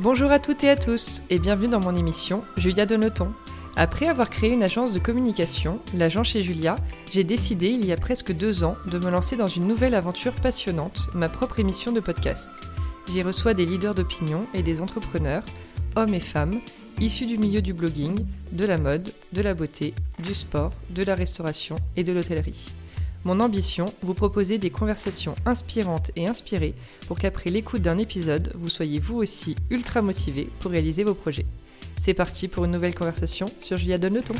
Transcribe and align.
Bonjour 0.00 0.30
à 0.30 0.38
toutes 0.38 0.62
et 0.62 0.70
à 0.70 0.76
tous 0.76 1.24
et 1.28 1.40
bienvenue 1.40 1.66
dans 1.66 1.80
mon 1.80 1.96
émission 1.96 2.44
Julia 2.56 2.86
Donoton. 2.86 3.32
Après 3.74 4.06
avoir 4.06 4.30
créé 4.30 4.52
une 4.52 4.62
agence 4.62 4.92
de 4.92 5.00
communication, 5.00 5.80
l'agent 5.92 6.22
chez 6.22 6.40
Julia, 6.40 6.76
j'ai 7.10 7.24
décidé 7.24 7.70
il 7.70 7.84
y 7.84 7.90
a 7.90 7.96
presque 7.96 8.30
deux 8.30 8.62
ans 8.62 8.76
de 8.86 8.96
me 9.00 9.10
lancer 9.10 9.36
dans 9.36 9.48
une 9.48 9.66
nouvelle 9.66 9.96
aventure 9.96 10.34
passionnante, 10.34 11.08
ma 11.14 11.28
propre 11.28 11.58
émission 11.58 11.90
de 11.90 11.98
podcast. 11.98 12.48
J'y 13.10 13.24
reçois 13.24 13.54
des 13.54 13.66
leaders 13.66 13.96
d'opinion 13.96 14.46
et 14.54 14.62
des 14.62 14.80
entrepreneurs, 14.82 15.42
hommes 15.96 16.14
et 16.14 16.20
femmes, 16.20 16.60
issus 17.00 17.26
du 17.26 17.36
milieu 17.36 17.60
du 17.60 17.72
blogging, 17.72 18.24
de 18.52 18.66
la 18.66 18.78
mode, 18.78 19.10
de 19.32 19.42
la 19.42 19.54
beauté, 19.54 19.94
du 20.20 20.32
sport, 20.32 20.72
de 20.90 21.02
la 21.02 21.16
restauration 21.16 21.74
et 21.96 22.04
de 22.04 22.12
l'hôtellerie. 22.12 22.66
Mon 23.24 23.40
ambition, 23.40 23.86
vous 24.02 24.14
proposer 24.14 24.58
des 24.58 24.70
conversations 24.70 25.34
inspirantes 25.44 26.10
et 26.16 26.28
inspirées 26.28 26.74
pour 27.06 27.18
qu'après 27.18 27.50
l'écoute 27.50 27.82
d'un 27.82 27.98
épisode, 27.98 28.52
vous 28.54 28.68
soyez 28.68 29.00
vous 29.00 29.16
aussi 29.16 29.56
ultra 29.70 30.02
motivé 30.02 30.48
pour 30.60 30.70
réaliser 30.70 31.04
vos 31.04 31.14
projets. 31.14 31.46
C'est 32.00 32.14
parti 32.14 32.48
pour 32.48 32.64
une 32.64 32.70
nouvelle 32.70 32.94
conversation 32.94 33.46
sur 33.60 33.76
Julia 33.76 33.98
Donne 33.98 34.14
le 34.14 34.22
ton. 34.22 34.34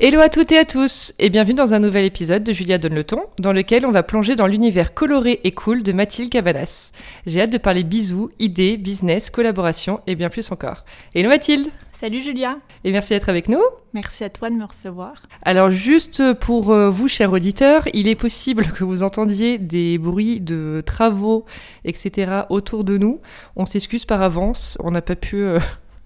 Hello 0.00 0.20
à 0.20 0.28
toutes 0.28 0.52
et 0.52 0.58
à 0.58 0.64
tous 0.64 1.12
et 1.18 1.28
bienvenue 1.28 1.54
dans 1.56 1.74
un 1.74 1.80
nouvel 1.80 2.04
épisode 2.04 2.44
de 2.44 2.52
Julia 2.52 2.78
Donne 2.78 2.94
le 2.94 3.02
ton 3.02 3.22
dans 3.40 3.52
lequel 3.52 3.84
on 3.84 3.90
va 3.90 4.04
plonger 4.04 4.36
dans 4.36 4.46
l'univers 4.46 4.94
coloré 4.94 5.40
et 5.42 5.50
cool 5.50 5.82
de 5.82 5.90
Mathilde 5.90 6.30
Cabanas. 6.30 6.92
J'ai 7.26 7.40
hâte 7.40 7.50
de 7.50 7.58
parler 7.58 7.82
bisous, 7.82 8.28
idées, 8.38 8.76
business, 8.76 9.28
collaboration 9.28 9.98
et 10.06 10.14
bien 10.14 10.28
plus 10.28 10.52
encore. 10.52 10.84
Hello 11.16 11.28
Mathilde 11.28 11.66
Salut 11.90 12.22
Julia 12.22 12.58
Et 12.84 12.92
merci 12.92 13.12
d'être 13.12 13.28
avec 13.28 13.48
nous. 13.48 13.60
Merci 13.92 14.22
à 14.22 14.30
toi 14.30 14.50
de 14.50 14.54
me 14.54 14.64
recevoir. 14.64 15.20
Alors 15.42 15.72
juste 15.72 16.32
pour 16.34 16.70
euh, 16.70 16.90
vous, 16.90 17.08
chers 17.08 17.32
auditeurs, 17.32 17.88
il 17.92 18.06
est 18.06 18.14
possible 18.14 18.66
que 18.66 18.84
vous 18.84 19.02
entendiez 19.02 19.58
des 19.58 19.98
bruits 19.98 20.40
de 20.40 20.80
travaux, 20.86 21.44
etc. 21.84 22.42
autour 22.50 22.84
de 22.84 22.98
nous. 22.98 23.20
On 23.56 23.66
s'excuse 23.66 24.04
par 24.04 24.22
avance, 24.22 24.78
on 24.84 24.92
n'a 24.92 25.02
pas 25.02 25.16
pu 25.16 25.38
euh, 25.38 25.58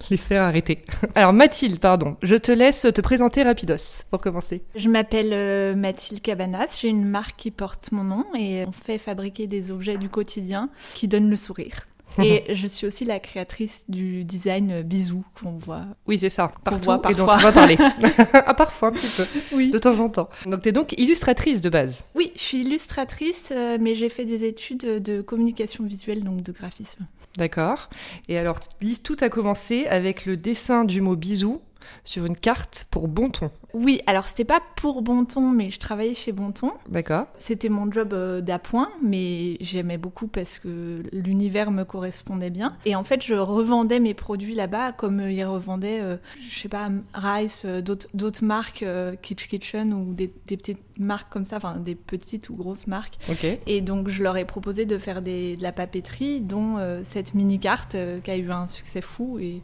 les 0.09 0.17
faire 0.17 0.41
arrêter. 0.41 0.85
Alors 1.15 1.33
Mathilde, 1.33 1.79
pardon, 1.79 2.17
je 2.21 2.35
te 2.35 2.51
laisse 2.51 2.81
te 2.81 3.01
présenter 3.01 3.43
rapidos 3.43 4.03
pour 4.09 4.21
commencer. 4.21 4.63
Je 4.75 4.89
m'appelle 4.89 5.31
euh, 5.33 5.75
Mathilde 5.75 6.21
Cabanas, 6.21 6.77
j'ai 6.81 6.89
une 6.89 7.05
marque 7.05 7.35
qui 7.37 7.51
porte 7.51 7.91
mon 7.91 8.03
nom 8.03 8.25
et 8.37 8.65
on 8.67 8.71
fait 8.71 8.97
fabriquer 8.97 9.47
des 9.47 9.71
objets 9.71 9.97
du 9.97 10.09
quotidien 10.09 10.69
qui 10.95 11.07
donnent 11.07 11.29
le 11.29 11.35
sourire. 11.35 11.87
Et 12.19 12.53
je 12.53 12.67
suis 12.67 12.85
aussi 12.85 13.05
la 13.05 13.19
créatrice 13.19 13.83
du 13.87 14.23
design 14.23 14.81
bisous 14.81 15.23
qu'on 15.39 15.57
voit. 15.57 15.85
Oui, 16.07 16.19
c'est 16.19 16.29
ça. 16.29 16.51
Partout 16.63 16.91
et 17.09 17.13
dont 17.13 17.23
on 17.23 17.37
va 17.37 17.51
parler. 17.51 17.77
ah, 18.33 18.53
parfois, 18.53 18.89
un 18.89 18.91
petit 18.91 19.07
peu. 19.07 19.55
Oui. 19.55 19.71
De 19.71 19.79
temps 19.79 19.99
en 19.99 20.09
temps. 20.09 20.29
Donc, 20.45 20.61
tu 20.61 20.69
es 20.69 20.71
donc 20.71 20.93
illustratrice 20.97 21.61
de 21.61 21.69
base. 21.69 22.05
Oui, 22.15 22.31
je 22.35 22.41
suis 22.41 22.61
illustratrice, 22.61 23.49
euh, 23.51 23.77
mais 23.79 23.95
j'ai 23.95 24.09
fait 24.09 24.25
des 24.25 24.45
études 24.45 25.01
de 25.01 25.21
communication 25.21 25.83
visuelle, 25.83 26.23
donc 26.23 26.41
de 26.41 26.51
graphisme. 26.51 27.05
D'accord. 27.37 27.89
Et 28.27 28.37
alors, 28.37 28.59
tout 29.03 29.17
a 29.21 29.29
commencé 29.29 29.87
avec 29.87 30.25
le 30.25 30.37
dessin 30.37 30.85
du 30.85 31.01
mot 31.01 31.15
bisous 31.15 31.61
sur 32.03 32.25
une 32.25 32.35
carte 32.35 32.85
pour 32.91 33.07
Bonton. 33.07 33.51
Oui, 33.73 34.01
alors 34.05 34.27
c'était 34.27 34.45
pas 34.45 34.61
pour 34.75 35.01
Bonton, 35.01 35.49
mais 35.49 35.71
je 35.71 35.79
travaillais 35.79 36.13
chez 36.13 36.31
Bonton. 36.31 36.71
D'accord. 36.89 37.25
C'était 37.39 37.69
mon 37.69 37.91
job 37.91 38.13
euh, 38.13 38.39
d'appoint, 38.39 38.89
mais 39.01 39.57
j'aimais 39.61 39.97
beaucoup 39.97 40.27
parce 40.27 40.59
que 40.59 41.01
l'univers 41.11 41.71
me 41.71 41.83
correspondait 41.83 42.51
bien. 42.51 42.77
Et 42.85 42.95
en 42.95 43.03
fait, 43.03 43.23
je 43.25 43.33
revendais 43.33 43.99
mes 43.99 44.13
produits 44.13 44.53
là-bas 44.53 44.91
comme 44.91 45.21
euh, 45.21 45.31
ils 45.31 45.43
revendaient, 45.43 46.01
euh, 46.01 46.17
je 46.47 46.59
sais 46.59 46.69
pas, 46.69 46.89
Rice, 47.15 47.65
d'autres 47.65 48.43
marques, 48.43 48.85
Kitsch 49.23 49.47
Kitchen 49.47 49.91
ou 49.93 50.13
des, 50.13 50.27
petites 50.27 50.99
marques 50.99 51.31
comme 51.33 51.45
ça, 51.45 51.57
enfin 51.57 51.77
des 51.77 51.95
petites 51.95 52.49
ou 52.49 52.55
grosses 52.55 52.85
marques. 52.85 53.15
Ok. 53.29 53.57
Et 53.65 53.81
donc, 53.81 54.07
je 54.07 54.21
leur 54.21 54.37
ai 54.37 54.45
proposé 54.45 54.85
de 54.85 54.99
faire 54.99 55.23
de 55.23 55.59
la 55.59 55.71
papeterie, 55.71 56.41
dont 56.41 56.77
cette 57.03 57.33
mini-carte 57.33 57.95
qui 58.23 58.31
a 58.31 58.37
eu 58.37 58.51
un 58.51 58.67
succès 58.67 59.01
fou. 59.01 59.39
Et, 59.39 59.61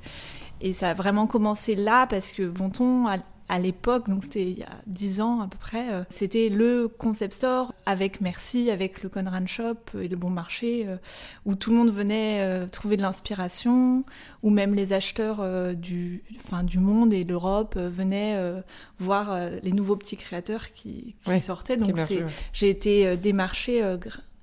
et 0.61 0.73
ça 0.73 0.89
a 0.89 0.93
vraiment 0.93 1.27
commencé 1.27 1.75
là 1.75 2.07
parce 2.07 2.31
que 2.31 2.43
Bonton, 2.43 3.07
à, 3.07 3.59
l'époque, 3.59 4.07
donc 4.07 4.23
c'était 4.23 4.43
il 4.43 4.59
y 4.59 4.63
a 4.63 4.69
10 4.85 5.21
ans 5.21 5.41
à 5.41 5.47
peu 5.47 5.57
près, 5.57 5.91
euh, 5.91 6.03
c'était 6.09 6.49
le 6.49 6.87
concept 6.87 7.33
store 7.33 7.73
avec 7.87 8.21
Merci, 8.21 8.69
avec 8.69 9.01
le 9.01 9.09
Conran 9.09 9.47
Shop 9.47 9.97
et 9.99 10.07
le 10.07 10.15
Bon 10.15 10.29
Marché, 10.29 10.85
euh, 10.87 10.97
où 11.45 11.55
tout 11.55 11.71
le 11.71 11.77
monde 11.77 11.91
venait 11.91 12.41
euh, 12.41 12.67
trouver 12.67 12.95
de 12.95 13.01
l'inspiration, 13.01 14.03
où 14.43 14.51
même 14.51 14.75
les 14.75 14.93
acheteurs 14.93 15.43
du, 15.75 16.23
enfin, 16.45 16.63
du 16.63 16.77
monde 16.77 17.11
et 17.11 17.23
l'Europe 17.23 17.75
venaient 17.75 18.37
voir 18.99 19.35
les 19.63 19.71
nouveaux 19.71 19.95
petits 19.95 20.17
créateurs 20.17 20.71
qui, 20.71 21.15
sortaient. 21.41 21.77
Donc 21.77 21.95
j'ai 22.53 22.69
été 22.69 23.17
démarchée 23.17 23.97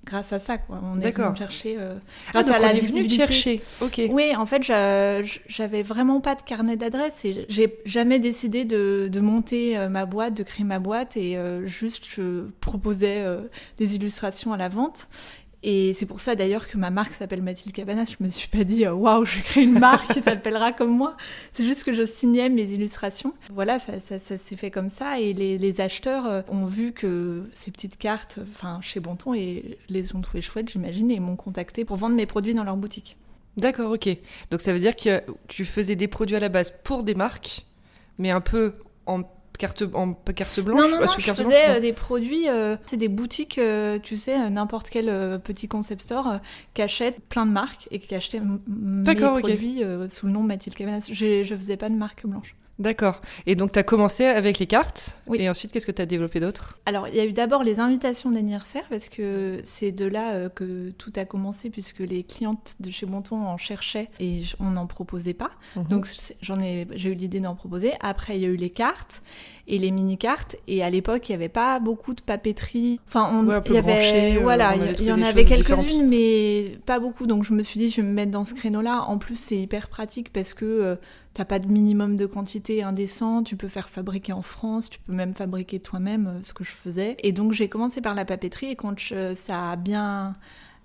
grâce 0.07 0.33
à 0.33 0.39
ça. 0.39 0.57
Quoi. 0.57 0.81
On 0.83 0.99
est 1.01 1.11
venu 1.11 1.37
chercher 1.37 1.77
euh, 1.79 1.95
ah, 2.29 2.43
grâce 2.43 2.51
à 2.51 2.59
la 2.59 2.73
visibilité. 2.73 3.17
chercher. 3.17 3.63
Ok. 3.83 4.01
Oui, 4.11 4.35
en 4.35 4.47
fait, 4.47 4.63
j'avais 4.63 5.83
vraiment 5.83 6.21
pas 6.21 6.35
de 6.35 6.43
carnet 6.43 6.77
d'adresse 6.77 7.25
et 7.25 7.45
j'ai 7.49 7.77
jamais 7.85 8.19
décidé 8.19 8.65
de, 8.65 9.09
de 9.11 9.21
monter 9.21 9.77
euh, 9.77 9.89
ma 9.89 10.07
boîte, 10.07 10.35
de 10.35 10.43
créer 10.43 10.65
ma 10.65 10.79
boîte 10.79 11.17
et 11.17 11.37
euh, 11.37 11.67
juste 11.67 12.05
je 12.09 12.49
proposais 12.61 13.25
des 13.77 13.97
illustrations 13.97 14.53
à 14.53 14.57
la 14.57 14.69
vente. 14.69 15.09
Et 15.69 15.95
c'est 15.95 16.07
pour 16.07 16.21
ça 16.21 16.37
d'ailleurs 16.37 16.69
que 16.69 16.79
ma 16.79 16.91
marque 16.91 17.13
s'appelle 17.15 17.43
Mathilde 17.43 17.75
Cabanas. 17.75 18.15
Je 18.17 18.25
me 18.25 18.31
suis 18.31 18.47
pas 18.47 18.63
dit 18.63 18.87
waouh, 18.87 19.25
je 19.25 19.39
vais 19.39 19.43
créer 19.43 19.65
une 19.65 19.81
marque 19.81 20.13
qui 20.13 20.23
t'appellera 20.23 20.71
comme 20.73 20.97
moi. 20.97 21.17
C'est 21.51 21.67
juste 21.67 21.83
que 21.83 21.93
je 21.93 22.05
signais 22.05 22.49
mes 22.49 22.63
illustrations. 22.63 23.35
Voilà, 23.53 23.81
ça, 23.81 23.99
ça, 23.99 24.21
ça 24.21 24.39
s'est 24.39 24.55
fait 24.55 24.71
comme 24.71 24.89
ça. 24.89 25.19
Et 25.19 25.33
les, 25.33 25.59
les, 25.59 25.81
acheteurs 25.81 26.25
euh, 26.25 26.43
ont 26.49 26.67
vu 26.67 26.93
que 26.93 27.51
ces 27.53 27.73
petites 27.73 27.99
cartes, 27.99 28.39
enfin 28.49 28.79
chez 28.81 29.01
Bonton, 29.01 29.35
et 29.35 29.77
les 29.89 30.15
ont 30.15 30.21
trouvées 30.21 30.41
chouettes, 30.41 30.71
j'imagine, 30.71 31.11
et 31.11 31.19
m'ont 31.19 31.35
contacté 31.35 31.85
pour 31.85 31.97
vendre 31.97 32.15
mes 32.15 32.27
produits 32.27 32.55
dans 32.55 32.63
leur 32.63 32.77
boutique. 32.77 33.17
D'accord, 33.57 33.91
ok. 33.91 34.09
Donc 34.53 34.61
ça 34.61 34.73
veut 34.73 34.79
dire 34.79 34.95
que 34.95 35.21
tu 35.49 35.65
faisais 35.65 35.97
des 35.97 36.07
produits 36.07 36.37
à 36.37 36.41
la 36.41 36.49
base 36.49 36.73
pour 36.85 37.03
des 37.03 37.17
marques, 37.17 37.67
mais 38.19 38.31
un 38.31 38.41
peu 38.41 38.73
en 39.07 39.25
carte 39.57 39.85
en 39.95 40.13
carte 40.13 40.61
blanche 40.61 40.81
non 40.81 40.89
non, 40.89 41.01
non 41.01 41.07
je 41.19 41.33
faisais 41.33 41.69
euh, 41.71 41.81
des 41.81 41.93
produits 41.93 42.49
euh, 42.49 42.77
c'est 42.87 42.97
des 42.97 43.09
boutiques 43.09 43.59
euh, 43.59 43.99
tu 43.99 44.17
sais 44.17 44.51
n'importe 44.51 44.91
quel 44.91 45.41
petit 45.41 45.69
concept 45.69 46.03
store 46.03 46.41
qui 46.75 46.83
achète 46.83 47.21
plein 47.29 47.47
de 47.47 47.51
marques 47.51 47.89
et 47.91 47.99
qui 47.99 48.15
achetait 48.15 48.41
mes 48.67 49.15
produits 49.15 49.83
sous 50.09 50.27
le 50.27 50.33
nom 50.33 50.43
de 50.43 50.49
Mathilde 50.49 50.77
Cabanas. 50.77 51.09
Je, 51.11 51.43
je 51.43 51.55
faisais 51.55 51.77
pas 51.77 51.89
de 51.89 51.95
marque 51.95 52.27
blanche 52.27 52.55
D'accord. 52.79 53.21
Et 53.47 53.55
donc, 53.55 53.73
tu 53.73 53.79
as 53.79 53.83
commencé 53.83 54.25
avec 54.25 54.59
les 54.59 54.67
cartes. 54.67 55.19
Oui. 55.27 55.39
Et 55.41 55.49
ensuite, 55.49 55.73
qu'est-ce 55.73 55.87
que 55.87 55.93
tu 55.93 56.03
as 56.03 56.07
développé 56.07 56.41
d'autre? 56.41 56.79
Alors, 56.85 57.09
il 57.09 57.15
y 57.15 57.21
a 57.21 57.25
eu 57.25 57.33
d'abord 57.33 57.65
les 57.65 57.81
invitations 57.81 58.31
d'anniversaire, 58.31 58.85
parce 58.91 59.09
que 59.09 59.61
c'est 59.65 59.93
de 59.93 60.05
là 60.05 60.35
euh, 60.35 60.49
que 60.49 60.91
tout 60.91 61.13
a 61.17 61.25
commencé, 61.25 61.71
puisque 61.71 62.01
les 62.01 62.23
clientes 62.23 62.77
de 62.81 62.91
chez 62.91 63.07
Bonton 63.07 63.37
en 63.37 63.57
cherchaient 63.57 64.11
et 64.21 64.43
on 64.61 64.71
n'en 64.73 64.87
proposait 64.87 65.35
pas. 65.35 65.53
Mhm. 65.77 65.87
Donc, 65.87 66.07
j'en 66.43 66.61
ai, 66.61 66.87
j'ai 66.95 67.11
eu 67.11 67.15
l'idée 67.15 67.41
d'en 67.41 67.55
proposer. 67.55 67.95
Après, 68.01 68.37
il 68.37 68.43
y 68.43 68.45
a 68.45 68.49
eu 68.49 68.57
les 68.57 68.71
cartes 68.71 69.23
et 69.69 69.79
les 69.79 69.91
mini-cartes. 69.91 70.57
Et 70.69 70.83
à 70.83 70.91
l'époque, 70.91 71.29
il 71.29 71.33
n'y 71.33 71.37
avait 71.37 71.49
pas 71.49 71.79
beaucoup 71.79 72.13
de 72.13 72.21
papeterie. 72.21 73.01
Enfin, 73.09 73.31
on, 73.33 73.45
il 73.63 73.73
y 73.73 73.79
avait, 73.79 74.37
euh, 74.37 74.41
voilà, 74.43 74.75
il 74.77 75.03
y, 75.03 75.13
en 75.13 75.23
avait 75.23 75.45
quelques-unes, 75.45 76.07
mais 76.09 76.79
pas 76.85 76.99
beaucoup. 76.99 77.27
Donc, 77.27 77.45
je 77.45 77.55
me 77.55 77.63
suis 77.63 77.81
dit, 77.81 77.89
je 77.89 77.97
vais 77.97 78.07
me 78.07 78.13
mettre 78.13 78.31
dans 78.31 78.45
ce 78.45 78.55
créneau-là. 78.55 79.05
En 79.09 79.17
plus, 79.17 79.39
c'est 79.39 79.57
hyper 79.57 79.89
pratique 79.89 80.33
parce 80.33 80.53
que 80.53 80.65
euh, 80.65 80.97
T'as 81.37 81.45
pas 81.45 81.59
de 81.59 81.67
minimum 81.67 82.17
de 82.17 82.25
quantité 82.25 82.83
indécent, 82.83 83.43
tu 83.43 83.57
peux 83.57 83.69
faire 83.69 83.91
fabriquer 83.91 84.33
en 84.33 84.41
France, 84.41 84.89
tu 84.89 84.99
peux 85.01 85.13
même 85.13 85.35
fabriquer 85.35 85.81
toi-même 85.81 86.27
euh, 86.29 86.43
ce 86.43 86.55
que 86.55 86.65
je 86.65 86.71
faisais. 86.71 87.15
Et 87.19 87.33
donc 87.33 87.53
j'ai 87.53 87.69
commencé 87.69 88.01
par 88.01 88.15
la 88.15 88.25
papeterie 88.25 88.69
et 88.71 88.75
quand 88.77 88.99
ça 89.35 89.73
a 89.73 89.77
bien 89.77 90.35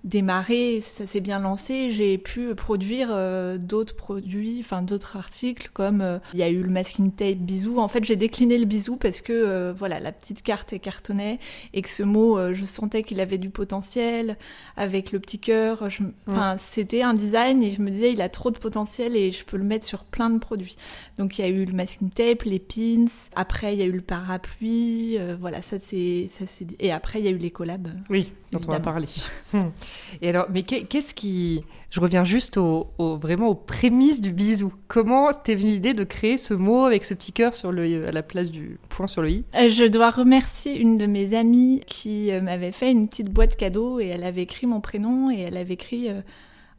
démarré, 0.03 0.81
ça 0.81 1.05
s'est 1.05 1.19
bien 1.19 1.39
lancé, 1.39 1.91
j'ai 1.91 2.17
pu 2.17 2.55
produire 2.55 3.09
euh, 3.11 3.57
d'autres 3.57 3.95
produits, 3.95 4.57
enfin 4.59 4.81
d'autres 4.81 5.15
articles 5.15 5.69
comme 5.73 6.01
euh, 6.01 6.17
il 6.33 6.39
y 6.39 6.43
a 6.43 6.49
eu 6.49 6.63
le 6.63 6.69
masking 6.69 7.11
tape 7.11 7.37
bisou. 7.37 7.77
En 7.77 7.87
fait, 7.87 8.03
j'ai 8.03 8.15
décliné 8.15 8.57
le 8.57 8.65
bisou 8.65 8.95
parce 8.95 9.21
que 9.21 9.31
euh, 9.31 9.73
voilà, 9.77 9.99
la 9.99 10.11
petite 10.11 10.41
carte 10.41 10.73
est 10.73 10.79
cartonnée 10.79 11.39
et 11.73 11.81
que 11.83 11.89
ce 11.89 12.01
mot, 12.01 12.39
je 12.53 12.65
sentais 12.65 13.03
qu'il 13.03 13.19
avait 13.19 13.37
du 13.37 13.49
potentiel 13.49 14.37
avec 14.75 15.11
le 15.11 15.19
petit 15.19 15.39
cœur. 15.39 15.87
Enfin, 16.27 16.55
c'était 16.57 17.03
un 17.03 17.13
design 17.13 17.61
et 17.61 17.71
je 17.71 17.81
me 17.81 17.91
disais 17.91 18.11
il 18.11 18.21
a 18.21 18.29
trop 18.29 18.49
de 18.49 18.57
potentiel 18.57 19.15
et 19.15 19.31
je 19.31 19.45
peux 19.45 19.57
le 19.57 19.63
mettre 19.63 19.85
sur 19.85 20.03
plein 20.03 20.29
de 20.29 20.39
produits. 20.39 20.77
Donc 21.17 21.37
il 21.37 21.41
y 21.41 21.45
a 21.45 21.47
eu 21.47 21.65
le 21.65 21.73
masking 21.73 22.09
tape, 22.09 22.43
les 22.43 22.59
pins. 22.59 23.05
Après 23.35 23.73
il 23.73 23.79
y 23.79 23.83
a 23.83 23.85
eu 23.85 23.91
le 23.91 24.01
parapluie. 24.01 25.17
voilà, 25.39 25.61
ça 25.61 25.77
c'est 25.79 26.29
ça 26.31 26.45
c'est 26.47 26.67
et 26.79 26.91
après 26.91 27.19
il 27.19 27.25
y 27.25 27.27
a 27.27 27.31
eu 27.31 27.37
les 27.37 27.51
collabs. 27.51 27.89
Oui, 28.09 28.31
dont 28.51 28.61
on 28.67 28.71
va 28.71 28.79
parler. 28.79 29.07
Et 30.21 30.29
alors, 30.29 30.47
mais 30.51 30.63
qu'est-ce 30.63 31.13
qui... 31.13 31.63
Je 31.89 31.99
reviens 31.99 32.23
juste 32.23 32.57
au, 32.57 32.87
vraiment 32.99 33.49
aux 33.49 33.55
prémices 33.55 34.21
du 34.21 34.31
bisou. 34.31 34.73
Comment 34.87 35.31
t'es 35.33 35.55
venue 35.55 35.71
l'idée 35.71 35.93
de 35.93 36.03
créer 36.03 36.37
ce 36.37 36.53
mot 36.53 36.85
avec 36.85 37.03
ce 37.03 37.13
petit 37.13 37.33
cœur 37.33 37.53
sur 37.53 37.71
le, 37.71 38.07
à 38.07 38.11
la 38.11 38.23
place 38.23 38.49
du 38.49 38.79
point 38.89 39.07
sur 39.07 39.21
le 39.21 39.31
i? 39.31 39.43
Euh, 39.55 39.69
Je 39.69 39.85
dois 39.85 40.09
remercier 40.09 40.77
une 40.77 40.97
de 40.97 41.05
mes 41.05 41.35
amies 41.35 41.81
qui 41.85 42.31
euh, 42.31 42.41
m'avait 42.41 42.71
fait 42.71 42.91
une 42.91 43.07
petite 43.09 43.29
boîte 43.29 43.55
cadeau 43.57 43.99
et 43.99 44.07
elle 44.07 44.23
avait 44.23 44.43
écrit 44.43 44.67
mon 44.67 44.81
prénom 44.81 45.29
et 45.31 45.39
elle 45.39 45.57
avait 45.57 45.73
écrit... 45.73 46.09
Euh, 46.09 46.21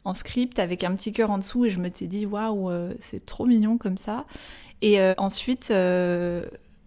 en 0.05 0.15
script 0.15 0.59
avec 0.59 0.83
un 0.83 0.93
petit 0.97 1.13
cœur 1.13 1.31
en 1.31 1.37
dessous 1.37 1.63
et 1.63 1.69
je 1.69 1.79
me 1.79 1.89
suis 1.89 2.09
dit 2.09 2.25
waouh 2.25 2.69
c'est 2.99 3.23
trop 3.23 3.45
mignon 3.45 3.77
comme 3.77 3.95
ça 3.95 4.25
et 4.81 4.99
ensuite 5.17 5.71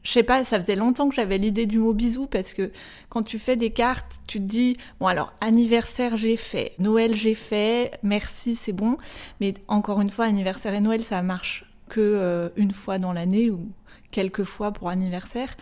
je 0.07 0.13
sais 0.13 0.23
pas, 0.23 0.45
ça 0.45 0.61
faisait 0.61 0.77
longtemps 0.77 1.09
que 1.09 1.17
j'avais 1.17 1.37
l'idée 1.37 1.67
du 1.67 1.81
mot 1.81 1.93
bisou 1.93 2.27
parce 2.27 2.55
que 2.55 2.71
quand 3.09 3.25
tu 3.25 3.41
fais 3.41 3.57
des 3.57 3.71
cartes, 3.71 4.21
tu 4.29 4.39
te 4.39 4.45
dis 4.45 4.77
bon 5.01 5.09
alors 5.09 5.33
anniversaire 5.41 6.17
j'ai 6.17 6.37
fait, 6.37 6.75
Noël 6.79 7.17
j'ai 7.17 7.35
fait, 7.35 7.91
merci 8.05 8.55
c'est 8.55 8.73
bon, 8.73 8.99
mais 9.41 9.55
encore 9.67 10.01
une 10.01 10.09
fois 10.09 10.27
anniversaire 10.27 10.75
et 10.75 10.81
Noël 10.81 11.03
ça 11.03 11.23
marche 11.23 11.65
que 11.89 12.01
euh, 12.01 12.51
une 12.55 12.71
fois 12.71 12.99
dans 12.99 13.13
l'année 13.13 13.51
ou 13.51 13.69
quelques 14.13 14.45
fois 14.45 14.71
pour 14.71 14.91
anniversaire. 14.91 15.57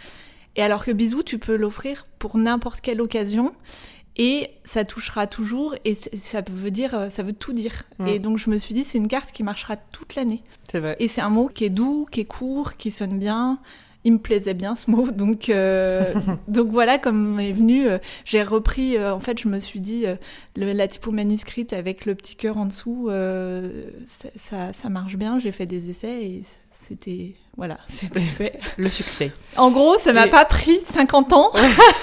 Et 0.56 0.62
alors 0.62 0.84
que 0.84 0.90
bisou 0.90 1.22
tu 1.22 1.38
peux 1.38 1.56
l'offrir 1.56 2.06
pour 2.18 2.36
n'importe 2.36 2.82
quelle 2.82 3.00
occasion 3.00 3.54
et 4.16 4.50
ça 4.64 4.84
touchera 4.84 5.26
toujours 5.26 5.74
et 5.86 5.94
ça 5.94 6.42
veut 6.46 6.70
dire 6.70 6.94
euh, 6.94 7.08
ça 7.08 7.22
veut 7.22 7.32
tout 7.32 7.54
dire. 7.54 7.84
Mm. 7.98 8.08
et 8.08 8.18
donc 8.18 8.36
je 8.36 8.50
me 8.50 8.58
suis 8.58 8.74
dit 8.74 8.84
c'est 8.84 8.98
une 8.98 9.08
carte 9.08 9.32
qui 9.32 9.42
marchera 9.42 9.78
toute 9.78 10.16
l'année. 10.16 10.42
C'est 10.70 10.80
vrai. 10.80 10.96
Et 10.98 11.08
c'est 11.08 11.22
un 11.22 11.30
mot 11.30 11.48
qui 11.48 11.64
est 11.64 11.70
doux 11.70 12.06
qui 12.10 12.20
est 12.20 12.26
court 12.26 12.76
qui 12.76 12.90
sonne 12.90 13.18
bien 13.18 13.58
il 14.04 14.12
me 14.14 14.18
plaisait 14.18 14.54
bien 14.54 14.76
ce 14.76 14.90
mot 14.90 15.10
donc 15.10 15.48
euh, 15.48 16.04
donc 16.48 16.70
voilà 16.70 16.98
comme 16.98 17.40
est 17.40 17.52
venu 17.52 17.86
euh, 17.86 17.98
j'ai 18.24 18.42
repris 18.42 18.98
en 19.02 19.20
fait 19.20 19.38
je 19.38 19.48
me 19.48 19.58
suis 19.58 19.80
dit 19.80 20.04
la 20.56 20.88
typo 20.88 21.10
manuscrite 21.10 21.72
avec 21.72 22.06
le 22.06 22.14
petit 22.14 22.36
cœur 22.36 22.56
en 22.56 22.66
dessous 22.66 23.10
ça, 24.06 24.28
ça, 24.36 24.72
ça 24.72 24.88
marche 24.88 25.16
bien 25.16 25.38
j'ai 25.38 25.52
fait 25.52 25.66
des 25.66 25.90
essais 25.90 26.24
et 26.24 26.42
c'était 26.72 27.34
voilà, 27.56 27.78
c'était 27.88 28.20
fait. 28.20 28.58
Le 28.76 28.88
succès. 28.88 29.30
En 29.56 29.70
gros, 29.70 29.96
ça 29.98 30.12
m'a 30.12 30.26
pas 30.26 30.44
pris 30.44 30.78
50 30.92 31.32
ans 31.32 31.52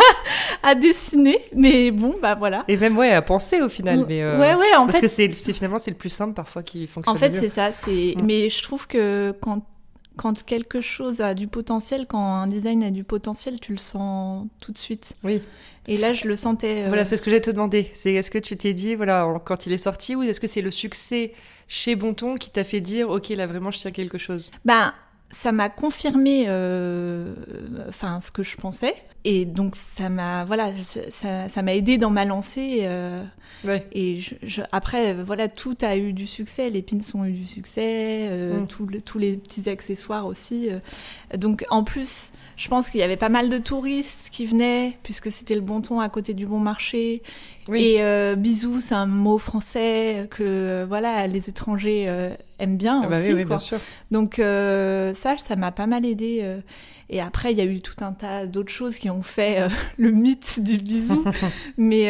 à 0.64 0.76
dessiner, 0.76 1.40
mais 1.54 1.92
bon, 1.92 2.16
bah 2.22 2.36
voilà. 2.36 2.64
Et 2.68 2.78
même 2.78 2.98
ouais, 2.98 3.12
à 3.12 3.22
penser 3.22 3.62
au 3.62 3.70
final, 3.70 4.06
mais 4.08 4.22
euh, 4.22 4.40
ouais, 4.40 4.56
ouais, 4.56 4.76
en 4.76 4.86
parce 4.86 5.00
que 5.00 5.08
c'est 5.08 5.30
finalement 5.30 5.78
c'est 5.78 5.92
le 5.92 5.98
plus 5.98 6.10
simple 6.10 6.34
parfois 6.34 6.64
qui 6.64 6.88
fonctionne. 6.88 7.16
En 7.16 7.20
fait, 7.20 7.34
c'est 7.34 7.50
ça. 7.50 7.72
C'est 7.74 8.14
mm. 8.16 8.22
mais 8.24 8.50
je 8.50 8.64
trouve 8.64 8.88
que 8.88 9.36
quand 9.42 9.62
quand 10.18 10.44
quelque 10.44 10.82
chose 10.82 11.22
a 11.22 11.34
du 11.34 11.48
potentiel, 11.48 12.06
quand 12.08 12.24
un 12.24 12.48
design 12.48 12.84
a 12.84 12.92
du 12.92 13.04
potentiel, 13.04 13.60
tu 13.60 13.72
le 13.72 13.78
sens 13.78 14.48
tout 14.60 14.72
de 14.72 14.78
suite. 14.78 15.16
Oui. 15.24 15.42
Et 15.88 15.98
là, 15.98 16.14
je 16.14 16.28
le 16.28 16.36
sentais. 16.36 16.84
Euh, 16.84 16.88
voilà, 16.88 17.06
c'est 17.06 17.18
ce 17.18 17.22
que 17.22 17.30
j'allais 17.30 17.42
te 17.42 17.50
demander. 17.50 17.90
C'est 17.94 18.14
est-ce 18.14 18.30
que 18.30 18.38
tu 18.38 18.56
t'es 18.56 18.74
dit, 18.74 18.96
voilà, 18.96 19.28
quand 19.46 19.66
il 19.66 19.74
est 19.74 19.78
sorti, 19.78 20.16
ou 20.16 20.24
est-ce 20.24 20.40
que 20.40 20.48
c'est 20.48 20.62
le 20.62 20.72
succès 20.72 21.34
chez 21.68 21.96
Bonton 21.96 22.36
qui 22.36 22.50
t'a 22.50 22.64
fait 22.64 22.82
dire, 22.82 23.10
ok, 23.10 23.30
là 23.30 23.48
vraiment, 23.48 23.72
je 23.72 23.80
tiens 23.80 23.92
quelque 23.92 24.18
chose? 24.18 24.52
Ben, 24.66 24.94
ça 25.32 25.52
m'a 25.52 25.70
confirmé 25.70 26.46
euh, 26.48 27.34
enfin 27.88 28.20
ce 28.20 28.32
que 28.32 28.44
je 28.44 28.58
pensais 28.58 28.94
et 29.24 29.46
donc 29.46 29.76
ça 29.76 30.10
m'a 30.10 30.44
voilà 30.46 30.72
ça 31.12 31.62
m'a 31.62 31.76
aidé 31.76 31.98
dans 31.98 32.10
ma 32.10 32.26
lancée 32.26 32.80
euh, 32.82 33.24
et 33.92 34.20
je, 34.20 34.62
après 34.72 35.14
voilà 35.14 35.48
tout 35.48 35.78
a 35.82 35.96
eu 35.96 36.12
du 36.14 36.26
succès 36.26 36.70
les 36.70 36.82
pins 36.82 36.98
ont 37.14 37.26
eu 37.26 37.34
du 37.34 37.46
succès 37.46 38.28
euh, 38.30 38.62
mm. 38.62 38.68
tous 39.06 39.20
les 39.20 39.38
petits 39.38 39.70
accessoires 39.70 40.26
aussi 40.26 40.70
donc 41.38 41.66
en 41.70 41.84
plus 41.84 42.32
je 42.56 42.68
pense 42.68 42.90
qu'il 42.90 43.00
y 43.00 43.04
avait 43.04 43.18
pas 43.18 43.30
mal 43.30 43.50
de 43.50 43.58
touristes 43.60 44.30
qui 44.32 44.46
venaient 44.46 44.98
puisque 45.04 45.32
c'était 45.32 45.56
le 45.56 45.62
bon 45.62 45.82
ton 45.82 46.00
à 46.00 46.10
côté 46.10 46.34
du 46.34 46.48
bon 46.48 46.60
marché 46.60 47.22
et 47.72 48.02
bisous 48.38 48.82
c'est 48.82 48.96
un 48.96 49.06
mot 49.06 49.38
français 49.38 50.28
que 50.32 50.84
voilà 50.88 51.28
les 51.28 51.48
étrangers 51.48 52.10
aime 52.62 52.78
bien 52.78 53.02
ah 53.04 53.08
bah 53.08 53.20
aussi. 53.20 53.34
bien 53.44 53.58
sûr. 53.58 53.80
Donc 54.12 54.40
euh, 54.40 55.14
ça, 55.16 55.36
ça 55.38 55.56
m'a 55.56 55.72
pas 55.72 55.88
mal 55.88 56.06
aidé. 56.06 56.40
Euh. 56.42 56.62
Et 57.10 57.20
après, 57.20 57.52
il 57.52 57.58
y 57.58 57.62
a 57.62 57.66
eu 57.66 57.82
tout 57.82 58.02
un 58.04 58.14
tas 58.14 58.46
d'autres 58.46 58.72
choses 58.72 58.98
qui 58.98 59.10
ont 59.12 59.22
fait 59.22 59.62
euh, 59.62 59.70
le 59.98 60.12
mythe 60.12 60.60
du 60.62 60.78
bisou. 60.78 61.24
Mais 61.78 62.06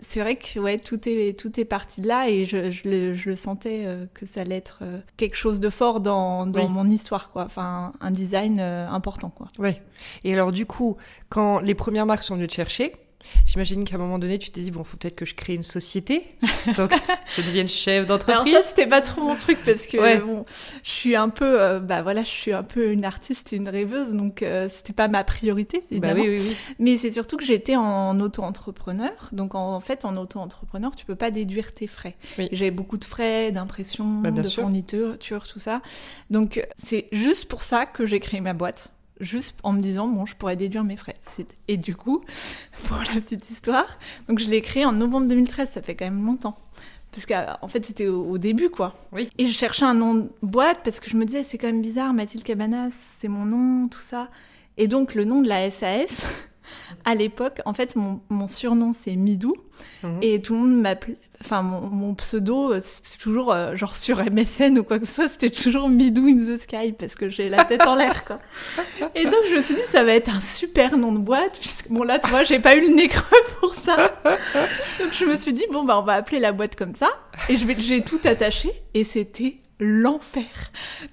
c'est 0.00 0.20
vrai 0.20 0.36
que 0.36 0.58
ouais, 0.58 0.78
tout 0.78 1.00
est 1.08 1.38
tout 1.38 1.58
est 1.60 1.64
parti 1.64 2.00
de 2.00 2.08
là 2.08 2.28
et 2.28 2.44
je, 2.44 2.70
je, 2.70 2.88
le, 2.88 3.14
je 3.14 3.30
le, 3.30 3.36
sentais 3.36 3.86
que 4.14 4.26
ça 4.26 4.40
allait 4.40 4.56
être 4.56 4.82
quelque 5.16 5.36
chose 5.36 5.60
de 5.60 5.70
fort 5.70 6.00
dans, 6.00 6.46
dans 6.46 6.68
mon 6.68 6.88
histoire, 6.88 7.30
quoi. 7.30 7.44
Enfin, 7.44 7.92
un 8.00 8.10
design 8.10 8.60
important, 8.60 9.30
quoi. 9.30 9.48
Oui. 9.58 9.74
Et 10.24 10.32
alors 10.32 10.52
du 10.52 10.66
coup, 10.66 10.96
quand 11.28 11.60
les 11.60 11.74
premières 11.74 12.06
marques 12.06 12.22
sont 12.22 12.36
venues 12.36 12.48
te 12.48 12.54
chercher, 12.54 12.92
J'imagine 13.46 13.84
qu'à 13.84 13.96
un 13.96 13.98
moment 13.98 14.18
donné, 14.18 14.38
tu 14.38 14.50
t'es 14.50 14.60
dit, 14.60 14.70
bon, 14.70 14.84
faut 14.84 14.96
peut-être 14.96 15.16
que 15.16 15.24
je 15.24 15.34
crée 15.34 15.54
une 15.54 15.62
société. 15.62 16.24
Donc, 16.76 16.92
je 17.26 17.42
devienne 17.42 17.68
chef 17.68 18.06
d'entreprise. 18.06 18.54
Alors 18.54 18.64
ça, 18.64 18.68
c'était 18.68 18.86
pas 18.86 19.00
trop 19.00 19.22
mon 19.22 19.36
truc 19.36 19.58
parce 19.64 19.86
que, 19.86 20.20
bon, 20.20 20.44
je 20.84 20.90
suis 20.90 21.16
un 21.16 21.28
peu, 21.28 21.60
euh, 21.60 21.80
bah 21.80 22.02
voilà, 22.02 22.22
je 22.22 22.28
suis 22.28 22.52
un 22.52 22.62
peu 22.62 22.90
une 22.92 23.04
artiste, 23.04 23.52
une 23.52 23.68
rêveuse, 23.68 24.12
donc 24.12 24.42
euh, 24.42 24.68
c'était 24.70 24.92
pas 24.92 25.08
ma 25.08 25.24
priorité, 25.24 25.78
bah 25.78 25.86
évidemment. 25.90 26.22
oui, 26.22 26.38
oui, 26.38 26.44
oui. 26.48 26.56
Mais 26.78 26.96
c'est 26.96 27.12
surtout 27.12 27.36
que 27.36 27.44
j'étais 27.44 27.76
en 27.76 28.18
auto-entrepreneur. 28.20 29.12
Donc, 29.32 29.54
en, 29.54 29.80
fait, 29.80 30.04
en 30.04 30.16
auto-entrepreneur, 30.16 30.94
tu 30.94 31.04
peux 31.04 31.16
pas 31.16 31.30
déduire 31.30 31.72
tes 31.72 31.86
frais. 31.86 32.16
J'avais 32.52 32.70
beaucoup 32.70 32.98
de 32.98 33.04
frais 33.04 33.52
d'impression, 33.52 34.04
bah, 34.20 34.30
de 34.30 34.42
fourniture, 34.42 35.16
tout 35.18 35.58
ça. 35.58 35.82
Donc, 36.30 36.64
c'est 36.76 37.08
juste 37.12 37.46
pour 37.46 37.62
ça 37.62 37.86
que 37.86 38.06
j'ai 38.06 38.20
créé 38.20 38.40
ma 38.40 38.52
boîte 38.52 38.92
juste 39.20 39.58
en 39.62 39.72
me 39.72 39.80
disant 39.80 40.08
bon 40.08 40.26
je 40.26 40.36
pourrais 40.36 40.56
déduire 40.56 40.84
mes 40.84 40.96
frais. 40.96 41.16
Et 41.68 41.76
du 41.76 41.94
coup 41.94 42.22
pour 42.84 42.98
la 42.98 43.20
petite 43.20 43.50
histoire 43.50 43.86
donc 44.28 44.38
je 44.38 44.48
l'ai 44.48 44.60
créé 44.60 44.84
en 44.84 44.92
novembre 44.92 45.28
2013 45.28 45.70
ça 45.70 45.82
fait 45.82 45.94
quand 45.94 46.06
même 46.06 46.24
longtemps. 46.24 46.56
Parce 47.10 47.26
qu'en 47.26 47.68
fait 47.68 47.84
c'était 47.84 48.06
au, 48.06 48.38
début 48.38 48.70
quoi. 48.70 48.94
Oui. 49.12 49.30
Et 49.38 49.46
je 49.46 49.56
cherchais 49.56 49.84
un 49.84 49.94
nom 49.94 50.14
de 50.14 50.30
boîte 50.42 50.80
parce 50.84 51.00
que 51.00 51.10
je 51.10 51.16
me 51.16 51.24
disais 51.24 51.42
c'est 51.42 51.58
quand 51.58 51.68
même 51.68 51.82
bizarre 51.82 52.12
Mathilde 52.12 52.44
Cabanas 52.44 52.90
c'est 52.92 53.28
mon 53.28 53.44
nom 53.44 53.88
tout 53.88 54.00
ça. 54.00 54.28
Et 54.76 54.86
donc 54.88 55.14
le 55.14 55.24
nom 55.24 55.40
de 55.40 55.48
la 55.48 55.70
SAS 55.70 56.50
à 57.04 57.14
l'époque, 57.14 57.60
en 57.64 57.74
fait, 57.74 57.96
mon, 57.96 58.20
mon 58.28 58.48
surnom 58.48 58.92
c'est 58.92 59.16
Midou 59.16 59.54
mhm. 60.02 60.18
et 60.22 60.40
tout 60.40 60.54
le 60.54 60.60
monde 60.60 60.80
m'appelait. 60.80 61.16
Enfin, 61.40 61.62
mon, 61.62 62.14
pseudo 62.14 62.74
c'était 62.80 63.16
toujours 63.18 63.52
euh, 63.52 63.76
genre 63.76 63.94
sur 63.94 64.18
MSN 64.18 64.78
ou 64.78 64.82
quoi 64.82 64.98
que 64.98 65.06
ce 65.06 65.14
soit, 65.14 65.28
c'était 65.28 65.50
toujours 65.50 65.88
Midou 65.88 66.26
in 66.26 66.36
the 66.36 66.60
Sky 66.60 66.92
parce 66.92 67.14
que 67.14 67.28
j'ai 67.28 67.48
la 67.48 67.64
tête 67.64 67.86
en 67.86 67.94
l'air 67.94 68.24
quoi. 68.24 68.40
Et 69.14 69.24
donc 69.24 69.40
je 69.50 69.56
me 69.56 69.62
suis 69.62 69.74
dit 69.74 69.80
ça 69.82 70.02
va 70.02 70.14
être 70.14 70.30
un 70.30 70.40
super 70.40 70.96
nom 70.96 71.12
de 71.12 71.18
boîte 71.18 71.56
puisque 71.58 71.88
bon 71.90 72.02
là 72.02 72.18
tu 72.18 72.28
vois 72.28 72.42
j'ai 72.42 72.58
pas 72.58 72.74
eu 72.74 72.80
le 72.80 72.94
nez 72.94 73.08
creux 73.08 73.44
pour 73.60 73.74
ça. 73.74 74.12
Donc 74.98 75.12
je 75.12 75.24
me 75.24 75.38
suis 75.38 75.52
dit 75.52 75.64
bon 75.70 75.84
bah 75.84 75.98
on 75.98 76.02
va 76.02 76.14
appeler 76.14 76.40
la 76.40 76.52
boîte 76.52 76.74
comme 76.74 76.94
ça 76.94 77.08
et 77.48 77.56
je 77.56 77.64
vais 77.64 77.76
j'ai 77.78 78.02
tout 78.02 78.20
attaché 78.24 78.70
et 78.94 79.04
c'était 79.04 79.56
l'enfer. 79.80 80.44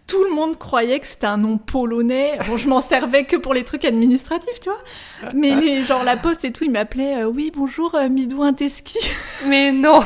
Tout 0.07 0.23
le 0.23 0.31
monde 0.31 0.57
croyait 0.57 1.00
que 1.00 1.07
c'était 1.07 1.27
un 1.27 1.38
nom 1.38 1.57
polonais. 1.57 2.39
Bon, 2.47 2.57
je 2.57 2.67
m'en 2.67 2.81
servais 2.81 3.25
que 3.25 3.35
pour 3.35 3.53
les 3.53 3.63
trucs 3.63 3.85
administratifs, 3.85 4.59
tu 4.59 4.69
vois. 4.69 5.31
Mais 5.33 5.83
genre 5.83 6.03
la 6.03 6.17
poste 6.17 6.45
et 6.45 6.51
tout, 6.51 6.63
ils 6.63 6.71
m'appelaient 6.71 7.23
euh, 7.23 7.27
oui 7.27 7.51
bonjour 7.56 7.95
euh, 7.95 8.07
Inteski. 8.41 8.97
Mais 9.47 9.71
non. 9.71 10.01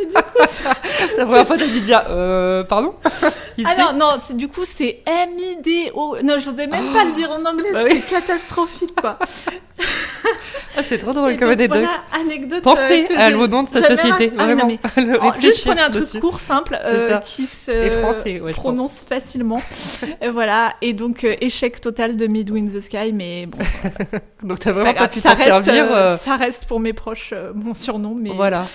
Et 0.00 0.06
du 0.06 0.12
coup, 0.12 0.38
ça... 0.48 0.72
la 1.16 1.24
première 1.24 1.46
fois, 1.46 1.56
t'as 1.56 1.66
dit 1.66 1.80
déjà, 1.80 2.06
euh, 2.08 2.64
pardon 2.64 2.94
Ah 3.64 3.74
non, 3.78 3.92
non, 3.94 4.34
du 4.34 4.48
coup, 4.48 4.64
c'est 4.64 5.02
M-I-D-O. 5.06 6.18
Non, 6.22 6.38
je 6.38 6.50
n'osais 6.50 6.66
même 6.66 6.92
pas 6.92 7.04
le 7.04 7.12
dire 7.12 7.30
en 7.30 7.44
anglais, 7.44 7.70
bah 7.72 7.82
c'était 7.84 8.00
catastrophique, 8.00 8.94
quoi. 8.94 9.18
Ah, 10.78 10.82
c'est 10.82 10.98
trop 10.98 11.12
drôle 11.14 11.38
comme 11.38 11.50
anecdote. 11.50 11.78
Voilà, 11.78 12.02
anecdote. 12.12 12.62
Pensez 12.62 13.06
euh, 13.10 13.36
au 13.38 13.46
nom 13.46 13.62
de 13.62 13.68
sa 13.68 13.80
société, 13.80 14.30
ah, 14.36 14.44
vraiment. 14.44 14.68
Oh, 15.22 15.30
juste 15.40 15.64
prenez 15.64 15.80
un 15.80 15.90
truc 15.90 16.20
court, 16.20 16.38
simple, 16.38 16.78
euh, 16.84 17.18
qui 17.20 17.46
se 17.46 17.90
français, 17.90 18.40
prononce 18.52 19.00
facilement. 19.00 19.62
et 20.20 20.28
voilà, 20.28 20.74
et 20.82 20.92
donc 20.92 21.24
euh, 21.24 21.34
échec 21.40 21.80
total 21.80 22.16
de 22.16 22.26
in 22.26 22.66
the 22.66 22.80
Sky, 22.80 23.12
mais 23.14 23.46
bon. 23.46 23.58
donc 24.42 24.58
t'as 24.58 24.72
vraiment 24.72 24.92
pas, 24.92 25.08
pu 25.08 25.22
t'en 25.22 25.34
servir. 25.34 26.18
Ça 26.18 26.36
reste 26.36 26.66
pour 26.66 26.80
mes 26.80 26.92
proches 26.92 27.32
mon 27.54 27.74
surnom, 27.74 28.14
mais. 28.18 28.32
Voilà. 28.34 28.66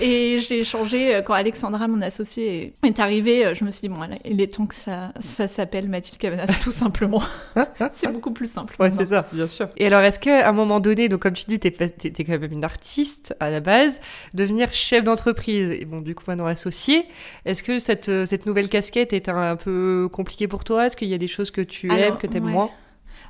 et 0.00 0.13
je 0.38 0.54
l'ai 0.54 0.64
changé 0.64 1.22
quand 1.24 1.34
Alexandra, 1.34 1.88
mon 1.88 2.00
associée, 2.00 2.72
est 2.82 3.00
arrivée. 3.00 3.54
Je 3.54 3.64
me 3.64 3.70
suis 3.70 3.88
dit, 3.88 3.88
bon, 3.88 4.00
il 4.24 4.40
est 4.40 4.54
temps 4.54 4.66
que 4.66 4.74
ça, 4.74 5.12
ça 5.20 5.46
s'appelle 5.46 5.88
Mathilde 5.88 6.18
Cavanas, 6.18 6.46
tout 6.62 6.70
simplement. 6.70 7.22
c'est 7.92 8.12
beaucoup 8.12 8.32
plus 8.32 8.50
simple. 8.50 8.74
Ouais, 8.78 8.90
c'est 8.90 9.06
ça, 9.06 9.26
bien 9.32 9.46
sûr. 9.46 9.68
Et 9.76 9.86
alors, 9.86 10.02
est-ce 10.02 10.18
qu'à 10.18 10.48
un 10.48 10.52
moment 10.52 10.80
donné, 10.80 11.08
donc 11.08 11.20
comme 11.20 11.32
tu 11.32 11.44
dis, 11.46 11.58
t'es, 11.58 11.74
es, 11.78 12.24
quand 12.24 12.38
même 12.38 12.52
une 12.52 12.64
artiste 12.64 13.34
à 13.40 13.50
la 13.50 13.60
base, 13.60 14.00
devenir 14.34 14.72
chef 14.72 15.04
d'entreprise, 15.04 15.70
et 15.70 15.84
bon, 15.84 16.00
du 16.00 16.14
coup 16.14 16.24
maintenant 16.26 16.46
associé, 16.46 17.06
est-ce 17.44 17.62
que 17.62 17.78
cette, 17.78 18.08
euh, 18.08 18.24
cette 18.24 18.46
nouvelle 18.46 18.68
casquette 18.68 19.12
est 19.12 19.28
un, 19.28 19.56
peu 19.56 20.08
compliquée 20.12 20.48
pour 20.48 20.64
toi? 20.64 20.86
Est-ce 20.86 20.96
qu'il 20.96 21.08
y 21.08 21.14
a 21.14 21.18
des 21.18 21.28
choses 21.28 21.50
que 21.50 21.60
tu 21.60 21.92
aimes, 21.92 22.16
que 22.18 22.26
tu 22.26 22.36
aimes 22.36 22.44
moins? 22.44 22.70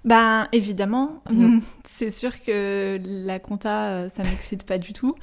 Ben 0.05 0.49
évidemment, 0.53 1.23
mhm. 1.31 1.63
c'est 1.85 2.11
sûr 2.11 2.43
que 2.43 2.99
la 3.05 3.39
compta, 3.39 3.85
euh, 3.85 4.09
ça 4.09 4.23
m'excite 4.23 4.65
pas 4.65 4.79
du 4.79 4.93
tout, 4.93 5.15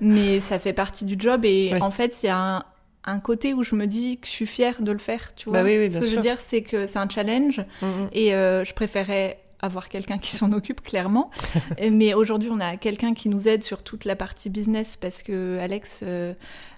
mais 0.00 0.40
ça 0.40 0.58
fait 0.58 0.72
partie 0.72 1.04
du 1.04 1.16
job 1.18 1.44
et 1.44 1.74
en 1.80 1.90
fait, 1.90 2.22
il 2.22 2.26
y 2.26 2.28
a 2.30 2.64
un, 3.04 3.18
côté 3.20 3.52
où 3.52 3.62
je 3.62 3.74
me 3.74 3.86
dis 3.86 4.18
que 4.18 4.26
je 4.26 4.32
suis 4.32 4.46
fière 4.46 4.80
de 4.80 4.92
le 4.92 4.98
faire, 4.98 5.34
tu 5.34 5.50
bah 5.50 5.62
vois. 5.62 5.70
oui, 5.70 5.78
oui, 5.78 5.90
Ce 5.90 5.98
que 5.98 6.06
je 6.06 6.16
veux 6.16 6.22
dire, 6.22 6.40
c'est 6.40 6.62
que 6.62 6.86
c'est 6.86 6.98
un 6.98 7.08
challenge 7.08 7.62
mhm. 7.82 8.08
et 8.12 8.34
euh, 8.34 8.64
je 8.64 8.72
préférais 8.72 9.38
avoir 9.62 9.88
quelqu'un 9.88 10.18
qui 10.18 10.34
s'en 10.34 10.52
occupe 10.52 10.82
clairement. 10.82 11.30
Mais 11.90 12.14
aujourd'hui, 12.14 12.50
on 12.52 12.60
a 12.60 12.76
quelqu'un 12.76 13.14
qui 13.14 13.28
nous 13.28 13.48
aide 13.48 13.62
sur 13.62 13.82
toute 13.82 14.04
la 14.04 14.16
partie 14.16 14.50
business 14.50 14.96
parce 14.96 15.22
que 15.22 15.58
Alex, 15.60 16.00
euh, 16.02 16.34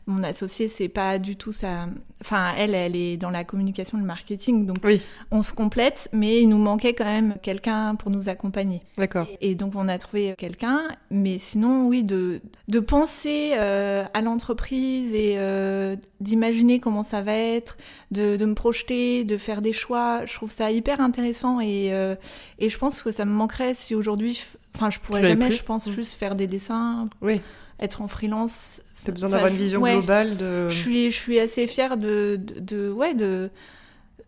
mon 0.07 0.23
associé, 0.23 0.69
c'est 0.69 0.89
pas 0.89 1.19
du 1.19 1.37
tout 1.37 1.53
ça. 1.53 1.87
Enfin, 2.21 2.53
elle, 2.59 2.75
elle 2.75 2.95
est 2.95 3.17
dans 3.17 3.31
la 3.31 3.43
communication, 3.45 3.97
le 3.97 4.05
marketing, 4.05 4.67
donc 4.67 4.79
Oui, 4.85 5.01
on 5.31 5.43
se 5.43 5.53
complète, 5.55 6.09
mais 6.13 6.43
il 6.43 6.49
nous 6.49 6.59
manquait 6.59 6.93
quand 6.95 7.05
même 7.07 7.35
quelqu'un 7.43 7.95
pour 7.95 8.11
nous 8.11 8.29
accompagner. 8.29 8.83
d'accord. 8.99 9.27
Et 9.41 9.55
donc 9.55 9.73
on 9.77 9.89
a 9.89 9.97
trouvé 9.99 10.35
quelqu'un, 10.37 10.83
mais 11.11 11.39
sinon 11.39 11.87
oui, 11.87 12.03
de, 12.05 12.41
de 12.69 12.81
penser 12.81 13.53
euh, 13.55 14.05
à 14.13 14.21
l'entreprise 14.21 15.15
et 15.15 15.35
euh, 15.39 15.97
d'imaginer 16.21 16.81
comment 16.81 17.03
ça 17.03 17.23
va 17.23 17.35
être, 17.35 17.77
de, 18.11 18.37
de 18.37 18.45
me 18.45 18.55
projeter, 18.55 19.25
de 19.25 19.37
faire 19.39 19.61
des 19.63 19.73
choix, 19.73 20.27
je 20.27 20.35
trouve 20.35 20.51
ça 20.51 20.71
hyper 20.71 21.01
intéressant 21.01 21.61
et, 21.61 21.95
euh, 21.95 22.15
et 22.59 22.69
je 22.69 22.77
pense 22.79 23.03
que 23.03 23.11
ça 23.11 23.25
me 23.25 23.33
manquerait 23.33 23.75
si 23.75 23.95
aujourd'hui, 23.95 24.43
enfin 24.75 24.91
je 24.91 24.99
pourrais 24.99 25.25
jamais, 25.25 25.49
plus. 25.49 25.57
je 25.57 25.63
pense, 25.63 25.87
Mm. 25.87 25.93
juste 25.93 26.15
faire 26.15 26.35
des 26.35 26.47
dessins, 26.47 27.09
Oui, 27.23 27.41
être 27.81 28.03
en 28.03 28.09
freelance. 28.09 28.83
T'as 29.05 29.13
besoin 29.13 29.29
d'avoir 29.31 29.51
une 29.51 29.57
vision 29.59 29.81
ouais. 29.81 29.95
globale 29.95 30.37
de. 30.37 30.69
Je 30.69 30.75
suis, 30.75 31.11
je 31.11 31.17
suis 31.17 31.39
assez 31.39 31.67
fière 31.67 31.97
de, 31.97 32.37
de, 32.37 32.61
de- 32.61 32.91
ouais, 32.91 33.15
de, 33.15 33.51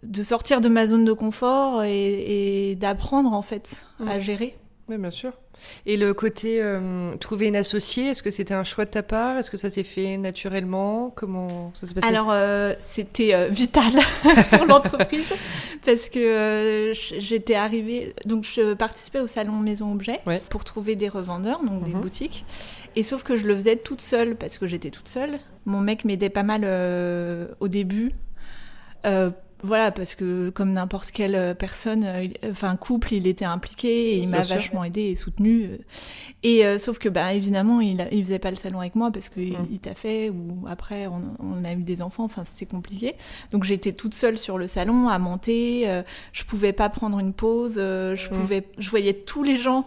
de 0.02 0.22
sortir 0.22 0.60
de 0.60 0.68
ma 0.68 0.86
zone 0.86 1.04
de 1.04 1.12
confort 1.12 1.82
et, 1.84 2.70
et 2.70 2.76
d'apprendre 2.76 3.32
en 3.32 3.42
fait 3.42 3.84
à 4.06 4.18
gérer. 4.18 4.56
Oui, 4.88 4.98
bien 4.98 5.10
sûr. 5.10 5.32
Et 5.84 5.96
le 5.96 6.14
côté 6.14 6.62
euh, 6.62 7.16
trouver 7.16 7.46
une 7.46 7.56
associée, 7.56 8.10
est-ce 8.10 8.22
que 8.22 8.30
c'était 8.30 8.54
un 8.54 8.62
choix 8.62 8.84
de 8.84 8.90
ta 8.90 9.02
part? 9.02 9.36
Est-ce 9.36 9.50
que 9.50 9.56
ça 9.56 9.68
s'est 9.68 9.82
fait 9.82 10.16
naturellement? 10.16 11.10
Comment 11.10 11.72
ça 11.74 11.88
s'est 11.88 11.94
passé? 11.94 12.06
Alors, 12.06 12.28
euh, 12.30 12.72
c'était 12.78 13.34
euh, 13.34 13.48
vital 13.48 13.92
pour 14.52 14.64
l'entreprise 14.66 15.24
parce 15.84 16.08
que 16.08 16.20
euh, 16.20 16.94
j'étais 16.94 17.56
arrivée, 17.56 18.14
donc 18.26 18.44
je 18.44 18.74
participais 18.74 19.18
au 19.18 19.26
salon 19.26 19.54
Maison 19.54 19.90
Objet 19.92 20.20
Ouais. 20.24 20.40
pour 20.50 20.62
trouver 20.62 20.94
des 20.94 21.08
revendeurs, 21.08 21.64
donc 21.64 21.82
des 21.82 21.92
Mhm. 21.94 22.00
boutiques. 22.02 22.44
Et 22.94 23.02
sauf 23.02 23.24
que 23.24 23.36
je 23.36 23.44
le 23.44 23.56
faisais 23.56 23.76
toute 23.76 24.00
seule 24.00 24.36
parce 24.36 24.56
que 24.58 24.68
j'étais 24.68 24.90
toute 24.90 25.08
seule. 25.08 25.38
Mon 25.64 25.80
mec 25.80 26.04
m'aidait 26.04 26.30
pas 26.30 26.44
mal 26.44 26.60
euh, 26.64 27.48
au 27.58 27.66
début. 27.66 28.12
Euh, 29.62 29.66
voilà, 29.66 29.90
parce 29.90 30.14
que 30.14 30.50
comme 30.50 30.72
n'importe 30.72 31.10
quelle 31.10 31.34
euh, 31.34 31.54
personne, 31.54 32.04
euh, 32.04 32.24
il- 32.24 32.36
enfin 32.50 32.76
couple, 32.76 33.14
il 33.14 33.26
était 33.26 33.44
impliqué 33.44 34.12
et 34.12 34.16
il 34.18 34.28
m'a 34.28 34.42
vachement 34.42 34.84
aidé 34.84 35.02
et 35.02 35.14
soutenu. 35.14 35.64
euh. 35.64 35.78
Et 36.42 36.64
euh, 36.66 36.78
sauf 36.78 36.98
que, 36.98 37.08
bah, 37.08 37.32
évidemment, 37.34 37.80
il, 37.80 38.06
il 38.12 38.24
faisait 38.24 38.38
pas 38.38 38.50
le 38.50 38.56
salon 38.56 38.80
avec 38.80 38.94
moi 38.94 39.10
parce 39.10 39.28
qu'il 39.28 39.52
Mm. 39.54 39.66
il 39.70 39.78
t'a 39.80 39.94
fait 39.94 40.30
ou 40.30 40.64
après 40.68 41.06
on, 41.06 41.22
on 41.40 41.64
a 41.64 41.72
eu 41.72 41.82
des 41.82 42.02
enfants. 42.02 42.24
Enfin, 42.24 42.44
c'était 42.44 42.66
compliqué. 42.66 43.14
Donc 43.50 43.64
j'étais 43.64 43.92
toute 43.92 44.14
seule 44.14 44.38
sur 44.38 44.58
le 44.58 44.68
salon 44.68 45.08
à 45.08 45.18
monter. 45.18 45.88
euh, 45.88 46.02
je 46.32 46.44
pouvais 46.44 46.72
pas 46.72 46.88
prendre 46.88 47.18
une 47.18 47.32
pause. 47.32 47.76
euh, 47.78 48.14
je 48.14 48.28
Mm. 48.28 48.38
pouvais, 48.40 48.64
je 48.78 48.90
voyais 48.90 49.14
tous 49.14 49.42
les 49.42 49.56
gens 49.56 49.84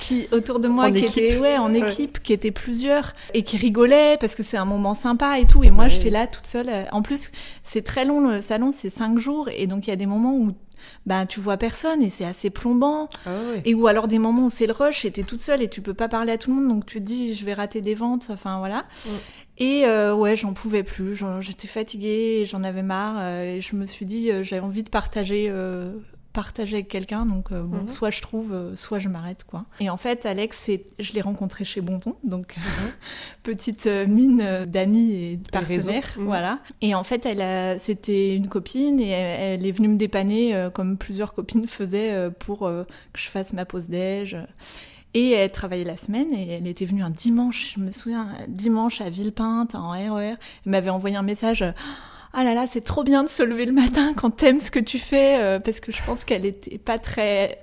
qui 0.00 0.26
autour 0.32 0.60
de 0.60 0.68
moi 0.68 0.86
En 0.86 0.92
qui 0.92 0.98
équipe. 0.98 1.18
étaient 1.24 1.38
ouais 1.38 1.56
en 1.56 1.72
Ouais. 1.72 1.80
équipe 1.90 2.22
qui 2.22 2.32
étaient 2.32 2.50
plusieurs 2.50 3.12
et 3.34 3.42
qui 3.42 3.56
rigolaient 3.56 4.16
parce 4.20 4.34
que 4.34 4.42
c'est 4.42 4.56
un 4.56 4.64
moment 4.64 4.94
sympa 4.94 5.38
et 5.38 5.46
tout 5.46 5.64
et 5.64 5.70
moi 5.70 5.84
Ouais. 5.84 5.90
j'étais 5.90 6.10
là 6.10 6.26
toute 6.26 6.46
seule 6.46 6.68
euh, 6.68 6.84
en 6.92 7.02
plus 7.02 7.30
c'est 7.64 7.82
très 7.82 8.04
long 8.04 8.20
le 8.20 8.40
salon 8.40 8.70
c'est 8.72 8.90
cinq 8.90 9.18
jours 9.18 9.48
et 9.48 9.66
donc 9.66 9.86
il 9.86 9.90
y 9.90 9.92
a 9.92 9.96
des 9.96 10.06
moments 10.06 10.34
où 10.34 10.52
bah 11.06 11.26
tu 11.26 11.40
vois 11.40 11.56
personne 11.56 12.02
et 12.02 12.10
c'est 12.10 12.24
assez 12.24 12.50
plombant 12.50 13.08
Ah 13.26 13.30
et 13.64 13.74
ou 13.74 13.88
alors 13.88 14.06
des 14.06 14.20
moments 14.20 14.44
où 14.44 14.50
c'est 14.50 14.66
le 14.68 14.72
rush 14.72 15.04
et 15.04 15.10
t'es 15.10 15.24
toute 15.24 15.40
seule 15.40 15.60
et 15.60 15.68
tu 15.68 15.80
peux 15.80 15.94
pas 15.94 16.06
parler 16.08 16.32
à 16.32 16.38
tout 16.38 16.50
le 16.50 16.56
monde 16.56 16.68
donc 16.68 16.86
tu 16.86 17.00
te 17.00 17.04
dis 17.04 17.34
je 17.34 17.44
vais 17.44 17.54
rater 17.54 17.80
des 17.80 17.94
ventes 17.94 18.28
enfin 18.30 18.58
voilà 18.60 18.84
Mm. 19.06 19.10
et 19.58 19.86
euh, 19.86 20.14
ouais 20.14 20.36
j'en 20.36 20.52
pouvais 20.52 20.84
plus 20.84 21.18
j'étais 21.40 21.66
fatiguée 21.66 22.44
j'en 22.46 22.62
avais 22.62 22.82
marre 22.84 23.16
euh, 23.18 23.56
et 23.56 23.60
je 23.60 23.74
me 23.74 23.86
suis 23.86 24.06
dit 24.06 24.30
j'avais 24.42 24.62
envie 24.62 24.84
de 24.84 24.88
partager 24.90 25.46
euh, 25.50 25.92
partager 26.32 26.76
avec 26.76 26.88
quelqu'un 26.88 27.26
donc 27.26 27.50
euh, 27.52 27.62
bon, 27.62 27.78
Mhm. 27.78 27.88
soit 27.88 28.10
je 28.10 28.20
trouve 28.22 28.52
euh, 28.52 28.76
soit 28.76 28.98
je 28.98 29.08
m'arrête 29.08 29.44
quoi 29.44 29.64
et 29.80 29.90
en 29.90 29.96
fait 29.96 30.26
Alex 30.26 30.58
c'est 30.64 30.84
je 30.98 31.12
l'ai 31.12 31.20
rencontré 31.20 31.64
chez 31.64 31.80
Bonton 31.80 32.14
donc 32.22 32.54
petite 33.42 33.86
euh, 33.86 34.06
mine 34.06 34.64
d'amis 34.66 35.12
et 35.14 35.36
de 35.36 35.48
partenaires 35.50 36.04
Mhm. 36.18 36.24
voilà 36.24 36.58
et 36.80 36.94
en 36.94 37.04
fait 37.04 37.24
elle 37.26 37.78
c'était 37.80 38.34
une 38.36 38.48
copine 38.48 39.00
et 39.00 39.08
elle, 39.08 39.60
elle 39.60 39.66
est 39.66 39.72
venue 39.72 39.88
me 39.88 39.96
dépanner 39.96 40.54
euh, 40.54 40.70
comme 40.70 40.96
plusieurs 40.98 41.34
copines 41.34 41.66
faisaient 41.66 42.30
pour 42.38 42.60
que 42.60 42.86
je 43.14 43.28
fasse 43.28 43.52
ma 43.52 43.64
pause 43.64 43.88
déj 43.88 44.36
et 45.14 45.30
elle 45.30 45.50
travaillait 45.50 45.84
la 45.84 45.96
semaine 45.96 46.32
et 46.34 46.50
elle 46.50 46.66
était 46.66 46.84
venue 46.84 47.02
un 47.02 47.08
dimanche, 47.10 47.72
je 47.74 47.80
me 47.80 47.90
souviens, 47.92 48.28
dimanche 48.46 49.00
à 49.00 49.08
Villepinte 49.08 49.74
en 49.74 49.92
RER. 49.92 50.34
Elle 50.34 50.36
m'avait 50.66 50.90
envoyé 50.90 51.16
un 51.16 51.22
message. 51.22 51.64
Ah 52.34 52.44
là 52.44 52.54
là, 52.54 52.66
c'est 52.70 52.82
trop 52.82 53.04
bien 53.04 53.22
de 53.24 53.28
se 53.28 53.42
lever 53.42 53.64
le 53.64 53.72
matin 53.72 54.12
quand 54.14 54.30
t'aimes 54.30 54.60
ce 54.60 54.70
que 54.70 54.78
tu 54.78 54.98
fais, 54.98 55.38
euh, 55.40 55.58
parce 55.58 55.80
que 55.80 55.92
je 55.92 56.02
pense 56.04 56.24
qu'elle 56.24 56.44
était 56.44 56.78
pas 56.78 56.98
très 56.98 57.58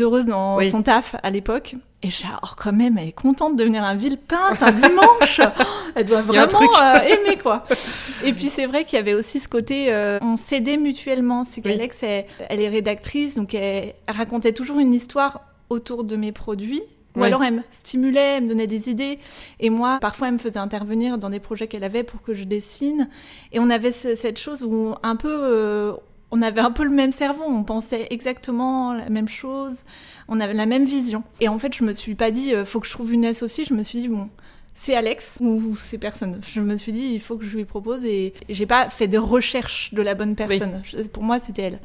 heureuse 0.00 0.26
dans 0.26 0.56
Oui. 0.56 0.70
son 0.70 0.82
taf 0.82 1.14
à 1.22 1.30
l'époque. 1.30 1.74
Et 2.02 2.08
oh, 2.42 2.46
quand 2.56 2.72
même, 2.72 2.96
elle 2.96 3.08
est 3.08 3.12
contente 3.12 3.56
de 3.56 3.64
venir 3.64 3.82
à 3.84 3.94
Villepinte 3.94 4.62
un 4.62 4.70
dimanche. 4.72 5.40
elle 5.96 6.06
doit 6.06 6.18
un 6.18 6.22
vraiment 6.22 6.46
euh, 6.46 7.00
aimer 7.02 7.36
quoi. 7.36 7.64
Et 8.24 8.32
puis 8.32 8.48
c'est 8.48 8.66
vrai 8.66 8.84
qu'il 8.84 8.96
y 8.96 9.00
avait 9.00 9.14
aussi 9.14 9.40
ce 9.40 9.48
côté, 9.48 9.86
euh, 9.92 10.18
on 10.22 10.36
s'aidait 10.36 10.76
mutuellement. 10.76 11.44
C'est 11.44 11.56
Oui. 11.64 11.72
qu'Alex, 11.72 11.98
elle, 12.02 12.24
elle 12.48 12.60
est 12.60 12.68
rédactrice, 12.68 13.34
donc 13.34 13.52
elle, 13.54 13.94
elle 14.06 14.14
racontait 14.16 14.52
toujours 14.52 14.78
une 14.78 14.94
histoire 14.94 15.40
autour 15.70 16.04
de 16.04 16.16
mes 16.16 16.32
produits. 16.32 16.82
Ou 17.18 17.22
Ouais. 17.22 17.26
alors 17.26 17.42
elle 17.44 17.54
me 17.54 17.62
stimulait, 17.70 18.36
elle 18.36 18.44
me 18.44 18.48
donnait 18.48 18.66
des 18.66 18.88
idées. 18.88 19.18
Et 19.60 19.70
moi, 19.70 19.98
parfois, 20.00 20.28
elle 20.28 20.34
me 20.34 20.38
faisait 20.38 20.58
intervenir 20.58 21.18
dans 21.18 21.30
des 21.30 21.40
projets 21.40 21.66
qu'elle 21.66 21.84
avait 21.84 22.04
pour 22.04 22.22
que 22.22 22.34
je 22.34 22.44
dessine. 22.44 23.08
Et 23.52 23.58
on 23.60 23.68
avait 23.70 23.92
ce- 23.92 24.14
cette 24.14 24.38
chose 24.38 24.64
où 24.64 24.94
un 25.02 25.16
peu... 25.16 25.28
euh, 25.42 25.92
on 26.30 26.42
avait 26.42 26.60
un 26.60 26.70
peu 26.70 26.84
le 26.84 26.90
même 26.90 27.10
cerveau, 27.12 27.42
on 27.46 27.64
pensait 27.64 28.06
exactement 28.10 28.92
la 28.92 29.08
même 29.08 29.28
chose, 29.30 29.84
on 30.28 30.40
avait 30.40 30.52
la 30.52 30.66
même 30.66 30.84
vision. 30.84 31.22
Et 31.40 31.48
en 31.48 31.58
fait, 31.58 31.74
je 31.74 31.82
me 31.84 31.94
suis 31.94 32.14
pas 32.14 32.30
dit, 32.30 32.54
euh, 32.54 32.66
faut 32.66 32.80
que 32.80 32.86
je 32.86 32.92
trouve 32.92 33.14
une 33.14 33.24
associée, 33.24 33.64
je 33.64 33.72
me 33.72 33.82
suis 33.82 34.00
dit, 34.00 34.08
bon, 34.08 34.28
c'est 34.74 34.94
Alex 34.94 35.38
ou 35.40 35.74
c'est 35.76 35.96
personne. 35.96 36.38
Je 36.46 36.60
me 36.60 36.76
suis 36.76 36.92
dit, 36.92 37.12
il 37.14 37.20
faut 37.20 37.38
que 37.38 37.46
je 37.46 37.56
lui 37.56 37.64
propose 37.64 38.04
et 38.04 38.34
j'ai 38.50 38.66
pas 38.66 38.90
fait 38.90 39.08
de 39.08 39.16
recherche 39.16 39.94
de 39.94 40.02
la 40.02 40.14
bonne 40.14 40.36
personne. 40.36 40.82
Pour 41.14 41.22
moi, 41.22 41.40
c'était 41.40 41.62
elle. 41.62 41.80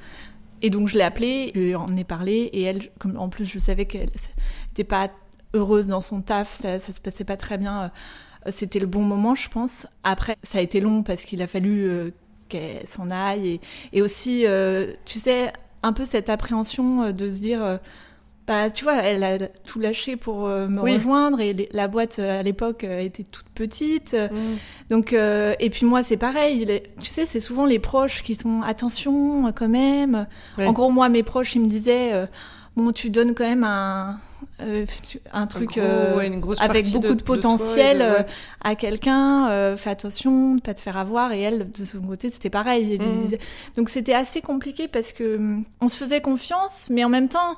Et 0.61 0.69
donc, 0.69 0.89
je 0.89 0.97
l'ai 0.97 1.03
appelée, 1.05 1.51
je 1.55 1.59
lui 1.61 1.75
en 1.75 1.87
ai 1.95 2.03
parlé 2.03 2.49
et 2.51 2.63
elle, 2.63 2.89
comme 2.99 3.17
en 3.17 3.29
plus, 3.29 3.45
je 3.45 3.59
savais 3.59 3.85
qu'elle 3.85 4.09
n'était 4.71 4.83
pas 4.83 5.09
heureuse 5.53 5.87
dans 5.87 6.01
son 6.01 6.21
taf, 6.21 6.53
ça, 6.55 6.79
ça 6.79 6.91
se 6.93 6.99
passait 7.01 7.23
pas 7.25 7.37
très 7.37 7.57
bien. 7.57 7.91
euh, 8.47 8.51
C'était 8.51 8.79
le 8.79 8.87
bon 8.87 9.01
moment, 9.01 9.35
je 9.35 9.49
pense. 9.49 9.87
Après, 10.03 10.35
ça 10.43 10.57
a 10.57 10.61
été 10.61 10.79
long 10.79 11.03
parce 11.03 11.23
qu'il 11.23 11.41
a 11.41 11.47
fallu 11.47 11.83
euh, 11.89 12.11
qu'elle 12.49 12.85
s'en 12.89 13.09
aille 13.09 13.47
et, 13.47 13.61
et 13.93 14.01
aussi, 14.01 14.45
euh, 14.45 14.93
tu 15.05 15.19
sais, 15.19 15.53
un 15.83 15.93
peu 15.93 16.05
cette 16.05 16.29
appréhension 16.29 17.11
de 17.11 17.29
se 17.29 17.39
dire. 17.39 17.79
bah, 18.45 18.69
tu 18.69 18.83
vois, 18.83 18.95
elle 19.03 19.23
a 19.23 19.37
tout 19.65 19.79
lâché 19.79 20.17
pour 20.17 20.47
euh, 20.47 20.67
me 20.67 20.81
Oui. 20.81 20.95
rejoindre 20.95 21.39
et 21.39 21.53
les- 21.53 21.69
la 21.71 21.87
boîte 21.87 22.19
euh, 22.19 22.41
à 22.41 22.43
l'époque 22.43 22.83
euh, 22.83 22.99
était 22.99 23.23
toute 23.23 23.47
petite. 23.55 24.13
Mm. 24.13 24.37
Donc, 24.89 25.13
et 25.13 25.69
puis 25.69 25.85
moi, 25.85 26.03
c'est 26.03 26.17
pareil. 26.17 26.65
les- 26.65 26.83
tu 27.01 27.09
sais, 27.11 27.25
c'est 27.25 27.39
souvent 27.39 27.65
les 27.65 27.79
proches 27.79 28.21
qui 28.23 28.35
font 28.35 28.61
attention 28.61 29.49
quand 29.53 29.69
même. 29.69 30.27
Ouais. 30.57 30.65
En 30.65 30.73
gros, 30.73 30.89
moi, 30.91 31.07
mes 31.07 31.23
proches, 31.23 31.55
ils 31.55 31.61
me 31.61 31.67
disaient, 31.69 32.27
bon, 32.75 32.91
tu 32.91 33.09
donnes 33.09 33.33
quand 33.33 33.45
même 33.47 33.63
un, 33.63 34.19
euh, 34.61 34.85
un 35.31 35.47
truc 35.47 35.71
gros, 35.71 35.81
euh, 35.81 36.17
ouais, 36.17 36.27
une 36.27 36.39
grosse 36.39 36.59
avec 36.61 36.89
beaucoup 36.91 37.15
de- 37.15 37.23
potentiel 37.23 37.97
de- 37.99 38.03
ouais. 38.03 38.09
euh, 38.19 38.23
à 38.63 38.75
quelqu'un. 38.75 39.75
fais 39.77 39.89
attention, 39.89 40.55
de 40.55 40.61
pas 40.61 40.73
te 40.73 40.81
faire 40.81 40.97
avoir. 40.97 41.31
Et 41.31 41.41
elle, 41.41 41.69
de 41.71 41.85
son 41.85 42.01
côté, 42.01 42.31
c'était 42.31 42.49
pareil. 42.49 42.97
Mhm. 42.99 43.37
Donc, 43.77 43.89
c'était 43.89 44.13
assez 44.13 44.41
compliqué 44.41 44.87
parce 44.87 45.11
que 45.13 45.37
hum, 45.37 45.63
on 45.81 45.87
se 45.87 45.97
faisait 45.97 46.21
confiance, 46.21 46.87
mais 46.89 47.03
en 47.03 47.09
même 47.09 47.29
temps. 47.29 47.57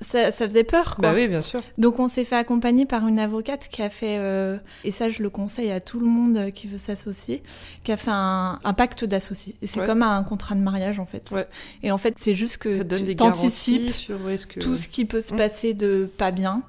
Ça, 0.00 0.32
ça 0.32 0.46
faisait 0.46 0.64
peur, 0.64 0.96
quoi. 0.96 1.02
Bah 1.10 1.12
oui, 1.14 1.28
bien 1.28 1.40
sûr. 1.40 1.62
Donc 1.78 1.98
on 2.00 2.08
s'est 2.08 2.24
fait 2.24 2.34
accompagner 2.36 2.84
par 2.84 3.06
une 3.06 3.18
avocate 3.18 3.68
qui 3.70 3.80
a 3.80 3.88
fait, 3.88 4.16
euh, 4.18 4.58
et 4.82 4.90
ça 4.90 5.08
je 5.08 5.22
le 5.22 5.30
conseille 5.30 5.70
à 5.70 5.80
tout 5.80 6.00
le 6.00 6.06
monde 6.06 6.36
euh, 6.36 6.50
qui 6.50 6.66
veut 6.66 6.78
s'associer, 6.78 7.42
qui 7.84 7.92
a 7.92 7.96
fait 7.96 8.10
un, 8.12 8.58
un 8.64 8.72
pacte 8.74 9.04
d'associé. 9.04 9.54
C'est 9.62 9.80
Ouais. 9.80 9.86
comme 9.86 10.02
un 10.02 10.22
contrat 10.24 10.56
de 10.56 10.60
mariage 10.60 10.98
en 10.98 11.06
fait. 11.06 11.30
Ouais. 11.30 11.46
Et 11.82 11.90
en 11.92 11.96
fait 11.98 12.14
c'est 12.18 12.34
juste 12.34 12.58
que 12.58 12.72
Ça 12.72 12.84
te 12.84 12.88
donne 12.88 13.06
tu 13.06 13.14
garanties 13.14 13.92
sur 13.92 14.18
que. 14.18 14.60
tout 14.60 14.76
ce 14.76 14.88
qui 14.88 15.04
peut 15.04 15.20
se 15.20 15.32
Mm. 15.32 15.36
passer 15.38 15.74
de 15.74 16.10
pas 16.18 16.32
bien. 16.32 16.62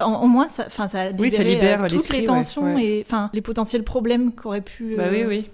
En- 0.00 0.22
Au 0.22 0.26
moins 0.26 0.48
ça, 0.48 0.68
ça, 0.70 0.88
Oui, 1.18 1.28
libère 1.30 1.84
euh, 1.84 1.88
toutes 1.88 2.08
les 2.08 2.24
tensions 2.24 2.74
ouais. 2.74 2.84
et 2.84 3.04
enfin 3.06 3.30
les 3.34 3.42
potentiels 3.42 3.84
problèmes 3.84 4.32
qu'aurait 4.32 4.60
pu. 4.62 4.96
Bah 4.96 5.04
oui, 5.12 5.24
oui. 5.28 5.50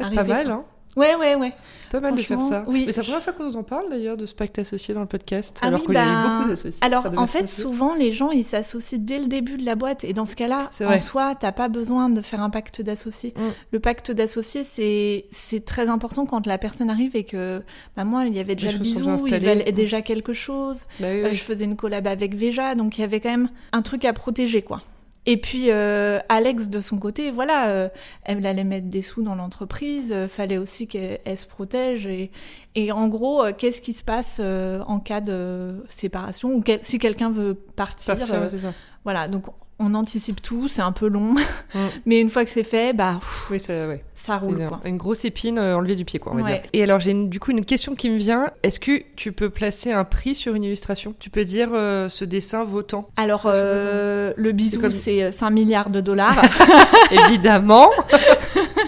C'est 0.00 0.14
pas 0.14 0.22
mal, 0.22 0.50
hein. 0.50 0.62
Ouais 0.98 1.14
ouais 1.14 1.34
ouais. 1.36 1.52
C'est 1.82 1.92
pas 1.92 2.00
mal 2.00 2.14
de 2.16 2.22
faire 2.22 2.40
ça. 2.40 2.64
Oui. 2.66 2.84
Mais 2.86 2.92
c'est 2.92 2.98
la 2.98 3.04
première 3.04 3.22
fois 3.22 3.32
qu'on 3.32 3.44
nous 3.44 3.56
en 3.56 3.62
parle 3.62 3.88
d'ailleurs 3.88 4.16
de 4.16 4.26
ce 4.26 4.34
pacte 4.34 4.58
associé 4.58 4.94
dans 4.94 5.00
le 5.00 5.06
podcast. 5.06 5.58
Ah 5.62 5.68
alors 5.68 5.80
oui, 5.80 5.86
qu'il 5.86 5.94
y 5.94 5.98
a 5.98 6.04
bah, 6.04 6.10
eu 6.10 6.32
beaucoup 6.38 6.48
d'associés. 6.50 6.80
Alors, 6.82 7.06
en 7.16 7.26
fait, 7.26 7.44
associés. 7.44 7.62
souvent, 7.62 7.94
les 7.94 8.12
gens, 8.12 8.30
ils 8.30 8.44
s'associent 8.44 8.98
dès 9.00 9.18
le 9.18 9.26
début 9.26 9.56
de 9.56 9.64
la 9.64 9.76
boîte. 9.76 10.04
Et 10.04 10.12
dans 10.12 10.26
ce 10.26 10.36
cas-là, 10.36 10.70
en 10.84 10.98
soi, 10.98 11.34
t'as 11.34 11.52
pas 11.52 11.68
besoin 11.68 12.10
de 12.10 12.20
faire 12.20 12.42
un 12.42 12.50
pacte 12.50 12.82
d'associés. 12.82 13.32
Mm. 13.36 13.40
Le 13.72 13.80
pacte 13.80 14.10
d'associés, 14.10 14.64
c'est 14.64 15.26
c'est 15.30 15.64
très 15.64 15.88
important 15.88 16.26
quand 16.26 16.46
la 16.46 16.58
personne 16.58 16.90
arrive 16.90 17.14
et 17.14 17.24
que, 17.24 17.62
bah, 17.96 18.04
moi, 18.04 18.24
il 18.26 18.34
y 18.34 18.40
avait 18.40 18.56
déjà 18.56 18.72
Les 18.72 18.74
le 18.74 18.80
bisou, 18.80 19.26
il 19.26 19.38
valait 19.38 19.72
déjà 19.72 20.02
quelque 20.02 20.34
chose. 20.34 20.84
Bah 21.00 21.06
oui, 21.10 21.24
Euh, 21.24 21.32
je 21.32 21.42
faisais 21.42 21.64
une 21.64 21.76
collab 21.76 22.06
avec 22.06 22.34
Veja, 22.34 22.74
donc 22.74 22.98
il 22.98 23.02
y 23.02 23.04
avait 23.04 23.20
quand 23.20 23.30
même 23.30 23.48
un 23.72 23.82
truc 23.82 24.04
à 24.04 24.12
protéger, 24.12 24.62
quoi. 24.62 24.82
Et 25.26 25.36
puis 25.36 25.70
euh, 25.70 26.20
Alex 26.30 26.68
de 26.68 26.80
son 26.80 26.98
côté, 26.98 27.30
voilà, 27.30 27.68
euh, 27.68 27.88
elle 28.24 28.44
allait 28.46 28.64
mettre 28.64 28.86
des 28.88 29.02
sous 29.02 29.22
dans 29.22 29.34
l'entreprise, 29.34 30.10
euh, 30.10 30.26
fallait 30.26 30.56
aussi 30.58 30.86
qu'elle 30.86 31.20
elle 31.26 31.38
se 31.38 31.46
protège 31.46 32.06
et, 32.06 32.30
et 32.74 32.92
en 32.92 33.08
gros, 33.08 33.44
euh, 33.44 33.52
qu'est-ce 33.56 33.80
qui 33.82 33.92
se 33.92 34.02
passe 34.02 34.38
euh, 34.40 34.80
en 34.86 35.00
cas 35.00 35.20
de 35.20 35.84
séparation 35.90 36.50
ou 36.54 36.62
quel- 36.62 36.82
si 36.82 36.98
quelqu'un 36.98 37.30
veut 37.30 37.54
partir, 37.54 38.16
Partir, 38.16 38.34
euh, 38.36 38.48
ouais, 38.50 38.58
ça. 38.58 38.72
voilà. 39.04 39.28
Donc 39.28 39.46
on 39.80 39.94
anticipe 39.94 40.42
tout, 40.42 40.66
c'est 40.66 40.82
un 40.82 40.92
peu 40.92 41.06
long, 41.06 41.34
mm. 41.74 41.78
mais 42.06 42.20
une 42.20 42.30
fois 42.30 42.44
que 42.44 42.50
c'est 42.50 42.64
fait, 42.64 42.92
bah, 42.92 43.20
oui, 43.50 43.60
ça, 43.60 43.86
ouais. 43.86 44.02
ça 44.14 44.36
roule. 44.36 44.68
Une 44.84 44.96
grosse 44.96 45.24
épine 45.24 45.58
euh, 45.58 45.76
enlevée 45.76 45.94
du 45.94 46.04
pied, 46.04 46.18
quoi. 46.18 46.32
On 46.32 46.36
va 46.36 46.50
dire. 46.50 46.62
Et 46.72 46.82
alors, 46.82 46.98
j'ai 46.98 47.14
du 47.14 47.38
coup 47.38 47.52
une 47.52 47.64
question 47.64 47.94
qui 47.94 48.10
me 48.10 48.16
vient. 48.16 48.50
Est-ce 48.62 48.80
que 48.80 49.02
tu 49.14 49.32
peux 49.32 49.50
placer 49.50 49.92
un 49.92 50.04
prix 50.04 50.34
sur 50.34 50.54
une 50.54 50.64
illustration? 50.64 51.14
Tu 51.18 51.30
peux 51.30 51.44
dire 51.44 51.70
euh, 51.72 52.08
ce 52.08 52.24
dessin 52.24 52.64
vaut 52.64 52.82
tant? 52.82 53.08
Alors, 53.16 53.42
euh, 53.46 54.32
le 54.36 54.52
bisou, 54.52 54.80
c'est 54.90 55.30
5 55.30 55.50
milliards 55.50 55.90
de 55.90 56.00
dollars. 56.00 56.42
Évidemment. 57.10 57.90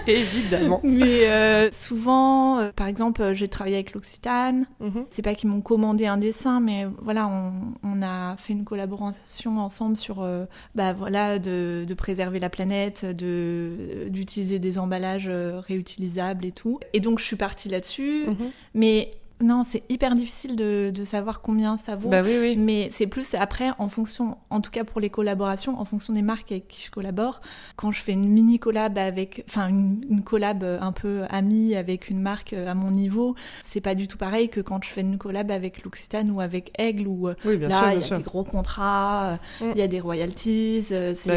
Évidemment. 0.06 0.80
Mais 0.82 1.70
souvent, 1.70 2.68
par 2.74 2.88
exemple, 2.88 3.32
j'ai 3.34 3.48
travaillé 3.48 3.76
avec 3.76 3.94
l'Occitane. 3.94 4.66
Mhm. 4.80 5.04
C'est 5.10 5.22
pas 5.22 5.34
qu'ils 5.34 5.50
m'ont 5.50 5.60
commandé 5.60 6.06
un 6.06 6.16
dessin, 6.16 6.60
mais 6.60 6.86
voilà, 7.00 7.28
on, 7.28 7.52
on, 7.84 8.02
a 8.02 8.36
fait 8.36 8.52
une 8.54 8.64
collaboration 8.64 9.58
ensemble 9.58 9.96
sur 9.96 10.26
bah, 10.74 10.79
voilà, 10.96 11.38
de, 11.38 11.86
préserver 11.96 12.40
la 12.40 12.50
planète, 12.50 13.04
de, 13.04 14.08
d'utiliser 14.08 14.58
des 14.58 14.78
emballages 14.78 15.28
euh, 15.28 15.60
réutilisables 15.60 16.44
et 16.44 16.52
tout. 16.52 16.80
Et 16.92 17.00
donc 17.00 17.18
je 17.18 17.24
suis 17.24 17.36
partie 17.36 17.68
là-dessus. 17.68 18.26
Mhm. 18.26 18.50
Mais 18.74 19.10
non, 19.40 19.62
c'est 19.64 19.82
hyper 19.88 20.14
difficile 20.14 20.56
de, 20.56 20.92
savoir 21.04 21.40
combien 21.40 21.78
ça 21.78 21.96
vaut. 21.96 22.10
Bah 22.10 22.22
oui, 22.22 22.36
oui. 22.40 22.56
Mais 22.56 22.88
c'est 22.92 23.06
plus 23.06 23.34
après, 23.34 23.70
en 23.78 23.88
fonction, 23.88 24.36
en 24.50 24.60
tout 24.60 24.70
cas 24.70 24.84
pour 24.84 25.00
les 25.00 25.10
collaborations, 25.10 25.80
en 25.80 25.84
fonction 25.84 26.12
des 26.12 26.22
marques 26.22 26.52
avec 26.52 26.68
qui 26.68 26.84
je 26.84 26.90
collabore. 26.90 27.40
Quand 27.76 27.90
je 27.90 28.00
fais 28.00 28.12
une 28.12 28.28
mini 28.28 28.58
collab 28.58 28.98
avec, 28.98 29.44
enfin 29.48 29.68
une, 29.68 30.22
collab 30.24 30.62
un 30.62 30.92
peu 30.92 31.22
amie 31.30 31.74
avec 31.74 32.10
une 32.10 32.20
marque 32.20 32.52
à 32.52 32.74
mon 32.74 32.90
niveau, 32.90 33.34
c'est 33.62 33.80
pas 33.80 33.94
du 33.94 34.08
tout 34.08 34.18
pareil 34.18 34.50
que 34.50 34.60
quand 34.60 34.84
je 34.84 34.90
fais 34.90 35.00
une 35.00 35.18
collab 35.18 35.50
avec 35.50 35.82
l'Occitane 35.84 36.30
ou 36.30 36.40
avec 36.40 36.70
Aigle 36.78 37.08
où 37.08 37.28
là 37.28 37.34
il 37.44 37.60
y 37.60 38.12
a 38.12 38.16
des 38.18 38.22
gros 38.22 38.44
contrats, 38.44 39.38
mm. 39.60 39.70
il 39.74 39.78
y 39.78 39.82
a 39.82 39.88
des 39.88 40.00
royalties. 40.00 40.86
Euh, 40.92 41.14
bah 41.26 41.34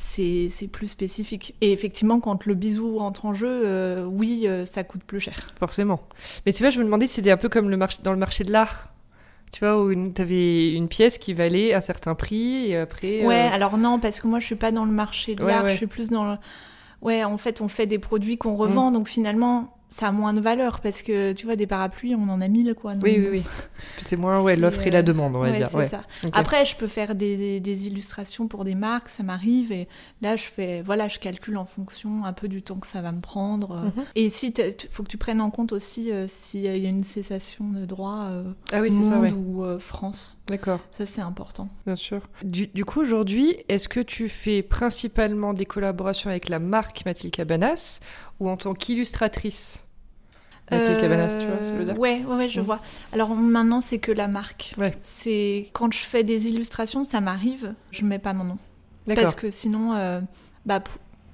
c'est 0.00 0.48
c'est 0.50 0.66
plus 0.66 0.88
spécifique. 0.88 1.54
Et 1.60 1.72
effectivement, 1.72 2.20
quand 2.20 2.46
le 2.46 2.54
bisou 2.54 2.98
rentre 2.98 3.26
en 3.26 3.34
jeu, 3.34 3.48
euh, 3.48 4.04
oui, 4.04 4.46
euh, 4.46 4.64
ça 4.64 4.82
coûte 4.82 5.04
plus 5.04 5.20
cher. 5.20 5.46
Forcément. 5.58 6.00
Mais 6.46 6.52
tu 6.52 6.62
vois, 6.62 6.70
je 6.70 6.78
me 6.78 6.84
demandais 6.84 7.06
c'était 7.10 7.30
un 7.30 7.36
peu 7.36 7.48
comme 7.48 7.70
le 7.70 7.76
marché, 7.76 7.98
dans 8.02 8.12
le 8.12 8.18
marché 8.18 8.44
de 8.44 8.52
l'art. 8.52 8.86
Tu 9.52 9.64
vois, 9.64 9.82
où 9.82 9.92
tu 9.92 10.22
avais 10.22 10.72
une 10.72 10.86
pièce 10.86 11.18
qui 11.18 11.34
valait 11.34 11.74
un 11.74 11.80
certain 11.80 12.14
prix 12.14 12.70
et 12.70 12.76
après. 12.76 13.26
Ouais, 13.26 13.48
euh, 13.48 13.54
alors 13.54 13.78
non, 13.78 13.98
parce 13.98 14.20
que 14.20 14.28
moi 14.28 14.38
je 14.38 14.46
suis 14.46 14.54
pas 14.54 14.70
dans 14.70 14.84
le 14.84 14.92
marché 14.92 15.34
de 15.34 15.44
l'art, 15.44 15.68
je 15.68 15.74
suis 15.74 15.88
plus 15.88 16.10
dans 16.10 16.24
le. 16.24 16.36
Ouais, 17.02 17.24
en 17.24 17.38
fait, 17.38 17.60
on 17.60 17.68
fait 17.68 17.86
des 17.86 17.98
produits 17.98 18.38
qu'on 18.38 18.54
revend, 18.56 18.90
mm. 18.90 18.94
donc 18.94 19.08
finalement, 19.08 19.76
ça 19.90 20.08
a 20.08 20.12
moins 20.12 20.32
de 20.32 20.40
valeur 20.40 20.80
parce 20.80 21.02
que 21.02 21.32
tu 21.32 21.46
vois 21.46 21.56
des 21.56 21.66
parapluies 21.66 22.14
on 22.14 22.28
en 22.28 22.40
a 22.40 22.48
mille 22.48 22.74
quoi 22.74 22.94
oui 23.02 23.16
oui 23.18 23.28
oui. 23.30 23.42
C'est 24.00 24.16
moins 24.16 24.40
ouais 24.40 24.54
l'offre 24.54 24.86
et 24.86 24.90
la 24.90 25.02
demande 25.02 25.34
on 25.34 25.40
va 25.40 25.50
dire 25.52 25.74
ouais. 25.74 25.88
Ça. 25.88 26.02
après 26.32 26.64
je 26.64 26.76
peux 26.76 26.86
faire 26.86 27.14
des, 27.14 27.60
des, 27.60 27.86
illustrations 27.86 28.46
pour 28.46 28.64
des 28.64 28.74
marques 28.74 29.08
ça 29.08 29.22
m'arrive 29.22 29.72
et 29.72 29.88
là 30.22 30.36
je 30.36 30.44
fais 30.44 30.82
voilà 30.82 31.08
je 31.08 31.18
calcule 31.18 31.56
en 31.56 31.64
fonction 31.64 32.24
un 32.24 32.32
peu 32.32 32.46
du 32.46 32.62
temps 32.62 32.76
que 32.76 32.86
ça 32.86 33.02
va 33.02 33.10
me 33.10 33.20
prendre 33.20 33.90
mhm. 33.96 34.04
et 34.14 34.30
si 34.30 34.54
faut 34.90 35.02
que 35.02 35.08
tu 35.08 35.18
prennes 35.18 35.40
en 35.40 35.50
compte 35.50 35.72
aussi 35.72 36.12
euh, 36.12 36.26
s'il 36.28 36.60
y 36.60 36.68
a 36.68 36.74
une 36.74 37.04
cessation 37.04 37.68
de 37.70 37.84
droit 37.84 38.26
euh, 38.30 38.52
ah 38.72 38.80
oui, 38.80 38.90
monde 38.90 39.28
ça, 39.28 39.34
ou 39.34 39.64
euh, 39.64 39.78
France. 39.78 40.38
D'accord. 40.46 40.80
Ça 40.96 41.06
c'est 41.06 41.20
important. 41.20 41.68
Bien 41.86 41.96
sûr. 41.96 42.20
Du, 42.42 42.68
du 42.68 42.84
coup 42.84 43.00
aujourd'hui 43.00 43.56
est-ce 43.68 43.88
que 43.88 44.00
tu 44.00 44.28
fais 44.28 44.62
principalement 44.62 45.52
des 45.52 45.66
collaborations 45.66 46.30
avec 46.30 46.48
la 46.48 46.58
marque 46.58 47.02
Mathilde 47.04 47.34
Cabanas 47.34 48.00
ou 48.40 48.48
en 48.48 48.56
tant 48.56 48.74
qu'illustratrice 48.74 49.84
Mathilde 50.70 51.00
Cabanas, 51.00 51.36
tu 51.36 51.46
vois 51.46 51.56
ce 51.56 51.62
que 51.62 51.66
je 51.66 51.78
veux 51.78 51.84
dire 51.84 51.98
Ouais, 51.98 52.24
ouais, 52.24 52.48
je 52.48 52.60
mm. 52.60 52.64
vois. 52.64 52.80
Alors 53.12 53.34
maintenant, 53.34 53.80
c'est 53.80 53.98
que 53.98 54.12
la 54.12 54.28
marque. 54.28 54.74
Ouais. 54.78 54.96
C'est 55.02 55.68
quand 55.72 55.92
je 55.92 55.98
fais 55.98 56.22
des 56.22 56.48
illustrations, 56.48 57.04
ça 57.04 57.20
m'arrive, 57.20 57.74
je 57.90 58.04
mets 58.04 58.18
pas 58.18 58.32
mon 58.32 58.44
nom. 58.44 58.58
Parce 59.06 59.34
que 59.34 59.50
sinon, 59.50 59.94
euh, 59.94 60.20
bah, 60.66 60.80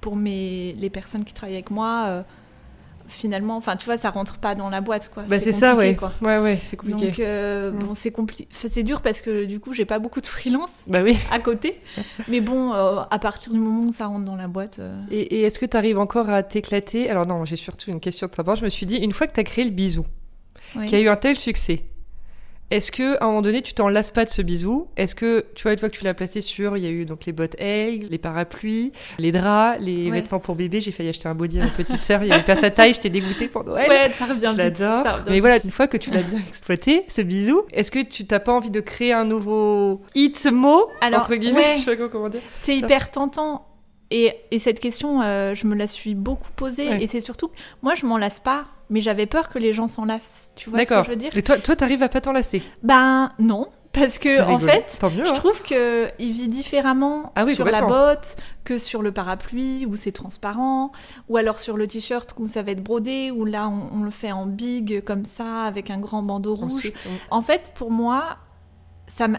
pour, 0.01 0.15
mes, 0.15 0.73
les 0.73 0.89
personnes 0.89 1.23
qui 1.23 1.33
travaillent 1.33 1.55
avec 1.55 1.69
moi, 1.69 2.05
euh, 2.07 2.23
finalement, 3.07 3.57
enfin, 3.57 3.75
tu 3.75 3.85
vois, 3.85 3.97
ça 3.97 4.09
rentre 4.09 4.37
pas 4.37 4.55
dans 4.55 4.69
la 4.69 4.81
boîte, 4.81 5.09
quoi. 5.13 5.23
Bah, 5.23 5.39
c'est 5.39 5.51
ça, 5.51 5.75
ouais. 5.75 5.95
Quoi. 5.95 6.11
Ouais, 6.21 6.39
ouais, 6.39 6.59
c'est 6.61 6.77
compliqué. 6.77 7.07
Donc, 7.07 7.19
euh, 7.19 7.71
mm. 7.71 7.79
bon, 7.79 7.95
c'est 7.95 8.11
compliqué. 8.11 8.47
c'est 8.51 8.83
dur 8.83 9.01
parce 9.01 9.21
que 9.21 9.45
du 9.45 9.59
coup, 9.59 9.73
j'ai 9.73 9.85
pas 9.85 9.99
beaucoup 9.99 10.21
de 10.21 10.25
freelance 10.25 10.85
bah, 10.87 11.01
oui. 11.03 11.17
à 11.31 11.39
côté. 11.39 11.79
Mais 12.27 12.41
bon, 12.41 12.73
euh, 12.73 13.01
à 13.09 13.19
partir 13.19 13.53
du 13.53 13.59
moment 13.59 13.87
où 13.87 13.91
ça 13.91 14.07
rentre 14.07 14.25
dans 14.25 14.35
la 14.35 14.47
boîte. 14.47 14.79
Euh, 14.79 15.01
et, 15.11 15.41
est-ce 15.43 15.59
que 15.59 15.65
tu 15.65 15.77
arrives 15.77 15.99
encore 15.99 16.29
à 16.29 16.43
t'éclater? 16.43 17.09
Alors, 17.09 17.25
non, 17.25 17.45
j'ai 17.45 17.55
surtout 17.55 17.91
une 17.91 17.99
question 17.99 18.27
de 18.27 18.33
savoir. 18.33 18.55
Je 18.55 18.63
me 18.63 18.69
suis 18.69 18.85
dit, 18.85 18.97
une 18.97 19.11
fois 19.11 19.27
que 19.27 19.33
tu 19.33 19.39
as 19.39 19.43
créé 19.43 19.65
le 19.65 19.71
bisou, 19.71 20.05
qui 20.85 20.95
a 20.95 20.99
eu 20.99 21.07
un 21.07 21.15
tel 21.15 21.37
succès, 21.37 21.83
est-ce 22.69 22.91
que 22.91 23.15
à 23.21 23.23
un 23.23 23.27
moment 23.27 23.41
donné, 23.41 23.61
tu 23.61 23.73
t'en 23.73 23.87
lasses 23.87 24.11
pas 24.11 24.25
de 24.25 24.29
ce 24.29 24.41
bisou? 24.41 24.87
Est-ce 24.97 25.15
que 25.15 25.45
tu 25.55 25.63
vois 25.63 25.73
une 25.73 25.79
fois 25.79 25.89
que 25.89 25.95
tu 25.95 26.03
l'as 26.03 26.13
placé 26.13 26.41
sur, 26.41 26.75
il 26.75 26.83
y 26.83 26.87
a 26.87 26.89
eu 26.89 27.05
donc 27.05 27.25
les 27.25 27.31
bottes 27.31 27.55
aigle, 27.59 28.07
les 28.09 28.17
parapluies, 28.17 28.91
les 29.19 29.31
draps, 29.31 29.79
les 29.79 30.11
vêtements 30.11 30.39
pour 30.39 30.55
bébé. 30.55 30.81
J'ai 30.81 30.91
failli 30.91 31.09
acheter 31.09 31.29
un 31.29 31.35
body 31.35 31.61
à 31.61 31.65
ma 31.65 31.69
petite 31.69 32.01
sœur. 32.01 32.23
Il 32.23 32.29
y 32.29 32.31
avait 32.31 32.43
pas 32.43 32.55
sa 32.55 32.69
taille. 32.69 32.93
J'étais 32.93 33.09
dégoûtée 33.09 33.47
pour 33.47 33.63
Noël. 33.63 33.89
Ouais, 33.89 34.11
ça 34.11 34.25
revient 34.25 34.51
je 34.53 34.57
l'adore. 34.57 35.19
Mais 35.27 35.39
voilà, 35.39 35.59
une 35.63 35.71
fois 35.71 35.87
que 35.87 35.97
tu 35.97 36.11
l'as 36.11 36.23
bien 36.23 36.39
exploité, 36.47 37.03
ce 37.07 37.21
bisou, 37.21 37.63
est-ce 37.71 37.91
que 37.91 37.99
tu 37.99 38.25
t'as 38.25 38.39
pas 38.39 38.51
envie 38.51 38.71
de 38.71 38.79
créer 38.79 39.13
un 39.13 39.25
nouveau 39.25 40.01
hit 40.15 40.47
mot 40.51 40.87
entre 41.01 41.35
guillemets 41.35 41.77
Je 41.77 41.83
sais 41.83 41.95
pas 41.95 42.07
comment 42.09 42.29
dire. 42.29 42.41
C'est 42.61 42.75
hyper 42.75 43.11
tentant. 43.11 43.66
Et, 44.09 44.33
et, 44.51 44.59
cette 44.59 44.79
question, 44.79 45.21
euh, 45.21 45.53
je 45.53 45.67
me 45.67 45.75
la 45.75 45.87
suis 45.87 46.15
beaucoup 46.15 46.51
posée. 46.55 47.01
Et 47.01 47.07
c'est 47.07 47.21
surtout, 47.21 47.51
moi, 47.81 47.93
je 47.95 48.05
m'en 48.05 48.17
lasse 48.17 48.39
pas 48.39 48.65
mais 48.89 49.01
j'avais 49.01 49.25
peur 49.25 49.49
que 49.49 49.59
les 49.59 49.73
gens 49.73 49.87
s'en 49.87 50.05
lassent. 50.05 50.51
Tu 50.55 50.69
vois 50.69 50.83
ce 50.83 50.89
que 50.89 51.03
je 51.03 51.09
veux 51.09 51.15
dire 51.15 51.35
Et 51.35 51.43
toi, 51.43 51.57
toi, 51.59 51.75
t'arrives 51.75 52.03
à 52.03 52.09
pas 52.09 52.21
t'en 52.21 52.31
lasser 52.31 52.63
Ben 52.83 53.31
non, 53.37 53.67
parce 53.97 54.19
que 54.19 54.41
en 54.41 54.59
fait, 54.59 54.99
je 55.01 55.21
hein. 55.21 55.33
trouve 55.33 55.61
que 55.61 56.07
il 56.19 56.31
vit 56.31 56.47
différemment 56.47 57.31
ah 57.35 57.45
sur 57.47 57.65
la 57.65 57.81
botte 57.81 58.35
que 58.63 58.77
sur 58.77 59.01
le 59.01 59.11
parapluie 59.11 59.85
où 59.85 59.95
c'est 59.95 60.11
transparent, 60.11 60.91
ou 61.29 61.37
alors 61.37 61.59
sur 61.59 61.77
le 61.77 61.87
t-shirt 61.87 62.33
où 62.37 62.47
ça 62.47 62.61
va 62.61 62.71
être 62.71 62.83
brodé, 62.83 63.31
où 63.31 63.45
là 63.45 63.69
on, 63.69 64.03
le 64.03 64.11
fait 64.11 64.31
en 64.31 64.45
big 64.45 65.03
comme 65.03 65.25
ça 65.25 65.63
avec 65.63 65.89
un 65.89 65.97
grand 65.97 66.21
bandeau 66.21 66.55
rouge. 66.55 66.91
En 67.31 67.41
fait, 67.41 67.71
pour 67.75 67.91
moi, 67.91 68.37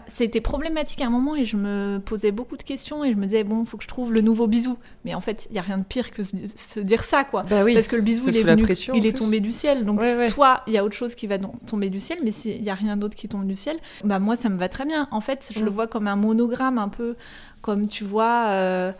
c'était 0.07 0.41
problématique 0.41 1.01
à 1.01 1.05
un 1.05 1.09
moment 1.09 1.35
et 1.35 1.45
je 1.45 1.55
me 1.55 1.99
posais 2.03 2.31
beaucoup 2.31 2.57
de 2.57 2.63
questions 2.63 3.03
et 3.03 3.11
je 3.11 3.15
me 3.15 3.25
disais 3.25 3.43
bon 3.43 3.65
faut 3.65 3.77
que 3.77 3.83
je 3.83 3.87
trouve 3.87 4.11
le 4.11 4.21
nouveau 4.21 4.47
bisou. 4.47 4.77
Mais 5.05 5.13
en 5.13 5.21
fait 5.21 5.47
il 5.49 5.55
y 5.55 5.59
a 5.59 5.61
rien 5.61 5.77
de 5.77 5.83
pire 5.83 6.11
que 6.11 6.23
se, 6.23 6.79
dire 6.79 7.03
ça 7.03 7.23
quoi. 7.23 7.43
Bah 7.43 7.63
oui, 7.63 7.75
parce 7.75 7.87
que 7.87 7.95
le 7.95 8.01
bisou 8.01 8.29
il 8.29 8.37
est 8.37 8.43
venu, 8.43 8.63
il 8.95 9.05
est 9.05 9.17
tombé 9.17 9.39
du 9.39 9.51
ciel. 9.51 9.85
Donc 9.85 10.01
soit 10.25 10.63
il 10.67 10.73
y 10.73 10.77
a 10.77 10.83
autre 10.83 10.95
chose 10.95 11.15
qui 11.15 11.27
va 11.27 11.37
tomber 11.37 11.89
du 11.89 11.99
ciel 11.99 12.19
mais 12.23 12.31
il 12.45 12.63
y 12.63 12.69
a 12.69 12.75
rien 12.75 12.97
d'autre 12.97 13.15
qui 13.15 13.27
tombe 13.27 13.45
du 13.45 13.55
ciel 13.55 13.77
bah 14.03 14.19
moi 14.19 14.35
ça 14.35 14.49
me 14.49 14.57
va 14.57 14.69
très 14.69 14.85
bien. 14.85 15.07
En 15.11 15.21
fait 15.21 15.49
je 15.53 15.59
le 15.59 15.69
mm. 15.69 15.73
vois 15.73 15.87
comme 15.87 16.07
un 16.07 16.15
monogramme 16.15 16.77
un 16.77 16.89
peu 16.89 17.15
comme 17.61 17.87
tu 17.87 18.03
vois 18.03 18.47
euh, 18.49 18.91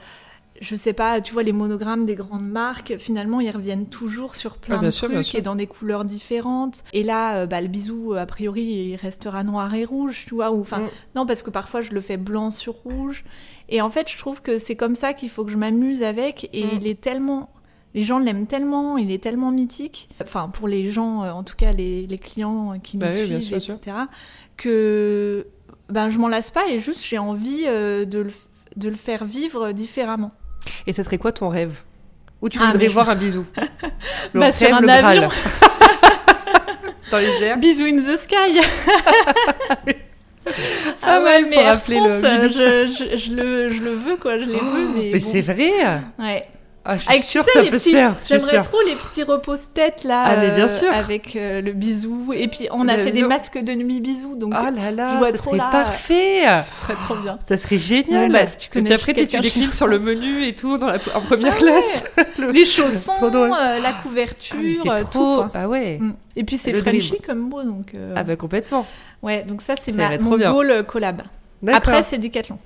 je 0.62 0.76
sais 0.76 0.94
pas, 0.94 1.22
tu 1.22 1.34
vois 1.34 1.44
les 1.44 1.54
monogrammes 1.54 2.06
des 2.06 2.16
grandes 2.16 2.48
marques, 2.48 2.98
finalement 2.98 3.40
ils 3.40 3.52
reviennent 3.52 3.88
toujours 3.88 4.36
sur 4.36 4.58
plein 4.58 4.82
de 4.82 4.92
trucs 4.92 5.36
et 5.36 5.42
dans 5.42 5.56
des 5.56 5.68
couleurs 5.68 6.06
différentes. 6.06 6.84
Et 6.94 7.04
là, 7.04 7.38
euh, 7.38 7.46
bah, 7.46 7.62
le 7.62 7.68
bisou, 7.68 8.14
a 8.14 8.26
priori, 8.26 8.62
il 8.64 8.96
restera 8.96 9.44
noir 9.44 9.74
et 9.74 9.86
rouge, 9.86 10.26
tu 10.28 10.36
vois. 10.36 10.52
Ou 10.52 10.62
enfin, 10.62 10.80
mm. 10.80 10.90
non, 11.16 11.26
parce 11.26 11.44
que 11.44 11.50
parfois 11.50 11.82
je 11.82 11.92
le 11.92 12.02
fais 12.02 12.18
blanc 12.18 12.52
sur 12.52 12.74
rouge. 12.74 13.24
Et 13.70 13.82
en 13.82 13.90
fait, 13.90 14.10
je 14.10 14.18
trouve 14.18 14.42
que 14.42 14.58
c'est 14.58 14.76
comme 14.76 14.96
ça 14.96 15.14
qu'il 15.14 15.30
faut 15.30 15.46
que 15.46 15.52
je 15.52 15.58
m'amuse 15.58 16.04
avec. 16.04 16.50
Et 16.54 16.66
mm. 16.66 16.70
il 16.82 16.88
est 16.88 17.00
tellement 17.00 17.50
les 17.96 18.04
gens 18.04 18.20
l'aiment 18.20 18.46
tellement, 18.46 19.00
il 19.00 19.12
est 19.12 19.24
tellement 19.24 19.52
mythique, 19.52 20.10
enfin 20.22 20.48
pour 20.50 20.68
les 20.68 20.92
gens, 20.92 21.24
euh, 21.24 21.32
en 21.32 21.44
tout 21.44 21.56
cas 21.56 21.74
les, 21.74 22.06
clients 22.22 22.78
qui 22.84 22.98
nous 22.98 23.08
bah 23.08 23.10
suivent, 23.10 23.54
etc., 23.54 23.80
que 24.58 25.48
ben, 25.90 26.10
je 26.10 26.20
m'en 26.20 26.28
lasse 26.28 26.52
pas 26.52 26.68
et 26.70 26.78
juste 26.78 27.04
j'ai 27.04 27.18
envie 27.18 27.64
euh, 27.66 28.06
de, 28.06 28.20
le, 28.20 28.32
de 28.76 28.90
le 28.90 28.96
faire 28.96 29.26
vivre 29.26 29.72
différemment. 29.72 30.32
Et 30.88 30.94
ça 30.94 31.04
serait 31.04 31.18
quoi 31.18 31.32
ton 31.32 31.50
rêve? 31.50 31.82
Où 32.42 32.50
tu 32.50 32.58
ah, 32.62 32.72
voudrais 32.72 32.88
voir 32.88 33.10
un 33.10 33.16
bisou? 33.16 33.46
Le 34.34 34.40
bah, 34.40 34.52
sur 34.52 34.74
un 34.74 34.82
le 34.82 34.90
avion. 34.90 35.30
Dans 37.12 37.18
les 37.18 37.44
airs. 37.44 37.58
Bisou 37.58 37.86
in 37.86 37.98
the 37.98 38.18
sky. 38.20 38.62
ah 41.04 41.22
ouais, 41.22 41.44
mais 41.44 41.58
Air 41.58 41.82
France, 41.82 42.22
je, 42.22 42.48
je, 42.50 43.18
je, 43.18 43.36
le, 43.36 43.70
je 43.70 43.82
le 43.82 43.94
veux, 43.94 44.16
quoi, 44.16 44.38
je 44.38 44.46
les 44.46 44.60
veux. 44.60 44.90
Mais, 44.96 45.10
mais 45.14 45.20
c'est 45.20 45.42
vrai 45.42 45.72
Ouais. 46.20 46.48
Ah, 46.90 46.98
je 46.98 47.04
suis 47.04 47.22
sûre 47.22 47.46
que 47.46 47.52
ça 47.52 47.64
peut 47.64 47.78
se 47.78 47.90
faire. 47.90 48.16
J'aimerais 48.28 48.62
trop 48.62 48.82
les 48.86 48.96
petits 48.96 49.24
repose-tête 49.24 50.04
là. 50.04 50.24
Ah, 50.26 50.38
mais 50.38 50.52
bien 50.52 50.68
sûr. 50.68 50.92
avec 50.92 51.36
euh, 51.36 51.62
le 51.62 51.74
bisou. 51.74 52.34
Et 52.34 52.48
puis, 52.48 52.68
on 52.72 52.88
a 52.88 52.98
fait 52.98 53.12
des 53.12 53.24
masques 53.24 53.62
de 53.62 53.74
nuit 53.74 54.00
bisous. 54.00 54.36
Donc, 54.36 54.54
oh 54.58 54.76
là 54.76 54.92
là, 54.92 55.20
ça 55.32 55.38
serait 55.38 55.58
parfait. 55.58 56.42
Ça 56.50 56.62
serait 56.62 56.96
trop 56.96 57.16
bien. 57.16 57.38
Ça 57.46 57.58
serait 57.58 57.78
génial. 57.78 58.32
Bah, 58.32 58.46
tu 58.46 58.70
connais 58.70 58.90
et 58.90 58.98
puis 58.98 59.12
après, 59.12 59.26
tu 59.26 59.40
déclines 59.40 59.74
sur 59.74 59.88
le 59.88 60.00
menu 60.00 60.46
et 60.46 60.56
tout 60.56 60.78
dans 60.78 60.88
la, 60.88 60.98
en 61.14 61.22
première 61.22 61.54
ah 61.56 61.58
classe. 61.58 62.04
les 62.52 62.66
chaussons, 62.66 63.14
euh, 63.22 63.80
la 63.80 63.94
couverture. 64.02 64.58
Ah, 64.90 64.96
c'est 64.98 65.10
trop. 65.10 65.44
ah 65.54 65.68
ouais. 65.68 66.00
Mm. 66.00 66.14
Et 66.36 66.44
puis, 66.44 66.58
c'est 66.58 66.74
Frenchy 66.74 67.20
comme 67.26 67.50
mot. 67.50 67.64
Donc, 67.64 67.94
euh, 67.96 68.14
Ah 68.16 68.24
bah 68.24 68.36
complètement. 68.36 68.86
Ouais, 69.22 69.44
donc 69.44 69.62
ça, 69.62 69.76
c'est 69.80 69.96
mon 70.24 70.38
goal 70.38 70.84
collab. 70.88 71.22
Après, 71.68 72.04
c'est 72.04 72.18
Decathlon. 72.18 72.58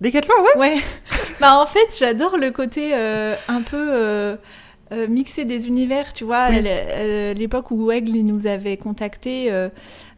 Décathlon, 0.00 0.34
ouais 0.42 0.58
Ouais. 0.58 0.80
bah 1.40 1.58
en 1.58 1.66
fait, 1.66 1.88
j'adore 1.98 2.36
le 2.36 2.50
côté 2.50 2.94
euh, 2.94 3.34
un 3.48 3.62
peu... 3.62 4.36
Euh, 4.92 5.06
mixer 5.06 5.44
des 5.44 5.68
univers, 5.68 6.12
tu 6.12 6.24
vois. 6.24 6.48
Euh, 6.50 7.32
l'époque 7.32 7.70
où 7.70 7.92
Aigle 7.92 8.18
nous 8.22 8.48
avait 8.48 8.76
contactés, 8.76 9.46
euh, 9.52 9.68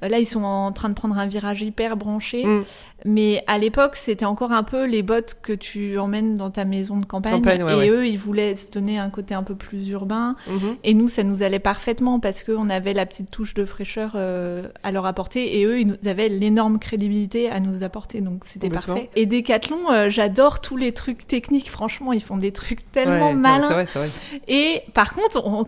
là 0.01 0.19
ils 0.19 0.27
sont 0.27 0.45
en 0.45 0.73
train 0.73 0.89
de 0.89 0.95
prendre 0.95 1.19
un 1.19 1.27
virage 1.27 1.61
hyper 1.61 1.99
branché. 1.99 2.47
Mm. 2.47 2.65
Mais 3.05 3.45
à 3.49 3.59
l'époque, 3.59 3.97
c'était 3.97 4.25
encore 4.25 4.53
un 4.53 4.63
peu 4.63 4.87
les 4.87 5.03
bottes 5.03 5.37
que 5.43 5.53
tu 5.53 5.99
emmènes 5.99 6.37
dans 6.37 6.51
ta 6.51 6.65
maison 6.65 6.97
de 6.97 7.05
campagne. 7.05 7.43
et 7.45 7.91
eux, 7.91 8.07
ils 8.07 8.17
voulaient 8.17 8.55
se 8.55 8.71
donner 8.71 8.99
un 8.99 9.11
côté 9.11 9.35
un 9.35 9.43
peu 9.43 9.57
plus 9.57 9.89
urbain. 9.89 10.37
Mm-hmm. 10.49 10.77
Et 10.85 10.95
nous, 10.95 11.09
ça 11.09 11.23
nous 11.23 11.43
allait 11.43 11.59
parfaitement 11.59 12.21
parce 12.21 12.43
qu'on 12.43 12.71
avait 12.71 12.95
la 12.95 13.05
petite 13.05 13.31
touche 13.31 13.55
de 13.55 13.67
fraîcheur 13.67 14.17
à 14.17 14.93
leur 14.93 15.05
apporter. 15.05 15.61
Et 15.61 15.67
eux, 15.67 15.81
ils 15.81 15.87
nous 15.87 16.09
avaient 16.09 16.29
l'énorme 16.29 16.79
crédibilité 16.79 17.51
à 17.51 17.61
nous 17.61 17.83
apporter. 17.83 18.21
Donc 18.23 18.45
c'était 18.47 18.71
parfait. 18.71 19.11
Et 19.17 19.27
Decathlon, 19.27 20.09
j'adore 20.09 20.61
tous 20.61 20.79
les 20.79 20.93
trucs 20.93 21.27
techniques. 21.27 21.69
Franchement, 21.69 22.13
ils 22.13 22.23
font 22.23 22.39
des 22.39 22.53
trucs 22.53 22.91
tellement 22.93 23.35
malins. 23.35 23.69
Vrai, 23.69 23.85
vrai. 23.85 24.09
Et 24.49 24.62
et 24.63 24.83
par 24.95 25.13
contre, 25.13 25.43
on, 25.45 25.65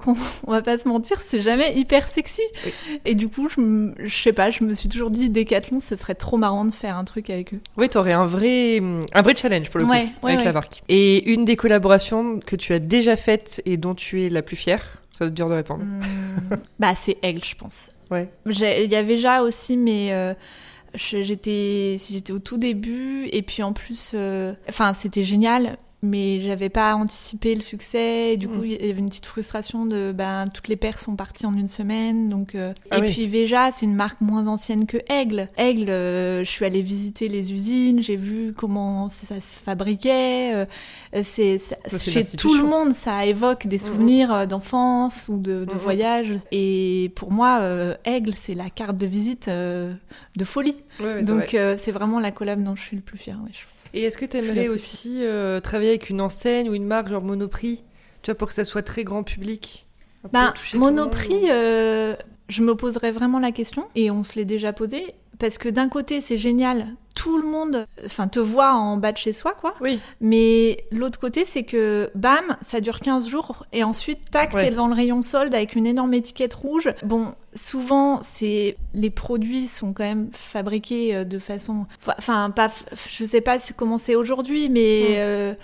on, 0.47 0.51
va 0.51 0.63
pas 0.63 0.79
se 0.79 0.89
mentir, 0.89 1.21
c'est 1.25 1.41
jamais 1.41 1.77
hyper 1.77 2.07
sexy. 2.07 2.43
Et 3.05 3.15
du 3.15 3.29
coup, 3.29 3.49
je, 3.49 3.93
je 3.99 4.15
sais 4.15 4.33
pas, 4.33 4.51
je 4.51 4.65
me 4.65 4.73
suis 4.75 4.89
toujours 4.89 5.11
dit, 5.11 5.31
Decathlon, 5.31 5.81
ce 5.81 5.97
serait 5.97 6.15
trop 6.15 6.37
marrant 6.37 6.65
de 6.65 6.71
faire 6.71 6.97
un 6.97 7.05
truc 7.05 7.31
avec 7.31 7.55
eux. 7.55 7.61
Oui, 7.77 7.89
t'aurais 7.89 8.13
un 8.13 8.27
vrai, 8.27 8.81
un 9.13 9.23
vrai 9.23 9.35
challenge 9.37 9.71
pour 9.71 9.81
le 9.81 9.87
coup, 9.87 9.93
avec 10.23 10.45
la 10.45 10.53
marque. 10.53 10.83
Et 10.89 11.31
une 11.33 11.45
des 11.45 11.57
collaborations 11.57 12.41
que 12.41 12.57
tu 12.57 12.73
as 12.73 12.79
déjà 12.79 13.17
faites 13.17 13.63
et 13.65 13.77
dont 13.77 13.95
tu 13.95 14.23
es 14.23 14.31
la 14.31 14.43
plus 14.43 14.57
fière 14.57 15.03
Ça 15.13 15.25
va 15.25 15.27
être 15.27 15.35
dur 15.35 15.49
de 15.49 15.55
répondre. 15.55 15.85
Hmm. 15.85 16.57
bah, 16.79 16.95
c'est 16.95 17.17
Aigle, 17.23 17.45
je 17.45 17.55
pense. 17.55 17.91
Ouais. 18.11 18.29
Il 18.47 18.91
y 18.91 18.97
avait 18.97 19.17
déjà 19.17 19.43
aussi, 19.43 19.77
mais. 19.77 20.13
Euh, 20.13 20.35
j'étais 20.95 21.97
j'étais 22.09 22.33
au 22.33 22.39
tout 22.39 22.57
début 22.57 23.27
et 23.33 23.43
puis 23.43 23.63
en 23.65 23.73
plus 23.73 24.13
euh, 24.15 24.55
enfin 24.69 24.93
c'était 24.93 25.25
génial 25.25 25.77
mais 26.05 26.41
j'avais 26.41 26.69
pas 26.69 26.95
anticipé 26.95 27.55
le 27.55 27.63
succès. 27.63 28.35
Et 28.35 28.37
du 28.37 28.49
coup, 28.49 28.61
mm. 28.61 28.67
il 28.67 28.87
y 28.87 28.91
avait 28.91 29.01
une 29.01 29.09
petite 29.09 29.27
frustration 29.27 29.87
de 29.87 30.13
ben 30.13 30.49
toutes 30.53 30.69
les 30.69 30.77
paires 30.77 30.99
sont 30.99 31.17
parties 31.17 31.47
en 31.47 31.55
une 31.55 31.69
semaine. 31.69 32.29
Donc 32.29 32.55
euh, 32.55 32.73
ah 32.91 32.99
et 32.99 33.03
puis 33.11 33.27
Veja, 33.27 33.71
c'est 33.73 33.87
une 33.87 33.95
marque 33.95 34.21
moins 34.21 34.47
ancienne 34.47 34.87
que 34.87 34.99
Aigle. 35.09 35.49
Aigle, 35.57 35.91
euh, 35.91 36.45
je 36.45 36.51
suis 36.51 36.65
allée 36.65 36.83
visiter 36.83 37.29
les 37.29 37.53
usines, 37.53 38.03
j'ai 38.03 38.17
vu 38.17 38.53
comment 38.53 39.09
ça, 39.09 39.41
se 39.41 39.59
fabriquait. 39.59 40.55
Euh, 40.55 40.67
c'est 41.23 41.59
chez 41.99 42.25
tout 42.37 42.55
le 42.55 42.65
monde, 42.65 42.93
ça 42.95 43.25
évoque 43.27 43.67
des 43.67 43.77
mm, 43.77 43.81
mm. 43.81 43.85
souvenirs 43.85 44.47
d'enfance 44.47 45.27
ou 45.29 45.39
de, 45.39 45.65
de 45.65 45.75
voyage. 45.75 46.35
Et 46.53 47.13
pour 47.17 47.33
moi, 47.33 47.61
Aigle, 48.05 48.35
c'est 48.35 48.55
la 48.55 48.71
carte 48.71 48.97
de 48.97 49.07
visite 49.07 49.49
de 49.49 50.45
folie. 50.45 50.77
donc 51.23 51.57
c'est 51.79 51.93
vraiment 51.93 52.21
la 52.21 52.31
collab 52.31 52.63
dont 52.63 52.77
je 52.77 52.83
suis 52.83 52.97
le 52.97 53.03
plus 53.03 53.19
fière. 53.19 53.39
je 53.47 53.59
pense. 53.59 53.91
Et 53.93 54.03
est-ce 54.03 54.19
que 54.19 54.25
tu 54.25 54.37
aimerais 54.37 54.69
aussi 54.69 55.23
travailler 55.63 55.94
avec 55.95 56.11
une 56.11 56.21
enseigne 56.21 56.69
ou 56.69 56.75
une 56.75 56.87
marque 56.87 57.09
genre 57.09 57.23
Monoprix, 57.23 57.85
tu 58.23 58.31
vois, 58.31 58.35
pour 58.35 58.49
que 58.49 58.55
ça 58.55 58.65
soit 58.65 58.83
très 58.83 59.05
grand 59.05 59.23
public 59.23 59.87
ben, 60.33 60.53
Monoprix, 60.75 61.51
euh, 61.51 62.17
je 62.49 62.63
me 62.63 62.75
poserais 62.75 63.13
vraiment 63.13 63.39
la 63.39 63.53
question, 63.53 63.87
et 63.95 64.11
on 64.11 64.25
se 64.25 64.37
l'est 64.37 64.45
déjà 64.45 64.73
posé, 64.73 65.15
parce 65.39 65.59
que 65.59 65.69
d'un 65.69 65.89
côté, 65.89 66.21
c'est 66.21 66.37
génial, 66.37 66.87
tout 67.15 67.39
le 67.39 67.47
monde, 67.47 67.87
enfin, 68.05 68.29
te 68.29 68.41
voit 68.41 68.75
en 68.75 68.97
bas 68.97 69.13
de 69.13 69.19
chez 69.19 69.33
soi, 69.33 69.55
quoi. 69.55 69.75
Oui. 69.81 70.01
Mais 70.21 70.85
l'autre 70.91 71.19
côté, 71.19 71.45
c'est 71.45 71.63
que, 71.63 72.11
bam, 72.15 72.57
ça 72.61 72.81
dure 72.81 73.01
15 73.01 73.29
jours, 73.29 73.67
et 73.73 73.85
ensuite, 73.85 74.31
tac, 74.31 74.51
t'es 74.53 74.71
devant 74.71 74.89
le 74.89 74.95
rayon 74.95 75.23
solde 75.23 75.55
avec 75.55 75.77
une 75.77 75.87
énorme 75.87 76.15
étiquette 76.15 76.55
rouge. 76.55 76.91
Bon, 77.05 77.35
souvent, 77.55 78.21
c'est 78.23 78.77
les 78.95 79.11
produits 79.11 79.67
sont 79.67 79.93
quand 79.93 80.05
même 80.05 80.31
fabriqués 80.33 81.15
euh, 81.15 81.25
de 81.25 81.39
façon, 81.39 81.87
enfin, 82.07 82.51
pas, 82.51 82.71
je 83.09 83.25
sais 83.25 83.41
pas 83.41 83.59
comment 83.77 83.99
c'est 83.99 84.17
aujourd'hui, 84.17 84.69
mais 84.69 85.17
euh, 85.19 85.55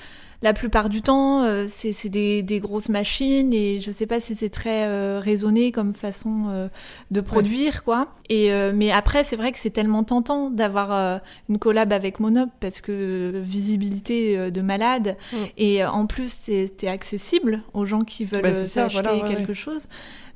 la 0.42 0.54
plupart 0.54 0.88
du 0.88 1.02
temps, 1.02 1.42
euh, 1.42 1.66
c'est 1.68 2.08
des, 2.08 2.42
des, 2.42 2.60
grosses 2.60 2.88
machines 2.88 3.52
et 3.52 3.78
je 3.78 3.90
sais 3.90 4.06
pas 4.06 4.20
si 4.20 4.34
c'est 4.34 4.48
très 4.48 4.86
euh, 4.86 5.20
raisonné 5.22 5.70
comme 5.70 5.92
façon 5.92 6.46
euh, 6.48 6.68
de 7.10 7.20
produire, 7.20 7.84
quoi. 7.84 8.08
Et 8.30 8.50
mais 8.74 8.90
après, 8.90 9.24
c'est 9.24 9.36
vrai 9.36 9.52
que 9.52 9.58
c'est 9.58 9.70
tellement 9.70 10.04
tentant 10.04 10.50
d'avoir 10.50 11.20
une 11.48 11.58
collab 11.58 11.92
avec 11.92 12.20
Monop 12.20 12.48
parce 12.60 12.80
que 12.80 13.32
visibilité 13.34 14.50
de 14.50 14.60
malade 14.60 15.16
mm. 15.32 15.36
et 15.58 15.84
en 15.84 16.06
plus, 16.06 16.42
c'est 16.44 16.88
accessible 16.88 17.62
aux 17.74 17.84
gens 17.84 18.02
qui 18.02 18.24
veulent 18.24 18.42
bah, 18.42 18.82
acheter 18.82 19.22
quelque 19.28 19.52
chose. 19.52 19.86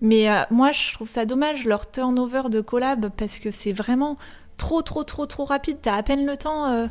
Mais 0.00 0.26
moi, 0.50 0.72
je 0.72 0.92
trouve 0.92 1.08
ça 1.08 1.24
dommage 1.24 1.64
leur 1.64 1.90
turnover 1.90 2.42
de 2.50 2.60
collab 2.60 3.10
parce 3.16 3.38
que 3.38 3.50
c'est 3.50 3.72
vraiment 3.72 4.16
trop, 4.56 4.82
trop, 4.82 5.04
trop, 5.04 5.26
trop 5.26 5.44
rapide. 5.44 5.78
T'as 5.82 5.94
à 5.94 6.02
peine 6.02 6.26
le 6.26 6.36
temps. 6.36 6.88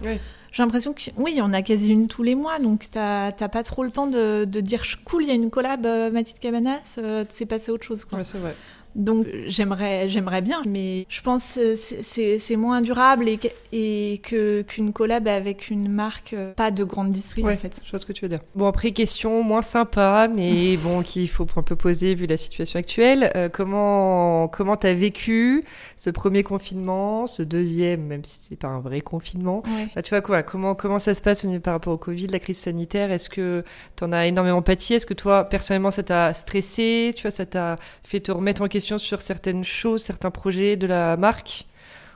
J'ai 0.54 0.62
l'impression 0.62 0.94
que 0.94 1.02
oui, 1.18 1.32
il 1.34 1.38
y 1.38 1.42
en 1.42 1.52
a 1.52 1.64
quasi 1.64 1.90
une 1.90 2.08
tous 2.08 2.22
les 2.22 2.36
mois, 2.36 2.60
donc 2.60 2.86
t'as 2.92 3.32
pas 3.32 3.64
trop 3.64 3.84
le 3.84 3.90
temps 3.90 4.06
de, 4.06 4.46
de 4.46 4.62
dire 4.62 4.84
cool, 5.04 5.24
il 5.24 5.30
y 5.30 5.32
a 5.32 5.34
une 5.34 5.50
collab 5.50 5.84
euh, 5.88 6.12
Mathilde 6.12 6.38
Cabanas, 6.38 6.96
euh, 7.00 7.26
c'est 7.30 7.48
passé 7.48 7.72
autre 7.72 7.84
chose. 7.84 8.06
Quoi. 8.06 8.20
Ouais, 8.20 8.24
c'est 8.24 8.38
vrai. 8.38 8.56
Donc 8.96 9.28
j'aimerais 9.48 10.08
j'aimerais 10.08 10.42
bien, 10.42 10.62
mais 10.68 11.06
je 11.10 11.22
pense 11.22 11.54
que 11.54 11.76
c'est 11.76 12.56
moins 12.56 12.82
durable 12.82 13.28
et, 13.28 13.40
et 13.72 14.20
que 14.24 14.62
qu'une 14.62 14.94
collab 14.94 15.28
avec 15.28 15.70
une 15.70 15.90
marque 15.90 16.34
euh, 16.34 16.54
pas 16.54 16.72
de 16.72 16.84
grande 16.84 17.10
distribution 17.10 17.54
en 17.54 17.58
fait. 17.58 17.82
Je 17.84 17.90
vois 17.90 18.00
ce 18.00 18.06
que 18.06 18.14
tu 18.14 18.24
veux 18.24 18.30
dire. 18.30 18.40
Bon 18.56 18.68
après 18.68 18.92
question 18.92 19.44
moins 19.44 19.62
sympa, 19.62 20.30
mais 20.34 20.78
bon 20.84 21.02
qu'il 21.02 21.28
faut 21.28 21.48
un 21.56 21.64
peu 21.64 21.76
poser 21.76 22.14
vu 22.14 22.28
la 22.28 22.38
situation 22.38 22.80
actuelle. 22.80 23.32
Euh, 23.36 23.50
comment 23.50 24.48
comment 24.48 24.78
t'as 24.78 24.94
vécu 24.94 25.64
ce 25.98 26.10
premier 26.10 26.44
confinement, 26.44 27.26
ce 27.26 27.42
deuxième, 27.42 28.06
même 28.06 28.24
si 28.24 28.40
c'est 28.50 28.56
pas 28.56 28.68
un 28.68 28.80
vrai 28.80 29.02
confinement? 29.02 29.64
Bah, 29.96 30.02
tu 30.04 30.10
vois 30.12 30.22
quoi 30.22 30.44
Comment 30.44 30.76
comment 30.76 31.00
ça 31.00 31.16
se 31.16 31.22
passe 31.22 31.46
par 31.64 31.74
rapport 31.74 31.94
au 31.94 31.98
Covid, 31.98 32.28
la 32.28 32.40
crise 32.40 32.58
sanitaire? 32.58 33.12
Est-ce 33.12 33.30
que 33.30 33.64
t'en 33.96 34.12
as 34.12 34.28
énormément 34.28 34.62
pâti? 34.62 34.94
Est-ce 34.94 35.06
que 35.06 35.14
toi 35.16 35.46
personnellement 35.46 35.92
ça 35.92 36.04
t'a 36.04 36.34
stressé? 36.34 37.12
Tu 37.16 37.24
vois 37.24 37.32
ça 37.32 37.46
t'a 37.46 37.78
fait 38.04 38.20
te 38.20 38.32
remettre 38.32 38.62
en 38.62 38.68
question 38.68 38.83
sur 38.84 39.22
certaines 39.22 39.64
choses, 39.64 40.02
certains 40.02 40.32
projets 40.32 40.76
de 40.76 40.88
la 40.88 41.18
marque 41.18 41.66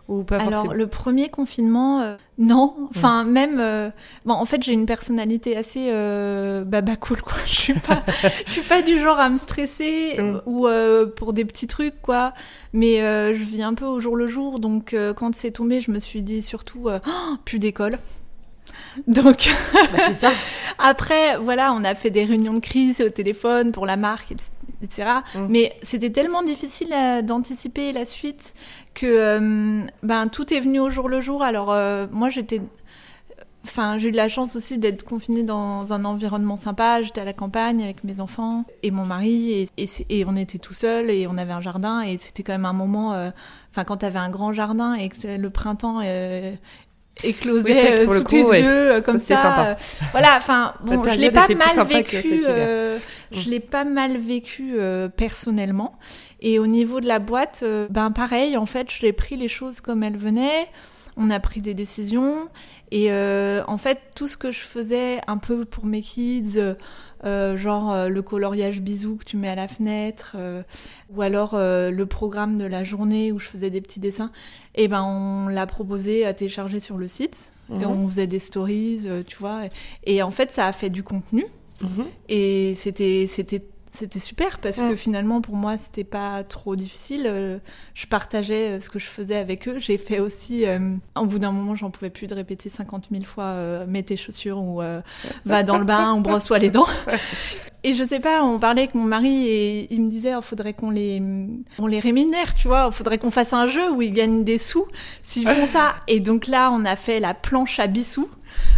ou 0.08 0.24
pas 0.24 0.38
Alors 0.38 0.74
le 0.74 0.88
premier 0.88 1.30
confinement, 1.30 2.02
euh, 2.02 2.16
non. 2.38 2.74
Enfin 2.96 3.26
même, 3.26 3.60
euh, 3.60 3.90
bon 4.26 4.34
en 4.34 4.46
fait 4.46 4.64
j'ai 4.64 4.72
une 4.72 4.86
personnalité 4.86 5.58
assez 5.58 5.90
euh, 5.92 6.64
baba 6.64 6.96
cool 6.96 7.22
quoi. 7.22 7.38
Je 7.46 7.56
suis 7.56 7.74
pas, 7.74 8.04
je 8.46 8.52
suis 8.52 8.62
pas 8.62 8.82
du 8.82 9.00
genre 9.00 9.20
à 9.20 9.30
me 9.30 9.38
stresser 9.38 10.16
mm. 10.18 10.42
ou 10.46 10.68
pour 11.16 11.34
des 11.34 11.46
petits 11.46 11.68
trucs 11.68 12.02
quoi. 12.02 12.34
Mais 12.74 13.00
je 13.00 13.44
vis 13.44 13.64
un 13.64 13.74
peu 13.74 13.86
au 13.86 14.00
jour 14.00 14.16
le 14.16 14.28
jour. 14.28 14.60
Donc 14.60 14.96
quand 15.16 15.36
c'est 15.36 15.52
tombé, 15.52 15.82
je 15.82 15.92
me 15.92 16.00
suis 16.00 16.22
dit 16.22 16.42
surtout 16.42 16.90
oh, 16.90 17.36
plus 17.44 17.60
d'école. 17.60 18.00
Donc, 19.08 19.50
bah, 19.74 20.00
c'est 20.08 20.14
ça. 20.14 20.30
Après, 20.80 21.38
voilà, 21.38 21.72
on 21.74 21.84
a 21.84 21.96
fait 21.96 22.10
des 22.10 22.26
réunions 22.26 22.54
de 22.54 22.60
crise 22.60 23.00
au 23.00 23.10
téléphone 23.10 23.72
pour 23.72 23.86
la 23.86 23.96
marque, 23.96 24.32
etc 24.32 24.57
etc. 24.82 25.10
Mm. 25.36 25.48
Mais 25.50 25.76
c'était 25.82 26.12
tellement 26.12 26.44
difficile 26.44 26.94
euh, 26.94 27.22
d'anticiper 27.22 27.92
la 27.92 28.06
suite 28.06 28.54
que 28.94 29.06
euh, 29.06 29.82
ben, 30.04 30.28
tout 30.28 30.54
est 30.54 30.60
venu 30.60 30.80
au 30.80 30.90
jour 30.90 31.10
le 31.10 31.22
jour. 31.22 31.44
Alors 31.44 31.72
euh, 31.72 32.08
moi 32.12 32.30
j'étais... 32.30 32.62
Enfin, 33.64 33.98
j'ai 33.98 34.10
eu 34.10 34.12
la 34.12 34.30
chance 34.30 34.56
aussi 34.56 34.78
d'être 34.78 35.04
confinée 35.04 35.44
dans 35.44 35.92
un 35.92 36.06
environnement 36.06 36.56
sympa. 36.56 37.02
J'étais 37.02 37.20
à 37.20 37.26
la 37.26 37.34
campagne 37.34 37.84
avec 37.84 38.06
mes 38.06 38.22
enfants 38.22 38.64
et 38.82 38.92
mon 38.92 39.04
mari, 39.04 39.68
et, 39.78 39.90
et, 40.10 40.24
on 40.26 40.38
était 40.38 40.58
tout 40.58 40.74
seul 40.74 41.10
et 41.10 41.28
on 41.28 41.38
avait 41.38 41.52
un 41.52 41.60
jardin. 41.60 42.00
Et 42.00 42.18
c'était 42.18 42.44
quand 42.44 42.54
même 42.54 42.64
un 42.64 42.72
moment. 42.72 43.10
Enfin, 43.72 43.84
quand 43.84 43.98
tu 43.98 44.06
avais 44.06 44.20
un 44.20 44.30
grand 44.30 44.54
jardin 44.54 44.94
et 44.94 45.10
que 45.10 45.36
le 45.36 45.50
printemps 45.50 46.00
éclosait 47.24 48.06
sous 48.06 48.24
tes 48.24 48.42
yeux 48.42 49.02
comme 49.06 49.20
ça. 49.20 49.38
Sympa. 49.38 49.78
voilà, 50.12 50.36
enfin 50.38 50.74
bon, 50.84 51.04
je 51.04 51.18
l'ai 51.18 51.32
pas 51.32 51.48
mal 51.48 51.88
vécu. 51.88 52.44
Je 53.32 53.50
l'ai 53.50 53.60
pas 53.60 53.84
mal 53.84 54.18
vécu 54.18 54.76
euh, 54.78 55.10
personnellement. 55.10 55.98
Et 56.40 56.60
au 56.60 56.68
niveau 56.68 57.02
de 57.02 57.08
la 57.08 57.20
boîte, 57.20 57.62
euh, 57.64 57.88
ben 57.90 58.12
pareil, 58.12 58.58
en 58.58 58.66
fait, 58.66 58.92
je 58.92 59.02
l'ai 59.02 59.14
pris 59.14 59.36
les 59.36 59.48
choses 59.48 59.82
comme 59.82 60.04
elles 60.04 60.18
venaient. 60.18 60.68
On 61.18 61.30
a 61.30 61.40
pris 61.40 61.62
des 61.62 61.74
décisions. 61.74 62.48
Et 62.92 63.12
euh, 63.12 63.64
en 63.68 63.78
fait, 63.78 64.00
tout 64.16 64.28
ce 64.28 64.38
que 64.38 64.52
je 64.52 64.60
faisais 64.60 65.20
un 65.28 65.38
peu 65.38 65.66
pour 65.66 65.86
mes 65.86 66.02
kids, 66.02 66.60
genre 67.24 68.10
le 68.10 68.22
coloriage 68.22 68.82
bisou 68.82 69.18
que 69.18 69.26
tu 69.26 69.38
mets 69.38 69.50
à 69.50 69.56
la 69.56 69.68
fenêtre, 69.68 70.36
ou 71.10 71.22
alors 71.22 71.56
le 71.56 72.04
programme 72.06 72.58
de 72.58 72.66
la 72.66 72.84
journée 72.84 73.32
où 73.32 73.40
je 73.40 73.48
faisais 73.48 73.70
des 73.70 73.82
petits 73.82 74.00
dessins, 74.00 74.32
et 74.76 74.84
eh 74.84 74.88
ben 74.88 75.04
on 75.04 75.48
l'a 75.48 75.66
proposé 75.66 76.26
à 76.26 76.34
télécharger 76.34 76.80
sur 76.80 76.98
le 76.98 77.08
site. 77.08 77.52
Et 77.70 77.86
mhm. 77.86 77.88
on 77.88 78.08
faisait 78.08 78.28
des 78.28 78.40
stories, 78.40 79.08
tu 79.26 79.38
vois. 79.38 79.64
Et 80.06 80.24
en 80.24 80.32
fait, 80.32 80.52
ça 80.52 80.68
a 80.68 80.72
fait 80.72 80.90
du 80.90 81.04
contenu. 81.04 81.46
Mhm. 81.82 82.06
Et 82.30 82.74
c'était 82.76 83.28
c'était 83.28 83.62
c'était 83.92 84.20
super 84.20 84.60
parce 84.60 84.78
que 84.78 84.96
finalement 84.96 85.42
pour 85.42 85.56
moi 85.56 85.78
c'était 85.78 86.04
pas 86.04 86.44
trop 86.44 86.76
difficile. 86.76 87.24
Euh, 87.26 87.58
je 87.94 88.08
partageais 88.08 88.72
euh, 88.72 88.80
ce 88.80 88.90
que 88.90 89.00
je 89.00 89.08
faisais 89.08 89.38
avec 89.38 89.68
eux. 89.68 89.80
J'ai 89.80 89.98
fait 89.98 90.20
aussi, 90.20 90.66
euh, 90.66 90.96
au 91.16 91.26
bout 91.26 91.40
d'un 91.40 91.52
moment 91.52 91.76
j'en 91.76 91.90
pouvais 91.90 92.10
plus 92.10 92.28
de 92.28 92.36
répéter 92.36 92.70
50 92.70 93.08
000 93.12 93.24
fois 93.24 93.86
mets 93.88 94.04
tes 94.04 94.18
chaussures 94.18 94.60
ou 94.60 94.82
va 95.46 95.64
dans 95.64 95.78
le 95.78 95.86
bain 95.86 96.14
ou 96.14 96.22
brosse-toi 96.22 96.60
les 96.60 96.70
dents. 96.70 96.88
Et 97.84 97.94
je 97.94 98.04
sais 98.04 98.20
pas, 98.20 98.44
on 98.44 98.60
parlait 98.60 98.82
avec 98.82 98.96
mon 98.96 99.04
mari 99.04 99.48
et 99.48 99.94
il 99.94 100.02
me 100.02 100.10
disait, 100.10 100.32
il 100.32 100.36
oh, 100.38 100.42
faudrait 100.42 100.74
qu'on 100.74 100.90
les, 100.90 101.22
on 101.78 101.88
les 101.88 102.00
rémunère, 102.00 102.56
tu 102.56 102.68
vois, 102.68 102.90
il 102.92 102.94
faudrait 102.94 103.18
qu'on 103.18 103.32
fasse 103.32 103.54
un 103.54 103.68
jeu 103.68 103.92
où 103.92 104.02
ils 104.02 104.14
gagnent 104.14 104.44
des 104.44 104.58
sous 104.58 104.86
s'ils 105.22 105.48
font 105.48 105.68
ça. 105.68 105.96
Et 106.08 106.20
donc 106.20 106.48
là, 106.48 106.72
on 106.72 106.84
a 106.86 106.96
fait 106.96 107.20
la 107.20 107.34
planche 107.34 107.80
à 107.80 107.88
bissous. 107.88 108.30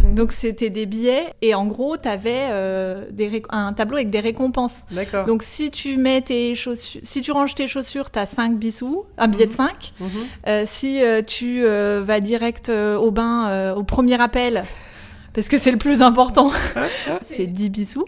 Mhm. 0.02 0.14
Donc 0.14 0.32
c'était 0.32 0.70
des 0.70 0.86
billets 0.86 1.34
et 1.42 1.54
en 1.54 1.66
gros 1.66 1.96
t'avais 1.96 2.48
euh, 2.50 3.04
des 3.10 3.42
un 3.50 3.72
tableau 3.72 3.96
avec 3.96 4.10
des 4.10 4.20
récompenses. 4.20 4.84
D'accord. 4.90 5.24
Donc 5.24 5.42
si 5.42 5.70
tu 5.70 5.96
mets 5.96 6.22
tes 6.22 6.54
chaussures, 6.54 7.00
si 7.04 7.20
tu 7.22 7.32
ranges 7.32 7.54
tes 7.54 7.68
chaussures, 7.68 8.10
t'as 8.10 8.26
5 8.26 8.56
bisous, 8.58 9.04
un 9.18 9.28
billet 9.28 9.46
de 9.46 9.52
5. 9.52 9.92
Mhm. 10.00 10.08
Euh, 10.46 10.62
si 10.66 11.02
euh, 11.02 11.22
tu 11.22 11.62
euh, 11.64 12.00
vas 12.04 12.20
direct 12.20 12.68
euh, 12.68 12.96
au 12.96 13.10
bain 13.10 13.48
euh, 13.48 13.74
au 13.74 13.82
premier 13.82 14.20
appel, 14.20 14.64
parce 15.34 15.48
que 15.48 15.58
c'est 15.58 15.70
le 15.72 15.78
plus 15.78 16.02
important, 16.02 16.50
c'est 17.22 17.46
10 17.46 17.68
bisous. 17.70 18.06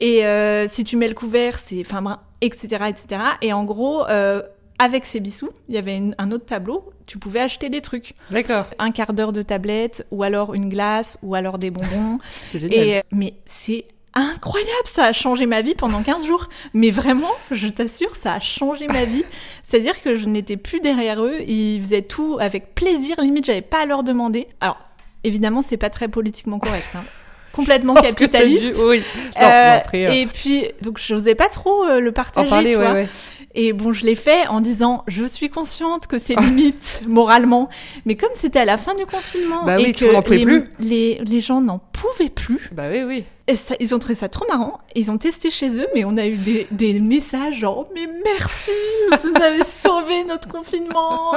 Et 0.00 0.24
euh, 0.24 0.66
si 0.68 0.84
tu 0.84 0.96
mets 0.96 1.08
le 1.08 1.14
couvert, 1.14 1.58
c'est 1.58 1.80
enfin 1.80 2.20
etc 2.40 2.84
etc. 2.88 3.20
Et 3.42 3.52
en 3.52 3.64
gros, 3.64 4.06
euh, 4.08 4.42
avec 4.78 5.04
ces 5.04 5.20
bisous, 5.20 5.50
il 5.68 5.74
y 5.74 5.78
avait 5.78 5.96
une- 5.96 6.14
un 6.16 6.30
autre 6.30 6.46
tableau. 6.46 6.84
Tu 7.10 7.18
pouvais 7.18 7.40
acheter 7.40 7.68
des 7.70 7.80
trucs, 7.80 8.14
D'accord. 8.30 8.66
un 8.78 8.92
quart 8.92 9.12
d'heure 9.14 9.32
de 9.32 9.42
tablette, 9.42 10.06
ou 10.12 10.22
alors 10.22 10.54
une 10.54 10.68
glace, 10.68 11.18
ou 11.24 11.34
alors 11.34 11.58
des 11.58 11.72
bonbons. 11.72 12.20
C'est 12.30 12.60
génial. 12.60 12.78
Et, 12.86 12.96
euh, 12.98 13.00
mais 13.10 13.34
c'est 13.46 13.84
incroyable, 14.14 14.70
ça 14.84 15.06
a 15.06 15.12
changé 15.12 15.46
ma 15.46 15.60
vie 15.60 15.74
pendant 15.74 16.04
15 16.04 16.24
jours. 16.24 16.48
Mais 16.72 16.92
vraiment, 16.92 17.32
je 17.50 17.66
t'assure, 17.66 18.14
ça 18.14 18.34
a 18.34 18.38
changé 18.38 18.86
ma 18.86 19.06
vie. 19.06 19.24
C'est-à-dire 19.64 20.00
que 20.02 20.14
je 20.14 20.26
n'étais 20.26 20.56
plus 20.56 20.78
derrière 20.78 21.20
eux, 21.20 21.40
ils 21.48 21.82
faisaient 21.82 22.02
tout 22.02 22.38
avec 22.40 22.76
plaisir, 22.76 23.20
limite 23.20 23.44
j'avais 23.46 23.60
pas 23.60 23.82
à 23.82 23.86
leur 23.86 24.04
demander. 24.04 24.46
Alors, 24.60 24.78
évidemment, 25.24 25.62
c'est 25.62 25.78
pas 25.78 25.90
très 25.90 26.06
politiquement 26.06 26.60
correct. 26.60 26.86
hein. 26.94 27.02
Complètement 27.52 27.94
capitaliste. 27.94 28.80
Oui. 28.86 29.02
Non, 29.34 29.42
Euh, 29.48 29.76
après, 29.78 30.06
euh, 30.06 30.12
et 30.12 30.26
puis, 30.26 30.66
donc 30.82 30.98
j'osais 31.04 31.34
pas 31.34 31.48
trop 31.48 31.82
euh, 31.84 31.98
le 31.98 32.12
partager, 32.12 32.46
en 32.46 32.50
parler, 32.50 32.70
tu 32.70 32.76
ouais, 32.76 32.84
vois. 32.84 32.94
ouais. 32.94 33.08
Et 33.54 33.72
bon, 33.72 33.92
je 33.92 34.04
l'ai 34.06 34.14
fait 34.14 34.46
en 34.46 34.60
disant, 34.60 35.02
je 35.08 35.24
suis 35.24 35.50
consciente 35.50 36.06
que 36.06 36.18
c'est 36.18 36.36
limite 36.38 37.02
moralement, 37.08 37.68
mais 38.06 38.16
comme 38.16 38.30
c'était 38.34 38.60
à 38.60 38.64
la 38.64 38.78
fin 38.78 38.94
du 38.94 39.06
confinement 39.06 39.64
Bah 39.64 39.80
et 39.80 39.86
oui, 39.86 39.92
que 39.92 40.04
les, 40.04 40.44
plus. 40.44 40.64
les, 40.78 41.18
les 41.24 41.40
gens 41.40 41.60
n'en 41.60 41.78
pouvaient 41.80 42.30
plus, 42.30 42.70
Bah 42.72 42.84
oui, 42.90 43.02
oui. 43.02 43.24
et 43.48 43.56
ça- 43.56 43.74
ils 43.80 43.92
ont 43.92 43.98
trouvé 43.98 44.14
ça 44.14 44.28
trop 44.28 44.46
marrant. 44.48 44.78
Ils 44.94 45.10
ont 45.10 45.18
testé 45.18 45.50
chez 45.50 45.76
eux, 45.80 45.88
mais 45.96 46.04
on 46.04 46.16
a 46.16 46.26
eu 46.28 46.36
des, 46.36 46.68
des 46.70 47.00
messages 47.00 47.56
genre, 47.56 47.88
mais 47.92 48.08
merci, 48.24 48.70
vous 49.10 49.42
avez 49.42 49.64
sauvé 49.64 50.22
notre 50.24 50.46
confinement, 50.46 51.32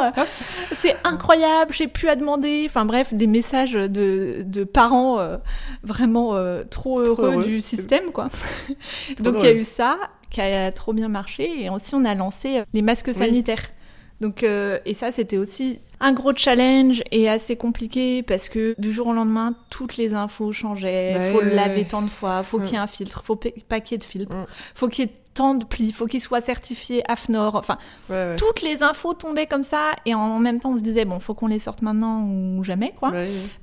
c'est 0.78 0.96
incroyable, 1.04 1.74
j'ai 1.74 1.88
plus 1.88 2.10
à 2.10 2.16
demander. 2.16 2.64
Enfin 2.68 2.86
bref, 2.86 3.12
des 3.16 3.28
messages 3.28 3.74
de, 3.74 4.44
de 4.46 4.64
parents 4.64 5.20
euh, 5.20 5.38
vraiment 5.82 6.36
euh, 6.36 6.64
trop 6.70 7.00
heureux, 7.00 7.32
heureux. 7.34 7.44
du 7.44 7.60
système, 7.60 8.12
quoi. 8.12 8.30
Trop 9.16 9.24
Donc 9.24 9.36
il 9.40 9.46
y 9.46 9.48
a 9.48 9.54
eu 9.54 9.64
ça 9.64 9.98
qui 10.34 10.42
a 10.42 10.72
trop 10.74 10.92
bien 10.92 11.08
marché 11.08 11.64
et 11.64 11.70
aussi 11.70 11.96
on 11.96 12.04
a 12.04 12.14
lancé 12.16 12.58
euh, 12.60 12.64
les 12.74 12.82
masques 12.82 13.08
Oui. 13.08 13.14
sanitaires. 13.14 13.70
Donc 14.22 14.44
euh, 14.44 14.80
et 14.86 14.94
ça 14.94 15.12
c'était 15.12 15.38
aussi 15.38 15.80
un 16.00 16.14
gros 16.14 16.34
challenge 16.36 17.02
et 17.12 17.28
assez 17.30 17.56
compliqué 17.56 18.24
parce 18.24 18.48
que 18.50 18.74
du 18.78 18.94
jour 18.94 19.08
au 19.08 19.14
lendemain 19.14 19.54
toutes 19.70 19.98
les 19.98 20.14
infos 20.14 20.54
changeaient, 20.54 21.16
Bah 21.16 21.32
faut 21.32 21.40
oui, 21.40 21.46
le 21.50 21.56
laver 21.56 21.82
oui. 21.82 21.86
tant 21.88 22.02
de 22.02 22.10
fois, 22.10 22.44
faut 22.44 22.60
Mm. 22.60 22.64
qu'il 22.64 22.74
y 22.74 22.76
ait 22.76 22.80
un 22.82 22.88
filtre, 22.88 23.22
faut 23.26 23.36
pa- 23.36 23.50
pas 23.68 23.80
qu'il 23.82 23.94
y 23.94 23.96
ait 23.96 23.98
de 24.00 24.04
filtre, 24.04 24.34
Mm. 24.34 24.46
faut 24.76 24.88
qu'il 24.88 25.06
y 25.06 25.08
ait 25.08 25.12
tant 25.34 25.56
de 25.56 25.66
plis, 25.66 25.92
faut 25.92 26.06
qu'il 26.06 26.22
soit 26.22 26.42
certifié 26.42 27.04
AFNOR, 27.10 27.56
enfin 27.56 27.78
Ouais, 28.10 28.16
ouais. 28.16 28.36
toutes 28.36 28.62
les 28.62 28.84
infos 28.84 29.14
tombaient 29.14 29.48
comme 29.48 29.64
ça 29.64 29.92
et 30.06 30.14
en 30.14 30.38
même 30.40 30.60
temps 30.60 30.74
on 30.74 30.78
se 30.78 30.82
disait 30.84 31.06
bon 31.06 31.20
faut 31.20 31.34
qu'on 31.34 31.48
les 31.48 31.60
sorte 31.60 31.82
maintenant 31.82 32.24
ou 32.28 32.64
jamais 32.64 32.94
quoi 32.98 33.12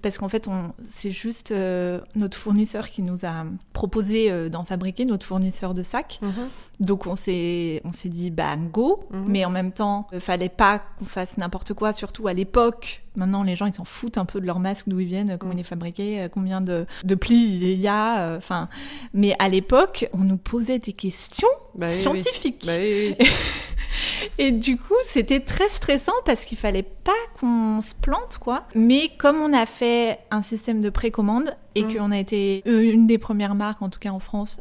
parce 0.03 0.19
qu'en 0.19 0.29
fait, 0.29 0.49
on, 0.49 0.73
c'est 0.89 1.11
juste 1.13 1.53
euh, 1.53 2.01
notre 2.17 2.37
fournisseur 2.37 2.91
qui 2.91 3.03
nous 3.03 3.25
a 3.25 3.45
proposé 3.73 4.31
euh, 4.31 4.49
d'en 4.49 4.65
fabriquer, 4.65 5.05
notre 5.05 5.25
fournisseur 5.25 5.75
de 5.75 5.83
sacs. 5.83 6.19
Mhm. 6.23 6.33
Donc 6.81 7.07
on 7.07 7.15
s'est, 7.17 7.81
on 7.85 7.93
s'est 7.93 8.09
dit 8.09 8.31
bah 8.31 8.57
go, 8.57 9.05
Mhm. 9.11 9.25
mais 9.29 9.45
en 9.45 9.51
même 9.51 9.73
temps, 9.73 10.07
il 10.13 10.21
fallait 10.21 10.49
pas 10.49 10.79
qu'on 10.99 11.05
fasse 11.05 11.37
n'importe 11.37 11.75
quoi, 11.75 11.93
surtout 11.93 12.27
à 12.27 12.33
l'époque. 12.33 13.03
Maintenant, 13.17 13.43
les 13.43 13.57
gens 13.57 13.67
ils 13.67 13.75
s'en 13.75 13.85
foutent 13.85 14.19
un 14.19 14.25
peu 14.25 14.41
de 14.41 14.47
leur 14.47 14.61
masque, 14.61 14.89
d'où 14.89 15.01
ils 15.01 15.07
viennent, 15.07 15.37
comment 15.39 15.53
Mhm. 15.53 15.59
il 15.59 15.61
est 15.63 15.65
fabriqué, 15.65 16.21
euh, 16.23 16.29
combien 16.29 16.61
de, 16.61 16.87
de 17.05 17.15
plis 17.17 17.59
il 17.61 17.81
y 17.81 17.89
a. 17.89 18.21
euh, 18.21 18.37
Enfin, 18.37 18.69
mais 19.15 19.35
à 19.39 19.49
l'époque, 19.49 20.09
on 20.13 20.19
nous 20.19 20.37
posait 20.37 20.79
des 20.79 20.93
questions 20.93 21.49
Bah 21.75 21.87
oui. 21.89 21.93
scientifiques. 21.93 22.63
Bah 22.67 22.73
oui, 22.79 23.15
oui. 23.19 23.27
Et 24.39 24.53
du 24.53 24.77
coup, 24.77 24.95
c'était 25.05 25.41
très 25.41 25.69
stressant 25.69 26.13
parce 26.25 26.45
qu'il 26.45 26.57
fallait 26.59 26.85
pas 26.85 27.11
qu'on 27.41 27.81
se 27.81 27.95
plante, 27.95 28.39
quoi. 28.39 28.65
Mais 28.75 29.11
comme 29.19 29.37
on 29.41 29.53
a 29.53 29.67
fait 29.67 30.21
un 30.31 30.43
système 30.43 30.81
de 30.81 30.91
précommande 30.91 31.57
et 31.75 31.83
Mm. 31.85 31.95
qu'on 31.97 32.11
a 32.13 32.19
été 32.19 32.63
euh, 32.67 32.81
une 32.93 33.07
des 33.07 33.19
premières 33.19 33.55
marques, 33.57 33.83
en 33.83 33.89
tout 33.89 33.99
cas 33.99 34.11
en 34.11 34.21
France, 34.21 34.61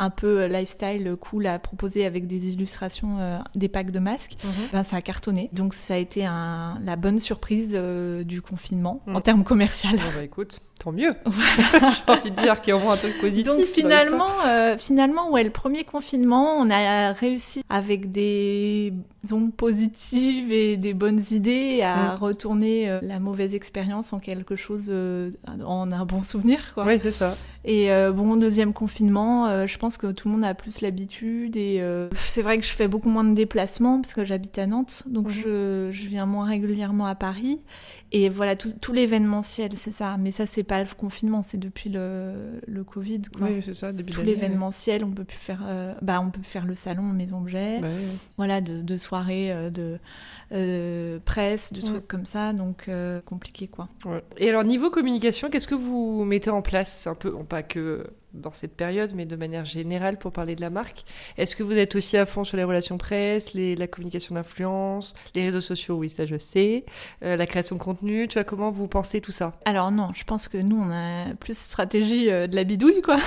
un 0.00 0.10
peu 0.10 0.40
euh, 0.40 0.48
lifestyle 0.48 1.14
cool 1.20 1.46
à 1.46 1.58
proposer 1.58 2.04
avec 2.06 2.26
des 2.26 2.52
illustrations, 2.52 3.18
euh, 3.20 3.38
des 3.54 3.68
packs 3.68 3.90
de 3.92 3.98
masques, 4.00 4.36
Mhm. 4.42 4.50
ben, 4.72 4.82
ça 4.82 4.96
a 4.96 5.00
cartonné. 5.02 5.48
Donc 5.52 5.74
ça 5.74 5.94
a 5.94 5.96
été 5.98 6.24
un- 6.26 6.78
la 6.82 6.96
bonne 6.96 7.18
surprise 7.18 7.72
euh, 7.74 8.24
du 8.24 8.40
confinement 8.42 9.02
Mm. 9.06 9.16
en 9.16 9.20
termes 9.20 9.44
commercial. 9.44 9.94
Bon, 9.96 10.02
bah 10.16 10.24
écoute, 10.24 10.58
tant 10.82 10.90
mieux. 10.90 11.12
J'ai 12.06 12.12
envie 12.12 12.30
de 12.30 12.36
dire 12.42 12.60
qu'il 12.62 12.70
y 12.70 12.72
a 12.72 12.76
au 12.76 12.80
moins 12.80 12.94
un 12.94 12.96
truc 12.96 13.20
positif. 13.20 13.46
Donc 13.52 13.64
finalement, 13.66 14.26
euh, 14.46 14.76
finalement, 14.78 15.30
ouais, 15.30 15.44
le 15.44 15.50
premier 15.50 15.84
confinement, 15.84 16.54
on 16.58 16.70
a 16.70 17.12
réussi 17.12 17.62
avec 17.68 18.10
des 18.10 18.92
ondes 19.32 19.52
positives 19.54 20.50
et 20.50 20.78
des 20.78 20.94
bonnes 20.94 21.22
idées 21.30 21.82
à 21.82 22.14
Mm. 22.14 22.18
retourner 22.20 22.88
euh, 22.90 22.98
la 23.02 23.18
mauvaise 23.20 23.54
expérience 23.54 24.14
en 24.14 24.18
quelque 24.18 24.56
chose, 24.56 24.90
en 25.64 25.92
un 25.92 26.04
bon 26.06 26.22
souvenir, 26.22 26.72
quoi. 26.74 26.86
Oui, 26.86 26.98
c'est 26.98 27.12
ça. 27.12 27.36
Et 27.66 27.88
bon, 28.14 28.36
deuxième 28.36 28.72
confinement, 28.72 29.66
je 29.66 29.76
pense 29.78 29.89
que 29.96 30.10
tout 30.12 30.28
le 30.28 30.34
monde 30.34 30.44
a 30.44 30.54
plus 30.54 30.80
l'habitude 30.80 31.56
et 31.56 31.78
euh, 31.80 32.08
c'est 32.14 32.42
vrai 32.42 32.58
que 32.58 32.64
je 32.64 32.70
fais 32.72 32.88
beaucoup 32.88 33.08
moins 33.08 33.24
de 33.24 33.34
déplacements 33.34 34.00
parce 34.00 34.14
que 34.14 34.24
j'habite 34.24 34.58
à 34.58 34.66
Nantes, 34.66 35.02
donc 35.06 35.26
Mhm. 35.28 35.32
je, 35.32 35.88
je 35.90 36.08
viens 36.08 36.26
moins 36.26 36.44
régulièrement 36.46 37.06
à 37.06 37.14
Paris. 37.14 37.60
Et 38.12 38.28
voilà, 38.28 38.56
tout, 38.56 38.72
tout 38.80 38.92
l'événementiel, 38.92 39.70
c'est 39.76 39.92
ça. 39.92 40.16
Mais 40.18 40.30
ça, 40.32 40.46
c'est 40.46 40.62
pas 40.64 40.80
le 40.82 40.88
confinement, 40.96 41.42
c'est 41.42 41.58
depuis 41.58 41.90
le, 41.90 42.60
le 42.66 42.82
Covid, 42.84 43.22
quoi. 43.36 43.46
Oui, 43.48 43.62
c'est 43.62 43.74
ça, 43.74 43.92
début 43.92 44.12
Tout 44.12 44.22
l'événementiel, 44.22 45.04
on 45.04 45.10
peut 45.12 45.24
plus 45.24 45.36
faire, 45.38 45.62
euh, 45.66 45.94
bah, 46.02 46.20
on 46.20 46.30
peut 46.30 46.42
faire 46.42 46.66
le 46.66 46.74
salon, 46.74 47.02
mes 47.04 47.32
objets. 47.32 47.78
Bah 47.80 47.88
oui, 47.94 48.02
voilà, 48.36 48.60
de, 48.60 48.82
de 48.82 48.96
soirées, 48.96 49.52
euh, 49.52 49.70
de 49.70 49.98
euh, 50.52 51.18
presse, 51.24 51.72
de 51.72 51.80
trucs 51.80 52.08
comme 52.08 52.26
ça, 52.26 52.52
donc 52.52 52.90
compliqué, 53.24 53.68
quoi. 53.68 53.88
Ouais. 54.04 54.22
Et 54.38 54.48
alors, 54.48 54.64
niveau 54.64 54.90
communication, 54.90 55.48
qu'est-ce 55.50 55.68
que 55.68 55.74
vous 55.74 56.24
mettez 56.24 56.50
en 56.50 56.62
place? 56.62 57.06
Un 57.06 57.14
peu, 57.14 57.30
bon, 57.30 57.44
pas 57.44 57.62
que 57.62 58.06
dans 58.34 58.52
cette 58.52 58.76
période, 58.76 59.12
mais 59.14 59.26
de 59.26 59.36
manière 59.36 59.64
générale 59.64 60.18
pour 60.18 60.32
parler 60.32 60.54
de 60.54 60.60
la 60.60 60.70
marque. 60.70 61.04
Est-ce 61.36 61.56
que 61.56 61.62
vous 61.62 61.72
êtes 61.76 61.96
aussi 61.96 62.16
à 62.16 62.26
fond 62.26 62.44
sur 62.44 62.56
les 62.56 62.64
relations 62.64 62.96
presse, 62.98 63.54
les, 63.54 63.74
la 63.76 63.86
communication 63.86 64.34
d'influence, 64.34 65.14
les 65.34 65.44
réseaux 65.44 65.60
sociaux? 65.60 65.96
Oui, 65.96 66.08
ça 66.08 66.26
je 66.26 66.36
sais. 66.38 66.84
Euh, 67.24 67.36
la 67.36 67.46
création 67.46 67.76
de 67.76 67.80
contenu, 67.80 68.28
tu 68.28 68.34
vois, 68.34 68.44
comment 68.44 68.70
vous 68.70 68.86
pensez 68.88 69.20
tout 69.20 69.32
ça? 69.32 69.52
Alors 69.64 69.90
non, 69.90 70.10
je 70.14 70.24
pense 70.24 70.48
que 70.48 70.58
nous, 70.58 70.76
on 70.80 70.90
a 70.90 71.34
plus 71.34 71.56
stratégie 71.56 72.30
euh, 72.30 72.46
de 72.46 72.54
la 72.56 72.64
bidouille, 72.64 73.02
quoi. 73.02 73.18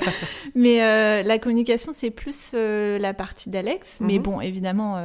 mais 0.54 0.82
euh, 0.82 1.22
la 1.22 1.38
communication, 1.38 1.92
c'est 1.94 2.10
plus 2.10 2.52
la 2.52 3.14
partie 3.14 3.50
d'Alex. 3.50 3.98
Mais 4.00 4.16
Mhm. 4.18 4.22
bon, 4.22 4.40
évidemment, 4.40 4.96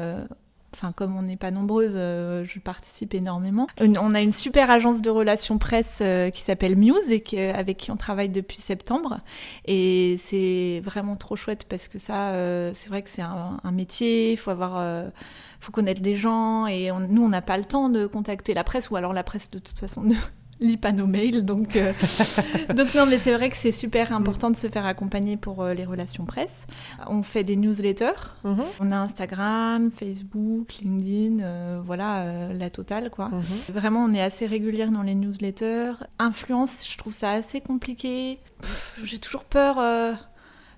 enfin 0.73 0.91
comme 0.91 1.15
on 1.17 1.21
n'est 1.23 1.37
pas 1.37 1.51
nombreuses, 1.51 1.93
euh, 1.95 2.43
je 2.45 2.59
participe 2.59 3.13
énormément. 3.13 3.67
Une- 3.81 3.97
on 3.97 4.13
a 4.13 4.21
une 4.21 4.33
super 4.33 4.69
agence 4.69 5.01
de 5.01 5.09
relations 5.09 5.57
presse 5.57 5.99
euh, 6.01 6.29
qui 6.29 6.41
s'appelle 6.41 6.75
Muse 6.75 7.09
et 7.11 7.49
avec 7.51 7.77
qui 7.77 7.91
on 7.91 7.97
travaille 7.97 8.29
depuis 8.29 8.57
septembre. 8.57 9.19
Et 9.65 10.17
c'est 10.19 10.81
vraiment 10.83 11.15
trop 11.15 11.35
chouette 11.35 11.65
parce 11.67 11.87
que 11.87 11.99
ça, 11.99 12.31
euh, 12.31 12.71
c'est 12.75 12.89
vrai 12.89 13.01
que 13.01 13.09
c'est 13.09 13.21
un, 13.21 13.59
métier, 13.71 14.31
il 14.33 14.37
faut 14.37 14.51
avoir... 14.51 14.77
euh, 14.77 15.07
faut 15.59 15.71
connaître 15.71 16.03
les 16.03 16.15
gens 16.15 16.67
et 16.67 16.91
nous 17.09 17.23
on 17.23 17.29
n'a 17.29 17.41
pas 17.41 17.57
le 17.57 17.65
temps 17.65 17.89
de 17.89 18.05
contacter 18.05 18.53
la 18.53 18.63
presse 18.63 18.91
ou 18.91 18.95
alors 18.95 19.11
la 19.11 19.23
presse 19.23 19.49
de 19.49 19.57
toute 19.57 19.79
façon 19.79 20.03
ne 20.03 20.13
lit 20.59 20.77
pas 20.77 20.91
nos 20.91 21.05
mails 21.07 21.45
donc 21.45 21.75
euh, 21.75 21.93
donc 22.75 22.93
non 22.95 23.05
mais 23.05 23.19
c'est 23.19 23.33
vrai 23.33 23.49
que 23.49 23.55
c'est 23.55 23.71
super 23.71 24.11
important 24.11 24.49
de 24.49 24.55
se 24.55 24.67
faire 24.67 24.85
accompagner 24.85 25.37
pour 25.37 25.61
euh, 25.61 25.73
les 25.73 25.85
relations 25.85 26.25
presse 26.25 26.65
on 27.07 27.21
fait 27.21 27.43
des 27.43 27.55
newsletters 27.55 28.33
on 28.43 28.91
a 28.91 28.95
Instagram 28.97 29.91
Facebook 29.91 30.79
LinkedIn 30.81 31.43
euh, 31.43 31.79
voilà 31.83 32.21
euh, 32.21 32.53
la 32.53 32.69
totale 32.69 33.09
quoi 33.11 33.29
Mhm. 33.29 33.43
Vraiment, 33.75 34.03
on 34.05 34.13
est 34.13 34.21
assez 34.21 34.47
régulière 34.47 34.89
dans 34.89 35.03
les 35.03 35.13
newsletters. 35.13 35.93
Influence, 36.17 36.87
je 36.89 36.97
trouve 36.97 37.13
ça 37.13 37.31
assez 37.31 37.61
compliqué. 37.61 38.39
J'ai 39.03 39.19
toujours 39.19 39.43
peur. 39.43 39.77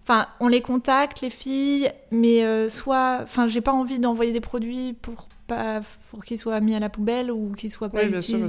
Enfin, 0.10 0.26
on 0.40 0.48
les 0.48 0.62
contacte, 0.62 1.22
les 1.22 1.30
filles, 1.30 1.92
mais 2.12 2.44
euh, 2.44 2.68
soit. 2.68 3.20
Enfin, 3.22 3.48
j'ai 3.48 3.62
pas 3.62 3.72
envie 3.74 4.00
d'envoyer 4.00 4.32
des 4.32 4.42
produits 4.42 4.94
pour 4.94 5.29
pas 5.50 5.82
pour 6.10 6.24
qu'ils 6.24 6.38
soient 6.38 6.60
mis 6.62 6.76
à 6.76 6.80
la 6.80 6.90
poubelle 6.90 7.32
ou 7.32 7.52
qu'ils 7.52 7.72
soient 7.72 7.90
pas 7.90 8.06
Oui, 8.06 8.24
sûr. 8.24 8.40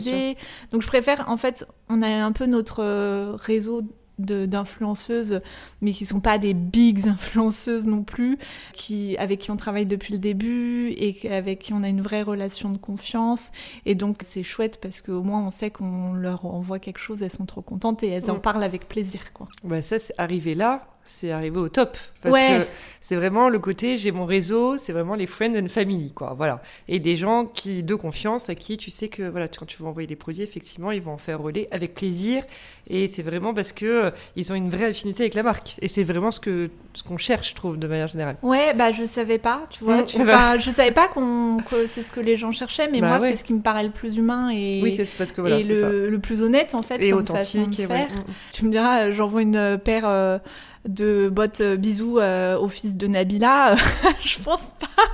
Donc, 0.71 0.83
je 0.83 0.87
préfère. 0.87 1.29
En 1.29 1.37
fait, 1.37 1.67
on 1.89 2.03
a 2.03 2.09
un 2.09 2.33
peu 2.33 2.47
notre 2.47 2.83
euh, 2.83 3.33
réseau 3.35 3.83
d'influenceuses, 4.21 5.41
mais 5.81 5.93
qui 5.93 6.07
sont 6.07 6.21
pas 6.21 6.39
des 6.39 6.55
bigs 6.55 7.07
influenceuses 7.09 7.87
non 7.87 8.03
plus, 8.03 8.39
qui, 8.73 9.17
avec 9.17 9.41
qui 9.41 9.51
on 9.51 9.57
travaille 9.57 9.87
depuis 9.87 10.13
le 10.13 10.19
début 10.19 10.91
et 10.91 11.31
avec 11.31 11.61
qui 11.61 11.73
on 11.73 11.83
a 11.83 11.89
une 11.89 12.03
vraie 12.03 12.23
relation 12.23 12.71
de 12.71 12.77
confiance. 12.79 13.51
Et 13.87 13.95
donc 13.95 14.19
c'est 14.21 14.43
chouette 14.43 14.79
parce 14.81 15.01
qu'au 15.01 15.23
moins 15.23 15.45
on 15.45 15.51
sait 15.51 15.71
qu'on 15.71 16.13
leur 16.13 16.45
envoie 16.45 16.79
quelque 16.79 17.01
chose, 17.01 17.23
elles 17.23 17.31
sont 17.31 17.47
trop 17.47 17.63
contentes 17.63 18.03
et 18.03 18.09
elles 18.09 18.31
en 18.31 18.39
parlent 18.39 18.63
avec 18.63 18.89
plaisir. 18.89 19.33
Quoi. 19.33 19.49
Bah 19.65 19.83
ça, 19.83 19.99
c'est 19.99 20.15
arrivé 20.19 20.55
là. 20.55 20.83
C'est 21.11 21.33
arrivé 21.33 21.59
au 21.59 21.68
top. 21.68 21.96
Parce 22.23 22.35
que 22.35 22.66
c'est 23.01 23.16
vraiment 23.16 23.49
le 23.49 23.59
côté, 23.59 23.96
j'ai 23.96 24.12
mon 24.12 24.27
réseau, 24.27 24.77
c'est 24.77 24.92
vraiment 24.92 25.14
les 25.14 25.27
friends 25.27 25.55
and 25.57 25.68
family, 25.68 26.12
quoi. 26.12 26.35
Voilà. 26.37 26.62
Et 26.87 27.01
des 27.01 27.16
gens 27.16 27.46
qui, 27.46 27.83
de 27.83 27.94
confiance, 27.94 28.49
à 28.49 28.55
qui 28.55 28.77
tu 28.77 28.90
sais 28.90 29.09
que, 29.09 29.23
voilà, 29.23 29.49
quand 29.49 29.66
tu 29.66 29.83
vas 29.83 29.88
envoyer 29.88 30.07
des 30.07 30.16
produits, 30.16 30.42
effectivement, 30.42 30.90
ils 30.90 31.03
vont 31.03 31.12
en 31.12 31.18
faire 31.18 31.40
relais 31.40 31.68
avec 31.70 31.94
plaisir. 31.94 32.44
Et 32.88 33.09
c'est 33.09 33.23
vraiment 33.23 33.55
parce 33.55 33.73
que 33.73 33.87
euh, 33.87 34.11
ils 34.37 34.53
ont 34.53 34.55
une 34.55 34.68
vraie 34.68 34.87
affinité 34.87 35.25
avec 35.25 35.35
la 35.35 35.42
marque. 35.42 35.77
Et 35.81 35.88
c'est 35.88 36.03
vraiment 36.03 36.31
ce 36.31 36.40
que 36.40 36.70
ce 36.92 37.03
qu'on 37.03 37.16
cherche, 37.16 37.51
je 37.51 37.55
trouve, 37.55 37.79
de 37.79 37.87
manière 37.87 38.09
générale. 38.09 38.37
Ouais, 38.42 38.75
bah 38.75 38.92
je 38.92 39.05
savais 39.05 39.38
pas, 39.38 39.64
tu 39.73 39.85
vois. 39.85 40.03
Mm. 40.03 40.20
Enfin, 40.20 40.59
je 40.59 40.70
savais 40.70 40.90
pas 40.90 41.09
qu'on 41.09 41.59
que 41.59 41.87
c'est 41.87 42.03
ce 42.03 42.12
que 42.12 42.20
les 42.20 42.37
gens 42.37 42.53
cherchaient, 42.53 42.88
mais 42.90 43.01
bah 43.01 43.18
moi, 43.18 43.20
c'est 43.20 43.37
ce 43.37 43.44
qui 43.44 43.55
me 43.55 43.62
paraît 43.62 43.85
le 43.85 43.90
plus 43.90 44.16
humain 44.16 44.51
et, 44.51 44.81
oui, 44.83 44.92
c'est 44.92 45.07
parce 45.16 45.33
que, 45.33 45.40
voilà, 45.40 45.59
et 45.59 45.62
le, 45.62 46.11
le, 46.11 46.18
plus 46.18 46.42
honnête, 46.42 46.75
en 46.75 46.83
fait, 46.83 47.03
et 47.03 47.11
comme 47.11 47.20
authentique. 47.20 47.70
de 47.70 47.87
faire. 47.87 48.11
Mm. 48.11 48.25
Tu 48.53 48.64
me 48.66 48.70
diras, 48.70 49.11
j'envoie 49.11 49.42
une 49.42 49.79
paire. 49.83 50.05
Euh, 50.07 50.38
de 50.88 51.29
bottes 51.29 51.61
euh, 51.61 51.77
bisous 51.77 52.19
euh, 52.19 52.59
au 52.59 52.69
fils 52.69 52.97
de 52.97 53.07
Nabila, 53.07 53.75
je 54.25 54.38
pense 54.40 54.71
pas, 54.71 55.05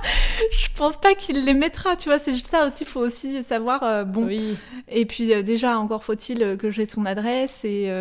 je 0.51 0.67
pense 0.75 0.97
pas 0.97 1.13
qu'il 1.13 1.43
les 1.43 1.53
mettra, 1.53 1.95
tu 1.95 2.09
vois, 2.09 2.19
c'est 2.19 2.33
juste 2.33 2.47
ça 2.47 2.65
aussi, 2.65 2.83
il 2.83 2.87
faut 2.87 3.01
aussi 3.01 3.43
savoir, 3.43 3.83
euh, 3.83 4.03
bon, 4.03 4.25
oui. 4.25 4.57
et 4.87 5.05
puis 5.05 5.43
déjà, 5.43 5.77
encore 5.77 6.03
faut-il 6.03 6.57
que 6.57 6.71
j'ai 6.71 6.85
son 6.85 7.05
adresse, 7.05 7.65
et 7.65 7.91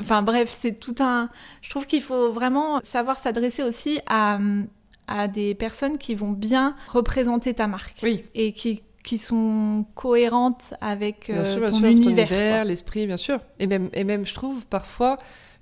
enfin 0.00 0.22
bref, 0.22 0.50
c'est 0.52 0.78
tout 0.78 0.96
un, 1.00 1.30
je 1.62 1.70
trouve 1.70 1.86
qu'il 1.86 2.02
faut 2.02 2.30
vraiment 2.32 2.80
savoir 2.82 3.18
s'adresser 3.18 3.62
aussi 3.62 4.00
à, 4.06 4.38
à 5.06 5.28
des 5.28 5.54
personnes 5.54 5.96
qui 5.96 6.14
vont 6.14 6.32
bien 6.32 6.76
représenter 6.88 7.54
ta 7.54 7.66
marque. 7.66 7.98
Oui. 8.02 8.24
Et 8.34 8.52
qui 8.52 8.82
qui 9.02 9.18
sont 9.18 9.86
cohérentes 9.94 10.74
avec 10.80 11.26
ton, 11.28 11.44
sûr, 11.44 11.84
univers, 11.84 12.64
l'esprit, 12.64 13.06
bien 13.06 13.16
sûr. 13.16 13.38
Et 13.60 13.68
même, 13.68 13.88
et 13.92 14.02
même, 14.02 14.26
je 14.26 14.34
trouve 14.34 14.66
parfois, 14.66 15.18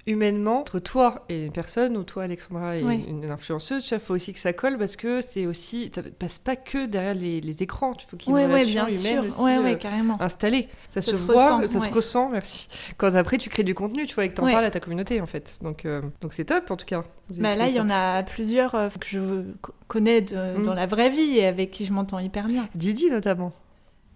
humainement, 0.06 0.60
entre 0.60 0.78
toi 0.78 1.24
et 1.28 1.46
une 1.46 1.52
personne, 1.52 1.96
ou 1.96 2.02
toi, 2.02 2.24
Alexandra, 2.24 2.76
et 2.76 2.80
une, 2.80 3.24
influenceuse, 3.30 3.88
il 3.90 3.98
faut 3.98 4.14
aussi 4.14 4.32
que 4.32 4.38
ça 4.38 4.52
colle 4.52 4.76
parce 4.76 4.96
que 4.96 5.20
c'est 5.20 5.46
aussi, 5.46 5.90
ça 5.94 6.02
passe 6.02 6.38
pas 6.38 6.56
que 6.56 6.86
derrière 6.86 7.14
les, 7.14 7.62
écrans, 7.62 7.94
il 7.98 8.04
faut 8.06 8.16
qu'il 8.16 8.34
y 8.34 8.36
ait 8.36 8.44
une 8.44 8.52
relation 8.52 8.88
humaine 8.88 9.18
aussi 9.20 9.40
euh, 9.40 10.12
installée. 10.20 10.68
Ça, 10.90 11.00
se, 11.00 11.14
voit, 11.14 11.66
ça 11.66 11.80
se 11.80 11.88
ressent, 11.92 12.28
merci. 12.28 12.68
Quand 12.98 13.14
après 13.14 13.38
tu 13.38 13.48
crées 13.48 13.62
du 13.62 13.74
contenu, 13.74 14.06
tu 14.06 14.14
vois, 14.14 14.26
et 14.26 14.28
que 14.28 14.34
tu 14.34 14.42
en 14.42 14.50
parles 14.50 14.64
à 14.64 14.70
ta 14.70 14.80
communauté, 14.80 15.20
en 15.20 15.26
fait. 15.26 15.58
Donc 15.62 15.84
euh, 15.84 16.02
donc 16.20 16.34
c'est 16.34 16.44
top, 16.44 16.70
en 16.70 16.76
tout 16.76 16.86
cas. 16.86 17.04
Bah 17.38 17.54
là, 17.54 17.68
il 17.68 17.74
y 17.74 17.80
en 17.80 17.90
a 17.90 18.22
plusieurs 18.22 18.74
euh, 18.74 18.88
que 18.88 19.06
je 19.06 19.20
connais 19.88 20.20
mm. 20.20 20.64
dans 20.64 20.74
la 20.74 20.86
vraie 20.86 21.10
vie 21.10 21.38
et 21.38 21.46
avec 21.46 21.70
qui 21.70 21.86
je 21.86 21.92
m'entends 21.92 22.18
hyper 22.18 22.46
bien. 22.46 22.68
Didi, 22.74 23.10
notamment. 23.10 23.52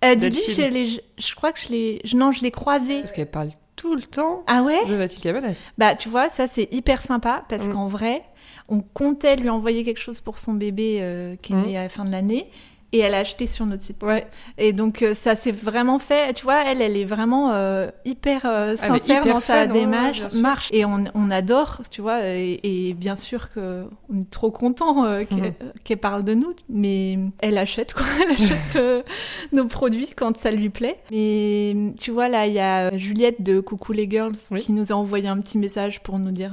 Didi, 0.03 0.41
je, 0.49 1.01
je, 1.19 1.35
crois 1.35 1.53
que 1.53 1.59
je 1.59 1.69
l'ai... 1.71 2.03
Non, 2.15 2.31
je 2.31 2.43
l'ai 2.43 2.53
croisée. 2.53 3.01
Parce 3.01 3.11
qu'elle 3.11 3.31
parle 3.31 3.51
tout 3.79 3.95
le 3.95 4.03
temps 4.03 4.43
ah 4.47 4.63
ouais 4.63 4.85
de 4.87 4.97
Mathilde 4.97 5.23
Cabanas. 5.23 5.73
Bah, 5.79 5.95
tu 5.95 6.09
vois, 6.09 6.29
ça 6.29 6.47
c'est 6.47 6.69
hyper 6.73 7.01
sympa 7.01 7.45
parce 7.49 7.67
mm. 7.67 7.73
qu'en 7.73 7.87
vrai, 7.87 8.25
on 8.69 8.81
comptait 8.81 9.37
lui 9.37 9.49
envoyer 9.49 9.85
quelque 9.85 10.01
chose 10.01 10.21
pour 10.21 10.39
son 10.39 10.53
bébé 10.53 10.99
euh, 11.01 11.37
qui 11.37 11.53
est 11.53 11.57
mm. 11.57 11.67
né 11.67 11.79
à 11.79 11.85
la 11.85 11.89
fin 11.89 12.05
de 12.05 12.11
l'année 12.11 12.51
et 12.93 13.01
elle 13.01 13.15
a 13.15 13.19
acheté 13.19 13.47
sur 13.47 13.67
notre 13.67 13.83
site. 13.83 14.03
Ouais. 14.03 14.27
Et 14.57 14.73
donc 14.73 15.03
euh, 15.03 15.15
ça 15.15 15.35
s'est 15.35 15.53
vraiment 15.53 15.99
fait. 15.99 16.33
Tu 16.33 16.45
vois, 16.45 16.65
elle, 16.65 16.81
elle 16.81 16.97
est 16.97 17.05
vraiment 17.05 17.53
euh, 17.53 17.91
hyper 18.05 18.43
euh, 18.47 18.77
sincère 18.77 19.27
dans 19.27 19.41
sa 19.41 19.67
démarche, 19.67 20.33
marche. 20.35 20.69
Et 20.73 20.85
on, 20.85 21.05
on, 21.15 21.31
adore, 21.31 21.83
tu 21.91 22.01
vois. 22.01 22.21
Et, 22.25 22.95
bien 22.99 23.17
sûr 23.17 23.53
que 23.53 23.85
on 24.09 24.23
est 24.23 24.31
trop 24.31 24.51
content 24.51 25.03
mhm. 25.03 25.53
qu'elle 25.85 25.99
parle 25.99 26.25
de 26.25 26.35
nous, 26.35 26.55
mais 26.69 27.19
elle 27.41 27.59
achète 27.59 27.93
quoi. 27.93 28.07
Elle 28.21 28.33
achète 28.33 29.05
nos 29.53 29.67
produits 29.67 30.11
quand 30.17 30.37
ça 30.37 30.51
lui 30.51 30.71
plaît. 30.71 30.99
Mais 31.11 31.75
tu 32.01 32.11
vois 32.11 32.29
là, 32.29 32.47
il 32.47 32.55
y 32.55 32.61
a 32.61 32.97
Juliette 32.97 33.43
de 33.43 33.61
Coucou 33.61 33.93
les 33.93 34.09
Girls 34.09 34.37
qui 34.61 34.73
nous 34.73 34.93
a 34.93 34.95
envoyé 34.95 35.29
un 35.29 35.39
petit 35.39 35.59
message 35.59 36.03
pour 36.03 36.19
nous 36.19 36.31
dire 36.31 36.53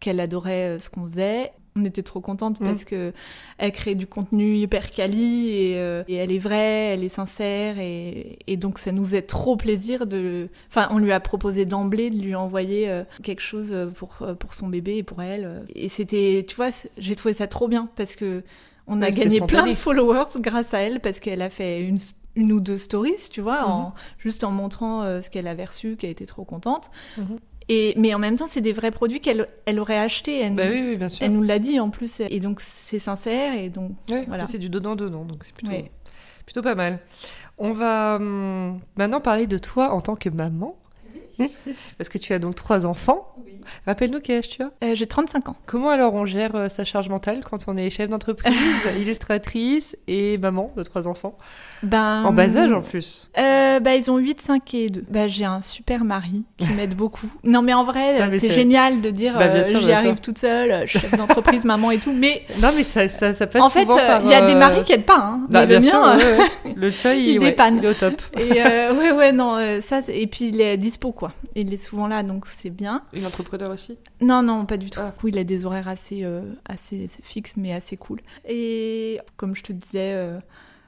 qu'elle 0.00 0.20
adorait 0.20 0.78
ce 0.80 0.90
qu'on 0.90 1.06
faisait 1.06 1.52
on 1.76 1.84
était 1.84 2.02
trop 2.02 2.20
contente 2.20 2.58
parce 2.58 2.82
mm. 2.82 2.86
que 2.86 3.12
elle 3.58 3.72
crée 3.72 3.94
du 3.94 4.06
contenu 4.06 4.56
hyper 4.56 4.90
quali 4.90 5.48
et, 5.48 5.74
euh, 5.76 6.02
et, 6.08 6.16
elle 6.16 6.32
est 6.32 6.38
vraie, 6.38 6.94
elle 6.94 7.04
est 7.04 7.08
sincère 7.08 7.78
et, 7.78 8.38
et, 8.46 8.56
donc 8.56 8.78
ça 8.78 8.92
nous 8.92 9.04
faisait 9.04 9.22
trop 9.22 9.56
plaisir 9.56 10.06
de. 10.06 10.48
Enfin, 10.68 10.88
on 10.90 10.98
lui 10.98 11.12
a 11.12 11.20
proposé 11.20 11.66
d'emblée 11.66 12.10
de 12.10 12.20
lui 12.20 12.34
envoyer 12.34 12.88
euh, 12.88 13.04
quelque 13.22 13.42
chose 13.42 13.74
pour 13.94 14.16
euh, 14.22 14.34
pour 14.34 14.54
son 14.54 14.68
bébé 14.68 14.96
et 14.96 15.02
pour 15.02 15.22
elle. 15.22 15.64
Et 15.74 15.88
c'était, 15.88 16.44
tu 16.48 16.56
vois, 16.56 16.70
j'ai 16.98 17.14
trouvé 17.14 17.34
ça 17.34 17.46
trop 17.46 17.68
bien 17.68 17.88
parce 17.96 18.16
que 18.16 18.42
on 18.86 19.02
a 19.02 19.10
gagné 19.10 19.40
plein 19.40 19.66
de 19.66 19.74
followers 19.74 20.40
grâce 20.40 20.72
à 20.72 20.78
elle 20.78 21.00
parce 21.00 21.20
qu'elle 21.20 21.42
a 21.42 21.50
fait 21.50 21.82
une 21.82 21.98
une 22.38 22.52
ou 22.52 22.60
deux 22.60 22.76
stories, 22.76 23.30
tu 23.32 23.40
vois, 23.40 23.64
en, 23.64 23.88
mm-hmm. 23.88 23.92
juste 24.18 24.44
en 24.44 24.50
montrant 24.50 25.22
ce 25.22 25.30
qu'elle 25.30 25.48
avait 25.48 25.64
reçu, 25.64 25.96
qu'elle 25.96 26.10
était 26.10 26.26
trop 26.26 26.44
contente. 26.44 26.90
Mm-hmm. 27.18 27.38
Et, 27.68 27.94
mais 27.96 28.14
en 28.14 28.18
même 28.18 28.36
temps, 28.36 28.46
c'est 28.46 28.60
des 28.60 28.72
vrais 28.72 28.92
produits 28.92 29.20
qu'elle 29.20 29.48
elle 29.64 29.80
aurait 29.80 29.98
achetés. 29.98 30.40
Elle, 30.40 30.54
bah 30.54 30.64
oui, 30.70 30.82
oui, 30.90 30.96
bien 30.96 31.08
sûr. 31.08 31.24
elle 31.24 31.32
nous 31.32 31.42
l'a 31.42 31.58
dit 31.58 31.80
en 31.80 31.90
plus. 31.90 32.20
Et 32.20 32.40
donc, 32.40 32.60
c'est 32.60 32.98
sincère. 32.98 33.54
Et 33.54 33.70
donc, 33.70 33.92
voilà. 34.28 34.46
C'est 34.46 34.58
du 34.58 34.70
dedans-dedans. 34.70 35.24
Donc, 35.24 35.44
c'est 35.44 35.54
plutôt, 35.54 35.72
plutôt 36.44 36.62
pas 36.62 36.74
mal. 36.74 37.00
On 37.58 37.72
va 37.72 38.16
hum, 38.16 38.78
maintenant 38.96 39.20
parler 39.20 39.46
de 39.46 39.58
toi 39.58 39.92
en 39.92 40.00
tant 40.00 40.14
que 40.14 40.28
maman. 40.28 40.76
Parce 41.98 42.08
que 42.08 42.18
tu 42.18 42.32
as 42.32 42.38
donc 42.38 42.54
trois 42.54 42.86
enfants. 42.86 43.34
Rappelle-nous 43.86 44.20
quel 44.20 44.38
âge 44.38 44.48
tu 44.48 44.62
as 44.62 44.70
euh, 44.84 44.94
J'ai 44.94 45.06
35 45.06 45.48
ans. 45.48 45.56
Comment 45.66 45.90
alors 45.90 46.14
on 46.14 46.26
gère 46.26 46.54
euh, 46.54 46.68
sa 46.68 46.84
charge 46.84 47.08
mentale 47.08 47.40
quand 47.48 47.64
on 47.68 47.76
est 47.76 47.90
chef 47.90 48.08
d'entreprise, 48.10 48.54
illustratrice 49.00 49.96
et 50.06 50.38
maman 50.38 50.72
de 50.76 50.82
trois 50.82 51.08
enfants? 51.08 51.36
Ben, 51.82 52.22
En 52.24 52.32
bas 52.32 52.56
âge 52.56 52.72
en 52.72 52.80
plus 52.80 53.28
euh, 53.38 53.80
bah, 53.80 53.94
Ils 53.96 54.10
ont 54.10 54.16
8, 54.16 54.40
5 54.40 54.74
et 54.74 54.90
2. 54.90 55.04
Bah, 55.08 55.28
j'ai 55.28 55.44
un 55.44 55.62
super 55.62 56.04
mari 56.04 56.44
qui 56.58 56.72
m'aide 56.72 56.94
beaucoup. 56.96 57.28
Non 57.44 57.62
mais 57.62 57.74
en 57.74 57.84
vrai, 57.84 58.30
c'est 58.38 58.52
génial 58.52 59.00
de 59.00 59.10
dire 59.10 59.34
bah, 59.38 59.62
j'y 59.62 59.92
arrive 59.92 60.20
toute 60.20 60.38
seule, 60.38 60.86
chef 60.86 61.10
d'entreprise, 61.12 61.64
maman 61.64 61.90
et 61.90 61.98
tout. 61.98 62.12
Mais 62.12 62.42
non 62.62 62.68
mais 62.76 62.82
ça, 62.82 63.08
ça, 63.08 63.32
ça 63.32 63.46
passe 63.46 63.62
En 63.62 63.70
fait, 63.70 63.86
il 64.24 64.30
y 64.30 64.34
a 64.34 64.46
des 64.46 64.54
maris 64.54 64.84
qui 64.84 64.92
aident 64.92 65.04
pas. 65.04 65.16
Hein, 65.16 65.40
bah, 65.48 65.66
bien 65.66 65.80
le 65.80 65.86
mien, 65.86 66.18
le 66.76 66.90
tien, 66.90 67.14
il, 67.14 67.38
dépanne. 67.38 67.78
il 67.78 67.84
est 67.84 67.88
au 67.88 67.94
top. 67.94 68.20
Et 68.38 68.62
ouais, 68.62 69.12
ouais, 69.12 69.32
non, 69.32 69.58
ça, 69.82 70.00
et 70.08 70.26
puis 70.26 70.48
il 70.48 70.60
est 70.60 70.76
dispo 70.76 71.12
quoi. 71.12 71.25
Il 71.54 71.72
est 71.72 71.82
souvent 71.82 72.06
là, 72.06 72.22
donc 72.22 72.46
c'est 72.46 72.70
bien. 72.70 73.02
Une 73.12 73.26
entrepreneur 73.26 73.70
aussi? 73.70 73.98
Non, 74.20 74.42
non, 74.42 74.66
pas 74.66 74.76
du 74.76 74.90
tout. 74.90 75.00
Ah. 75.00 75.12
il 75.24 75.38
a 75.38 75.44
des 75.44 75.64
horaires 75.64 75.88
assez, 75.88 76.24
euh, 76.24 76.42
assez 76.64 77.08
fixes, 77.22 77.54
mais 77.56 77.72
assez 77.72 77.96
cool. 77.96 78.20
Et 78.48 79.18
comme 79.36 79.54
je 79.54 79.62
te 79.62 79.72
disais, 79.72 80.12
euh, 80.14 80.38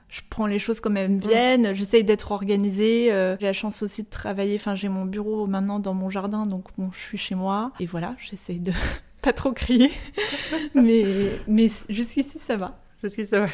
je 0.08 0.20
prends 0.28 0.46
les 0.46 0.58
choses 0.58 0.80
comme 0.80 0.96
elles 0.96 1.10
me 1.10 1.16
mm. 1.16 1.28
viennent. 1.28 1.74
J'essaye 1.74 2.04
d'être 2.04 2.32
organisée. 2.32 3.12
Euh, 3.12 3.36
j'ai 3.40 3.46
la 3.46 3.52
chance 3.52 3.82
aussi 3.82 4.02
de 4.02 4.08
travailler. 4.08 4.56
Enfin, 4.56 4.74
j'ai 4.74 4.88
mon 4.88 5.04
bureau 5.04 5.46
maintenant 5.46 5.78
dans 5.78 5.94
mon 5.94 6.10
jardin, 6.10 6.46
donc 6.46 6.66
bon, 6.76 6.90
je 6.92 6.98
suis 6.98 7.18
chez 7.18 7.34
moi. 7.34 7.72
Et 7.80 7.86
voilà, 7.86 8.16
j'essaye 8.18 8.60
de 8.60 8.72
pas 9.22 9.32
trop 9.32 9.52
crier. 9.52 9.90
mais, 10.74 11.04
mais 11.46 11.70
jusqu'ici, 11.88 12.38
ça 12.38 12.56
va. 12.56 12.78
Jusqu'ici, 13.02 13.30
ça 13.30 13.40
va. 13.40 13.46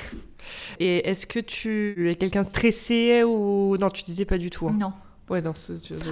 Et 0.78 1.08
est-ce 1.08 1.26
que 1.26 1.38
tu 1.38 2.10
es 2.10 2.14
quelqu'un 2.16 2.44
stressé 2.44 3.22
ou 3.24 3.76
non 3.76 3.90
Tu 3.90 4.02
disais 4.04 4.24
pas 4.24 4.38
du 4.38 4.50
tout. 4.50 4.68
Hein. 4.68 4.76
Non. 4.78 4.92
Ouais, 5.30 5.40
non, 5.40 5.54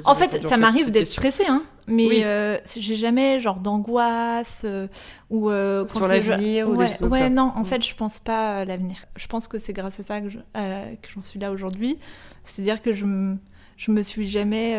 en 0.04 0.14
fait, 0.14 0.46
ça 0.46 0.56
m'arrive 0.56 0.90
d'être 0.90 1.06
stressée, 1.06 1.44
hein, 1.46 1.62
mais 1.86 2.24
euh, 2.24 2.56
j'ai 2.64 2.96
jamais 2.96 3.40
genre 3.40 3.60
d'angoisse 3.60 4.62
euh, 4.64 4.88
ou 5.28 5.50
euh, 5.50 5.86
sur 5.86 6.06
l'avenir 6.06 6.68
ou 6.68 6.76
ouais, 6.76 6.88
des 6.88 6.94
choses 6.94 7.08
ouais 7.10 7.18
ça. 7.18 7.28
non, 7.28 7.52
en 7.54 7.60
mm. 7.60 7.64
fait, 7.66 7.86
je 7.86 7.94
pense 7.94 8.20
pas 8.20 8.60
à 8.60 8.64
l'avenir. 8.64 9.04
Je 9.16 9.26
pense 9.26 9.48
que 9.48 9.58
c'est 9.58 9.74
grâce 9.74 10.00
à 10.00 10.02
ça 10.02 10.20
que 10.22 10.28
j'en 10.30 11.22
suis 11.22 11.38
là 11.38 11.50
aujourd'hui. 11.50 11.98
C'est-à-dire 12.44 12.80
que 12.80 12.92
je 12.92 13.04
me 13.04 13.36
je 13.76 13.90
me 13.90 14.02
suis 14.02 14.28
jamais 14.28 14.78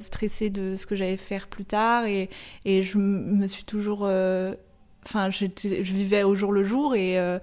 stressée 0.00 0.50
de 0.50 0.74
ce 0.74 0.86
que 0.86 0.96
j'allais 0.96 1.16
faire 1.16 1.46
plus 1.46 1.64
tard 1.64 2.06
et, 2.06 2.30
et 2.64 2.82
je 2.82 2.98
me 2.98 3.46
suis 3.46 3.64
toujours 3.64 4.08
enfin 5.04 5.30
je, 5.30 5.46
je, 5.56 5.94
vivais 5.94 6.22
au 6.22 6.34
jour 6.34 6.52
le 6.52 6.64
jour 6.64 6.94
et, 6.94 7.18
euh, 7.18 7.38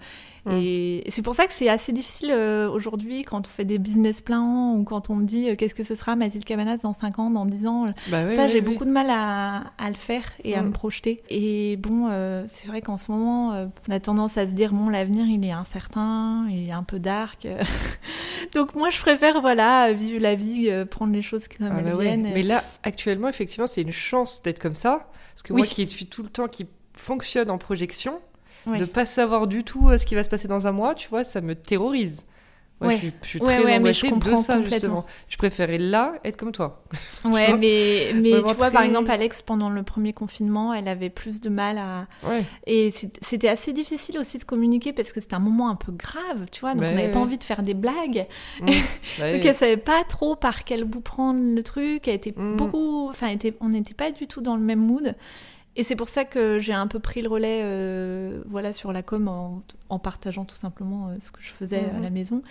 mm. 0.45 0.51
et 0.51 1.03
c'est 1.09 1.21
pour 1.21 1.35
ça 1.35 1.47
que 1.47 1.53
c'est 1.53 1.69
assez 1.69 1.91
difficile 1.93 2.31
euh, 2.31 2.69
aujourd'hui 2.69 3.23
quand 3.23 3.47
on 3.47 3.49
fait 3.49 3.65
des 3.65 3.79
business 3.79 4.21
plans 4.21 4.73
ou 4.75 4.83
quand 4.83 5.09
on 5.09 5.15
me 5.15 5.25
dit 5.25 5.49
euh, 5.49 5.55
qu'est-ce 5.55 5.73
que 5.73 5.83
ce 5.83 5.95
sera 5.95 6.15
Mathilde 6.15 6.45
Cabanas 6.45 6.77
dans 6.77 6.93
5 6.93 7.19
ans, 7.19 7.29
dans 7.29 7.45
10 7.45 7.67
ans. 7.67 7.93
Bah 8.09 8.33
ça 8.35 8.47
j'ai 8.47 8.61
beaucoup 8.61 8.85
de 8.85 8.91
mal 8.91 9.09
à, 9.09 9.63
à, 9.77 9.89
le 9.89 9.95
faire 9.95 10.23
et 10.43 10.55
à 10.55 10.61
mm. 10.61 10.67
me 10.67 10.71
projeter. 10.71 11.23
Et 11.29 11.77
bon, 11.77 12.09
c'est 12.47 12.67
vrai 12.67 12.81
qu'en 12.81 12.97
ce 12.97 13.11
moment 13.11 13.69
on 13.87 13.91
a 13.91 13.99
tendance 13.99 14.37
à 14.37 14.47
se 14.47 14.53
dire 14.53 14.73
bon 14.73 14.89
l'avenir 14.89 15.25
il 15.25 15.45
est 15.45 15.51
incertain, 15.51 16.45
il 16.49 16.69
est 16.69 16.73
un 16.73 16.83
peu 16.83 16.99
dark. 16.99 17.47
Donc 18.53 18.75
moi 18.75 18.89
je 18.89 18.99
préfère 18.99 19.41
voilà 19.41 19.91
vivre 19.93 20.19
la 20.19 20.35
vie, 20.35 20.69
prendre 20.91 21.13
les 21.13 21.21
choses 21.21 21.47
comme 21.47 21.67
ah 21.71 21.75
elles 21.79 21.85
bah 21.85 22.01
viennent. 22.01 22.29
Mais 22.33 22.43
là 22.43 22.63
actuellement 22.83 23.27
effectivement 23.27 23.67
c'est 23.67 23.81
une 23.81 23.91
chance 23.91 24.41
d'être 24.43 24.59
comme 24.59 24.73
ça 24.73 25.09
parce 25.33 25.43
que 25.43 25.53
moi 25.53 25.65
qui 25.65 25.87
suis 25.87 26.05
tout 26.05 26.23
le 26.23 26.29
temps 26.29 26.47
qui 26.47 26.67
fonctionne 26.97 27.49
en 27.49 27.57
projection, 27.57 28.19
de 28.67 28.77
de 28.77 28.85
pas 28.85 29.05
savoir 29.05 29.47
du 29.47 29.63
tout 29.63 29.89
euh, 29.89 29.97
ce 29.97 30.05
qui 30.05 30.15
va 30.15 30.23
se 30.23 30.29
passer 30.29 30.47
dans 30.47 30.67
un 30.67 30.71
mois, 30.71 30.95
tu 30.95 31.07
vois, 31.09 31.23
ça 31.23 31.41
me 31.41 31.55
terrorise. 31.55 32.25
Ouais, 32.81 32.99
Je, 33.21 33.27
suis, 33.27 33.39
très 33.39 33.63
ouais, 33.63 33.77
angoissée 33.77 34.11
de 34.11 34.35
ça, 34.35 34.61
justement. 34.61 35.05
Je 35.29 35.37
préférais 35.37 35.77
là 35.77 36.15
être 36.25 36.35
comme 36.35 36.51
toi. 36.51 36.83
Ouais, 37.23 37.53
mais, 37.57 38.11
mais 38.13 38.31
tu 38.31 38.53
vois, 38.53 38.69
par 38.69 38.83
exemple, 38.83 39.09
Alex, 39.09 39.41
pendant 39.41 39.69
le 39.69 39.81
premier 39.83 40.11
confinement, 40.11 40.73
elle 40.73 40.87
avait 40.87 41.09
plus 41.09 41.39
de 41.39 41.49
mal 41.49 41.77
à. 41.77 42.07
Et 42.67 42.91
c'était 42.91 43.47
assez 43.47 43.71
difficile 43.71 44.17
aussi 44.17 44.37
de 44.37 44.43
communiquer 44.43 44.91
parce 44.91 45.13
que 45.13 45.21
c'était 45.21 45.35
un 45.35 45.39
moment 45.39 45.69
un 45.69 45.75
peu 45.75 45.91
grave, 45.93 46.47
tu 46.51 46.61
vois. 46.61 46.73
Donc, 46.73 46.83
on 46.83 46.93
n'avait 46.93 47.11
pas 47.11 47.19
envie 47.19 47.37
de 47.37 47.43
faire 47.43 47.63
des 47.63 47.73
blagues. 47.73 48.27
Mmh. 48.61 48.65
donc, 49.19 49.45
elle 49.45 49.55
savait 49.55 49.77
pas 49.77 50.03
trop 50.03 50.35
par 50.35 50.65
quel 50.65 50.83
bout 50.83 51.01
prendre 51.01 51.39
le 51.39 51.63
truc. 51.63 52.07
Elle 52.07 52.15
était 52.15 52.33
mmh. 52.35 52.57
beaucoup. 52.57 53.07
Enfin, 53.09 53.29
était... 53.29 53.55
on 53.61 53.69
n'était 53.69 53.93
pas 53.93 54.11
du 54.11 54.27
tout 54.27 54.41
dans 54.41 54.57
le 54.57 54.63
même 54.63 54.79
mood. 54.79 55.15
Et 55.77 55.83
c'est 55.83 55.95
pour 55.97 56.07
ça 56.09 56.23
que 56.23 56.57
j'ai 56.59 56.73
un 56.73 56.87
peu 56.87 56.99
pris 56.99 57.21
le 57.21 57.27
relais 57.29 57.59
euh, 57.63 58.41
voilà, 58.49 58.71
sur 58.71 58.93
la 58.93 59.03
com 59.03 59.27
en, 59.27 59.61
en 59.89 59.99
partageant 59.99 60.45
tout 60.45 60.55
simplement 60.55 61.09
euh, 61.09 61.15
ce 61.19 61.31
que 61.31 61.41
je 61.41 61.49
faisais 61.49 61.89
à 61.89 61.97
Mhm. 61.97 62.03
la 62.03 62.09
maison. 62.09 62.41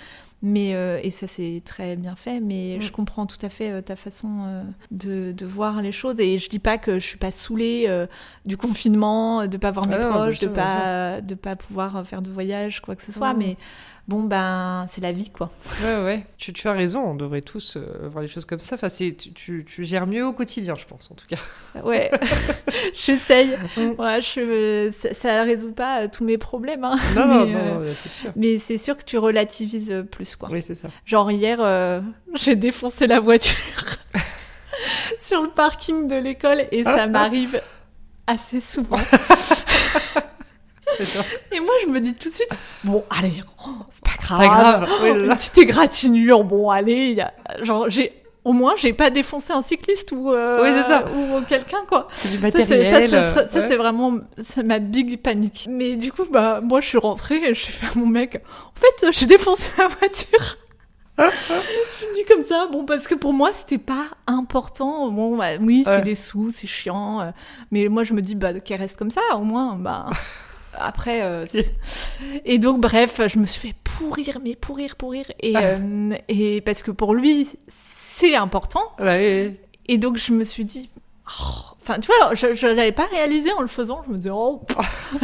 Mais, 0.43 0.75
euh, 0.75 1.01
et 1.03 1.11
ça, 1.11 1.27
c'est 1.27 1.63
très 1.65 1.97
bien 1.97 2.17
fait. 2.17 2.39
Mais 2.41 2.75
Mhm. 2.77 2.83
je 2.83 2.93
comprends 2.93 3.25
tout 3.25 3.39
à 3.41 3.49
fait 3.49 3.71
euh, 3.71 3.81
ta 3.81 3.97
façon 3.97 4.29
euh, 4.47 4.63
de, 4.91 5.33
de 5.33 5.47
voir 5.47 5.81
les 5.81 5.91
choses. 5.93 6.21
Et 6.21 6.37
je 6.39 6.51
dis 6.51 6.59
pas 6.59 6.77
que 6.77 6.99
je 6.99 7.07
suis 7.07 7.17
pas 7.19 7.31
saoulée 7.31 7.89
du 8.45 8.59
confinement, 8.59 9.47
de 9.47 9.57
pas 9.57 9.71
voir 9.71 9.87
mes 9.87 9.95
Ah 9.95 10.01
non, 10.03 10.11
proches, 10.11 10.39
sûr, 10.41 10.51
de 10.51 10.55
pas, 10.55 11.21
de 11.23 11.35
pas 11.35 11.57
pouvoir 11.57 12.07
faire 12.07 12.21
de 12.21 12.29
voyage, 12.29 12.81
quoi 12.83 12.95
que 12.95 13.03
ce 13.03 13.11
soit. 13.13 13.33
Mhm. 13.33 13.39
Mais 13.39 13.57
bon, 14.09 14.23
ben, 14.23 14.87
c'est 14.91 15.01
la 15.01 15.13
vie, 15.13 15.31
quoi. 15.31 15.51
Ouais, 15.83 16.03
ouais. 16.05 16.27
Tu, 16.39 16.53
tu 16.53 16.69
as 16.69 16.73
raison, 16.73 17.01
on 17.03 17.15
devrait 17.15 17.41
tous 17.43 17.77
euh, 17.77 18.07
voir 18.09 18.23
les 18.23 18.29
choses 18.29 18.45
comme 18.45 18.61
ça. 18.61 18.75
Enfin, 18.77 18.89
tu, 18.89 19.15
tu, 19.17 19.65
tu 19.67 19.85
gères 19.85 20.07
mieux 20.07 20.25
au 20.27 20.33
quotidien, 20.33 20.75
je 20.75 20.85
pense, 20.85 21.11
en 21.11 21.15
tout 21.15 21.27
cas. 21.27 21.37
Ouais, 21.83 22.11
j'essaye. 22.95 23.57
Mm. 23.77 23.91
Ouais, 23.99 24.21
je, 24.21 24.91
ça, 24.93 25.15
ça 25.15 25.43
résout 25.43 25.73
pas 25.73 26.03
euh, 26.03 26.09
tous 26.13 26.25
mes 26.25 26.39
problèmes. 26.39 26.85
hein. 26.85 26.97
Non, 27.17 27.27
non, 27.27 27.47
Mais, 27.47 27.53
non, 27.53 27.81
euh, 27.81 27.93
c'est 27.95 28.09
sûr. 28.09 28.33
Mais 28.37 28.59
c'est 28.59 28.79
sûr 28.79 28.97
que 28.97 29.05
tu 29.05 29.19
relativises 29.19 29.91
euh, 29.91 30.03
plus, 30.03 30.37
quoi. 30.37 30.49
Oui, 30.53 30.63
c'est 30.63 30.75
ça. 30.75 30.89
Genre 31.05 31.31
hier, 31.31 31.59
euh, 31.61 32.01
j'ai 32.35 32.57
défoncé 32.57 33.07
la 33.07 33.21
voiture 33.21 33.55
sur 35.21 35.43
le 35.43 35.49
parking 35.51 36.07
de 36.07 36.17
l'école 36.17 36.67
et 36.71 36.85
ça 36.85 37.07
m'arrive 37.07 37.61
assez 38.27 38.61
souvent. 38.61 38.97
C'est. 40.99 41.57
Et 41.57 41.61
moi, 41.61 41.73
je 41.83 41.89
me 41.89 42.01
dis 42.01 42.15
tout 42.15 42.29
de 42.31 42.35
suite, 42.35 42.63
bon, 42.85 43.05
allez, 43.11 43.43
oh, 43.67 43.71
c'est 43.89 44.05
pas 44.05 44.11
grave. 44.21 44.39
Pas 44.41 44.49
grave. 44.49 44.89
Oui, 44.91 44.97
c'est 45.01 45.11
Une 45.25 45.35
petite 45.35 45.59
égratignure, 45.59 46.45
bon, 46.45 46.71
allez, 46.71 46.93
il 47.11 47.17
y 47.17 47.21
a- 47.21 47.33
genre, 47.63 47.89
j'ai... 47.89 48.13
Au 48.45 48.53
moins, 48.53 48.75
j'ai 48.77 48.93
pas 48.93 49.09
défoncé 49.09 49.55
un 49.55 49.63
cycliste 49.63 50.13
ou, 50.13 50.31
euh, 50.31 50.63
Oui, 50.63 50.69
c'est 50.77 50.83
ça. 50.87 51.05
ou 51.11 51.41
quelqu'un, 51.49 51.79
quoi. 51.89 52.09
C'est 52.15 52.29
du 52.29 52.37
Ça, 52.43 52.51
c'est, 52.51 52.59
matériel. 52.59 53.09
ça, 53.09 53.17
euh, 53.17 53.27
ça, 53.33 53.41
ouais. 53.61 53.69
c'est 53.69 53.77
vraiment 53.77 54.19
c'est 54.47 54.63
ma 54.63 54.81
big 54.81 55.19
panique. 55.23 55.67
Mais 55.71 55.97
du 55.97 56.13
coup, 56.13 56.27
bah, 56.31 56.61
moi, 56.63 56.83
je 56.83 56.89
suis 56.89 56.99
rentrée 56.99 57.37
et 57.37 57.55
j'ai 57.55 57.73
fait 57.73 57.87
à 57.87 57.99
mon 57.99 58.05
mec, 58.05 58.43
en 58.45 58.79
fait, 58.79 59.11
j'ai 59.13 59.25
défoncé 59.25 59.71
la 59.79 59.89
voiture. 59.89 60.57
je 61.19 62.15
dis 62.15 62.25
comme 62.29 62.45
ça, 62.45 62.69
bon, 62.71 62.85
parce 62.85 63.07
que 63.09 63.15
pour 63.15 63.33
moi, 63.33 63.49
c'était 63.55 63.79
pas 63.79 64.05
important. 64.27 65.09
Bon, 65.11 65.39
bah, 65.39 65.57
oui, 65.59 65.83
c'est 65.87 65.91
Ouais. 65.97 66.03
des 66.03 66.15
sous, 66.15 66.51
c'est 66.53 66.67
chiant. 66.67 67.23
euh, 67.23 67.31
mais 67.71 67.89
moi, 67.89 68.05
je 68.05 68.13
me 68.13 68.21
dis, 68.21 68.35
bah, 68.35 68.53
qu'elle 68.61 68.81
reste 68.81 68.99
comme 68.99 69.11
ça, 69.11 69.23
au 69.37 69.43
moins, 69.45 69.77
bah. 69.77 70.05
Après, 70.79 71.23
euh, 71.23 71.47
et 72.45 72.59
donc 72.59 72.81
bref, 72.81 73.21
je 73.27 73.39
me 73.39 73.47
suis 73.47 73.69
fait 73.69 73.75
pourrir, 73.85 74.39
mais 74.43 74.55
pourrir, 74.57 74.97
pourrir, 74.97 75.27
et, 75.41 75.55
euh, 75.57 76.15
et 76.29 76.61
parce 76.61 76.83
que 76.83 76.91
pour 76.91 77.15
lui, 77.15 77.49
c'est 77.69 78.35
important, 78.35 78.93
Ouais, 78.99 79.55
et 79.87 79.99
donc 79.99 80.17
je 80.17 80.33
me 80.33 80.45
suis 80.45 80.65
dit, 80.65 80.91
oh, 81.27 81.75
enfin 81.83 81.99
tu 81.99 82.11
vois, 82.19 82.35
je 82.35 82.55
je 82.55 82.67
l'avais 82.67 82.93
pas 82.93 83.07
réalisé 83.07 83.53
en 83.53 83.61
le 83.61 83.69
faisant, 83.69 84.03
je 84.07 84.13
me 84.13 84.17
disais 84.17 84.31
oh 84.33 84.63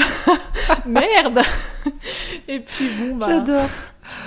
merde. 0.86 1.40
Et 2.48 2.61
puis 2.61 2.88
bon 2.98 3.16
bah. 3.16 3.28
J'adore. 3.30 3.68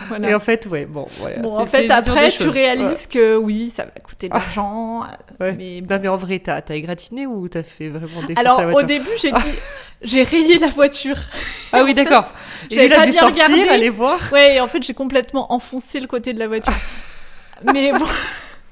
Voilà. 0.08 0.30
Et 0.30 0.36
en 0.36 0.40
fait, 0.40 0.66
ouais, 0.66 0.86
bon, 0.86 1.08
voilà. 1.20 1.38
Bon, 1.40 1.58
en 1.58 1.66
fait, 1.66 1.90
après, 1.90 2.30
des 2.30 2.36
tu 2.38 2.48
réalises 2.48 3.08
que 3.08 3.36
oui, 3.36 3.72
ça 3.76 3.84
va 3.84 3.92
coûter 4.02 4.30
de 4.30 4.34
l'argent. 4.34 5.04
Ouais. 5.40 5.54
Mais 5.54 5.80
Non, 5.90 6.00
mais 6.02 6.08
en 6.08 6.18
vrai, 6.18 6.40
t'as, 6.40 6.62
t'as 6.62 6.76
égratigné 6.76 7.26
ou 7.26 7.48
t'as 7.48 7.64
fait 7.64 7.90
vraiment 7.90 8.22
défoncer 8.22 8.36
Alors, 8.38 8.62
la 8.62 8.74
au 8.74 8.82
début, 8.84 9.10
j'ai 9.22 9.32
dit, 9.32 9.54
j'ai 10.02 10.24
rayé 10.24 10.58
la 10.58 10.70
voiture. 10.70 11.18
Ah 11.72 11.84
oui, 11.84 11.94
d'accord. 11.96 12.26
Pas 12.26 12.68
dû 12.70 12.88
bien 12.88 13.12
sortir, 13.12 13.46
regardé. 13.46 13.70
aller 13.70 13.90
voir. 13.90 14.20
Ouais, 14.32 14.56
et 14.56 14.60
en 14.62 14.68
fait, 14.68 14.84
j'ai 14.84 14.94
complètement 14.94 15.52
enfoncé 15.54 16.00
le 16.00 16.08
côté 16.08 16.34
de 16.34 16.40
la 16.40 16.48
voiture. 16.48 16.74
Mais 17.74 17.92
bon, 17.92 18.06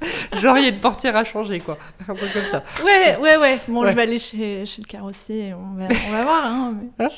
Genre, 0.42 0.58
il 0.58 0.64
y 0.64 0.66
a 0.66 0.70
une 0.70 0.80
portière 0.80 1.16
à 1.16 1.24
changer, 1.24 1.60
quoi. 1.60 1.78
Un 2.08 2.14
truc 2.16 2.34
comme 2.34 2.44
ça. 2.48 2.64
ouais, 2.84 3.18
ouais, 3.18 3.38
ouais. 3.38 3.60
Bon, 3.68 3.82
Ouais. 3.84 3.92
je 3.92 3.96
vais 3.96 4.02
aller 4.02 4.20
chez, 4.20 4.66
chez 4.66 4.82
le 4.82 4.88
carrossier, 4.88 5.48
et 5.50 5.54
on 5.54 5.74
va, 5.76 5.88
on 6.08 6.12
va 6.12 6.24
voir. 6.24 6.46
Hein, 6.46 6.76
mais 6.98 7.08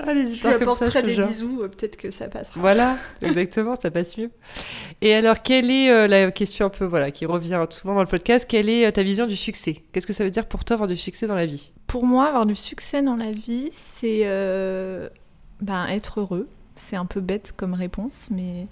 Ah, 0.00 0.12
les 0.12 0.22
je 0.22 0.26
lui 0.26 0.34
histoires 0.34 0.58
comme 0.58 0.72
ça, 0.72 0.88
je 0.88 0.98
des 0.98 1.14
jure. 1.14 1.28
bisous, 1.28 1.60
euh, 1.62 1.68
peut-être 1.68 1.96
que 1.96 2.10
ça 2.10 2.28
passera. 2.28 2.60
Voilà, 2.60 2.96
exactement, 3.22 3.74
ça 3.76 3.90
passe 3.90 4.18
mieux. 4.18 4.30
Et 5.00 5.14
alors, 5.14 5.42
quelle 5.42 5.70
est 5.70 5.90
euh, 5.90 6.06
la 6.08 6.30
question 6.32 6.66
un 6.66 6.70
peu, 6.70 6.84
voilà, 6.84 7.10
qui 7.10 7.26
revient 7.26 7.62
souvent 7.70 7.94
dans 7.94 8.00
le 8.00 8.06
podcast, 8.06 8.46
quelle 8.48 8.68
est 8.68 8.86
euh, 8.86 8.90
ta 8.90 9.02
vision 9.02 9.26
du 9.26 9.36
succès? 9.36 9.82
Qu'est-ce 9.92 10.06
que 10.06 10.12
ça 10.12 10.24
veut 10.24 10.30
dire 10.30 10.46
pour 10.46 10.64
toi 10.64 10.74
avoir 10.74 10.88
du 10.88 10.96
succès 10.96 11.26
dans 11.26 11.34
la 11.36 11.46
vie? 11.46 11.72
Pour 11.86 12.04
moi, 12.04 12.26
avoir 12.26 12.46
du 12.46 12.54
succès 12.56 13.02
dans 13.02 13.16
la 13.16 13.30
vie, 13.30 13.70
c'est 13.76 14.22
euh, 14.24 15.08
ben, 15.60 15.86
être 15.86 16.20
heureux. 16.20 16.48
C'est 16.76 16.96
un 16.96 17.06
peu 17.06 17.20
bête 17.20 17.52
comme 17.56 17.72
réponse, 17.74 18.26
mais. 18.32 18.66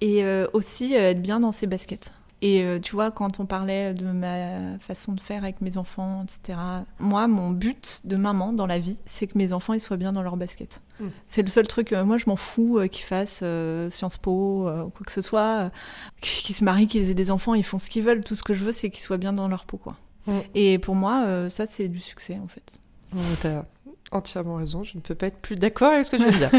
Et 0.00 0.22
euh, 0.22 0.46
aussi 0.52 0.94
euh, 0.96 1.10
être 1.10 1.20
bien 1.20 1.40
dans 1.40 1.50
ses 1.50 1.66
baskets. 1.66 2.12
Et 2.40 2.62
euh, 2.62 2.78
tu 2.78 2.92
vois, 2.92 3.10
quand 3.10 3.40
on 3.40 3.46
parlait 3.46 3.94
de 3.94 4.06
ma 4.06 4.78
façon 4.78 5.12
de 5.12 5.20
faire 5.20 5.42
avec 5.42 5.60
mes 5.60 5.76
enfants, 5.76 6.24
etc., 6.24 6.58
moi, 7.00 7.26
mon 7.26 7.50
but 7.50 8.02
de 8.04 8.16
maman 8.16 8.52
dans 8.52 8.66
la 8.66 8.78
vie, 8.78 8.98
c'est 9.06 9.26
que 9.26 9.36
mes 9.36 9.52
enfants 9.52 9.72
ils 9.72 9.80
soient 9.80 9.96
bien 9.96 10.12
dans 10.12 10.22
leurs 10.22 10.36
baskets. 10.36 10.80
Mm. 11.00 11.06
C'est 11.26 11.42
le 11.42 11.48
seul 11.48 11.66
truc. 11.66 11.92
euh, 11.92 12.04
moi, 12.04 12.16
je 12.16 12.24
m'en 12.26 12.36
fous 12.36 12.78
euh, 12.78 12.86
qu'ils 12.86 13.04
fassent 13.04 13.42
Sciences 13.90 14.18
Po 14.18 14.68
ou 14.68 14.90
quoi 14.90 15.04
que 15.04 15.12
ce 15.12 15.22
soit, 15.22 15.70
qu'ils 16.20 16.54
se 16.54 16.62
marient, 16.62 16.86
qu'ils 16.86 17.10
aient 17.10 17.14
des 17.14 17.30
enfants, 17.30 17.54
ils 17.54 17.64
font 17.64 17.78
ce 17.78 17.90
qu'ils 17.90 18.04
veulent. 18.04 18.22
Tout 18.22 18.36
ce 18.36 18.44
que 18.44 18.54
je 18.54 18.64
veux, 18.64 18.72
c'est 18.72 18.90
qu'ils 18.90 19.02
soient 19.02 19.18
bien 19.18 19.32
dans 19.32 19.48
leur 19.48 19.64
peau, 19.64 19.78
quoi. 19.78 19.96
Mm. 20.26 20.32
Et 20.54 20.78
pour 20.78 20.94
moi, 20.94 21.50
ça, 21.50 21.66
c'est 21.66 21.88
du 21.88 22.00
succès, 22.00 22.38
en 22.42 22.48
fait. 22.48 22.78
Entièrement 24.12 24.56
raison, 24.56 24.84
je 24.84 24.96
ne 24.96 25.00
peux 25.00 25.14
pas 25.14 25.26
être 25.26 25.38
plus 25.38 25.56
d'accord 25.56 25.92
avec 25.92 26.04
ce 26.04 26.10
que 26.10 26.16
tu 26.16 26.24
veux 26.24 26.38
dire. 26.38 26.50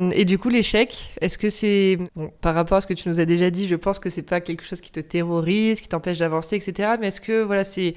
Et 0.12 0.24
du 0.24 0.38
coup, 0.38 0.48
l'échec, 0.48 1.10
est-ce 1.20 1.38
que 1.38 1.50
c'est. 1.50 1.98
Bon, 2.16 2.30
par 2.40 2.54
rapport 2.54 2.78
à 2.78 2.80
ce 2.80 2.86
que 2.86 2.94
tu 2.94 3.08
nous 3.08 3.20
as 3.20 3.24
déjà 3.24 3.50
dit, 3.50 3.66
je 3.66 3.74
pense 3.74 3.98
que 3.98 4.10
c'est 4.10 4.22
pas 4.22 4.40
quelque 4.40 4.64
chose 4.64 4.80
qui 4.80 4.90
te 4.90 5.00
terrorise, 5.00 5.80
qui 5.80 5.88
t'empêche 5.88 6.18
d'avancer, 6.18 6.56
etc. 6.56 6.94
Mais 7.00 7.08
est-ce 7.08 7.20
que 7.20 7.42
voilà, 7.42 7.64
c'est 7.64 7.94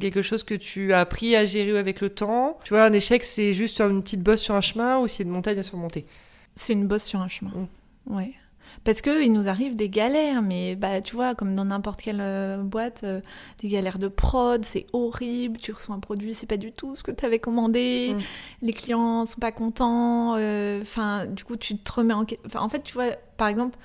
quelque 0.00 0.22
chose 0.22 0.42
que 0.42 0.54
tu 0.54 0.92
as 0.92 1.00
appris 1.00 1.36
à 1.36 1.44
gérer 1.44 1.78
avec 1.78 2.00
le 2.00 2.10
temps? 2.10 2.58
Tu 2.64 2.74
vois, 2.74 2.84
un 2.84 2.92
échec, 2.92 3.24
c'est 3.24 3.54
juste 3.54 3.80
une 3.80 4.02
petite 4.02 4.22
bosse 4.22 4.40
sur 4.40 4.54
un 4.54 4.60
chemin 4.60 4.98
ou 4.98 5.08
c'est 5.08 5.22
une 5.22 5.30
montagne 5.30 5.58
à 5.58 5.62
surmonter? 5.62 6.06
C'est 6.54 6.72
une 6.72 6.86
bosse 6.86 7.04
sur 7.04 7.20
un 7.20 7.28
chemin. 7.28 7.52
Mm. 8.06 8.16
Ouais. 8.16 8.34
Parce 8.82 9.00
que 9.00 9.22
il 9.22 9.32
nous 9.32 9.48
arrive 9.48 9.76
des 9.76 9.88
galères, 9.88 10.42
mais 10.42 10.74
bah 10.76 11.00
tu 11.00 11.14
vois, 11.14 11.34
comme 11.34 11.54
dans 11.54 11.64
n'importe 11.66 12.00
quelle 12.00 12.20
euh, 12.20 12.58
boîte, 12.62 13.02
euh, 13.04 13.20
des 13.62 13.68
galères 13.68 13.98
de 13.98 14.08
prod, 14.08 14.64
c'est 14.64 14.86
horrible. 14.92 15.58
Tu 15.58 15.72
reçois 15.72 15.94
un 15.94 16.00
produit, 16.00 16.34
c'est 16.34 16.46
pas 16.46 16.56
du 16.56 16.72
tout 16.72 16.96
ce 16.96 17.02
que 17.02 17.12
tu 17.12 17.24
avais 17.24 17.38
commandé. 17.38 18.14
Mm. 18.16 18.66
Les 18.66 18.72
clients 18.72 19.24
sont 19.26 19.40
pas 19.40 19.52
contents. 19.52 20.34
euh, 20.36 20.80
Enfin, 20.82 21.26
du 21.26 21.44
coup, 21.44 21.56
tu 21.56 21.78
te 21.78 21.92
remets 21.92 22.14
en. 22.14 22.24
que- 22.24 22.34
Enfin, 22.46 22.60
en 22.60 22.68
fait, 22.68 22.82
tu 22.82 22.94
vois, 22.94 23.12
par 23.36 23.48
exemple. 23.48 23.76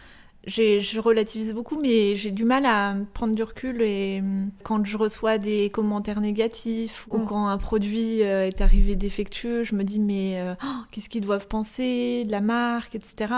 Je 0.49 0.99
relativise 0.99 1.53
beaucoup, 1.53 1.79
mais 1.79 2.15
j'ai 2.15 2.31
du 2.31 2.43
mal 2.43 2.65
à 2.65 2.95
prendre 3.13 3.35
du 3.35 3.43
recul 3.43 3.81
et 3.81 4.19
hum, 4.21 4.49
quand 4.63 4.83
je 4.85 4.97
reçois 4.97 5.37
des 5.37 5.69
commentaires 5.69 6.21
négatifs 6.21 7.07
ou 7.11 7.19
Mm. 7.19 7.25
quand 7.25 7.47
un 7.47 7.57
produit 7.57 8.23
euh, 8.23 8.47
est 8.47 8.61
arrivé 8.61 8.95
défectueux, 8.95 9.63
je 9.63 9.75
me 9.75 9.83
dis 9.83 9.99
mais 9.99 10.39
euh, 10.41 10.53
oh, 10.63 10.67
qu'est-ce 10.91 11.09
qu'ils 11.09 11.21
doivent 11.21 11.47
penser 11.47 12.23
de 12.25 12.31
la 12.31 12.41
marque, 12.41 12.95
etc. 12.95 13.33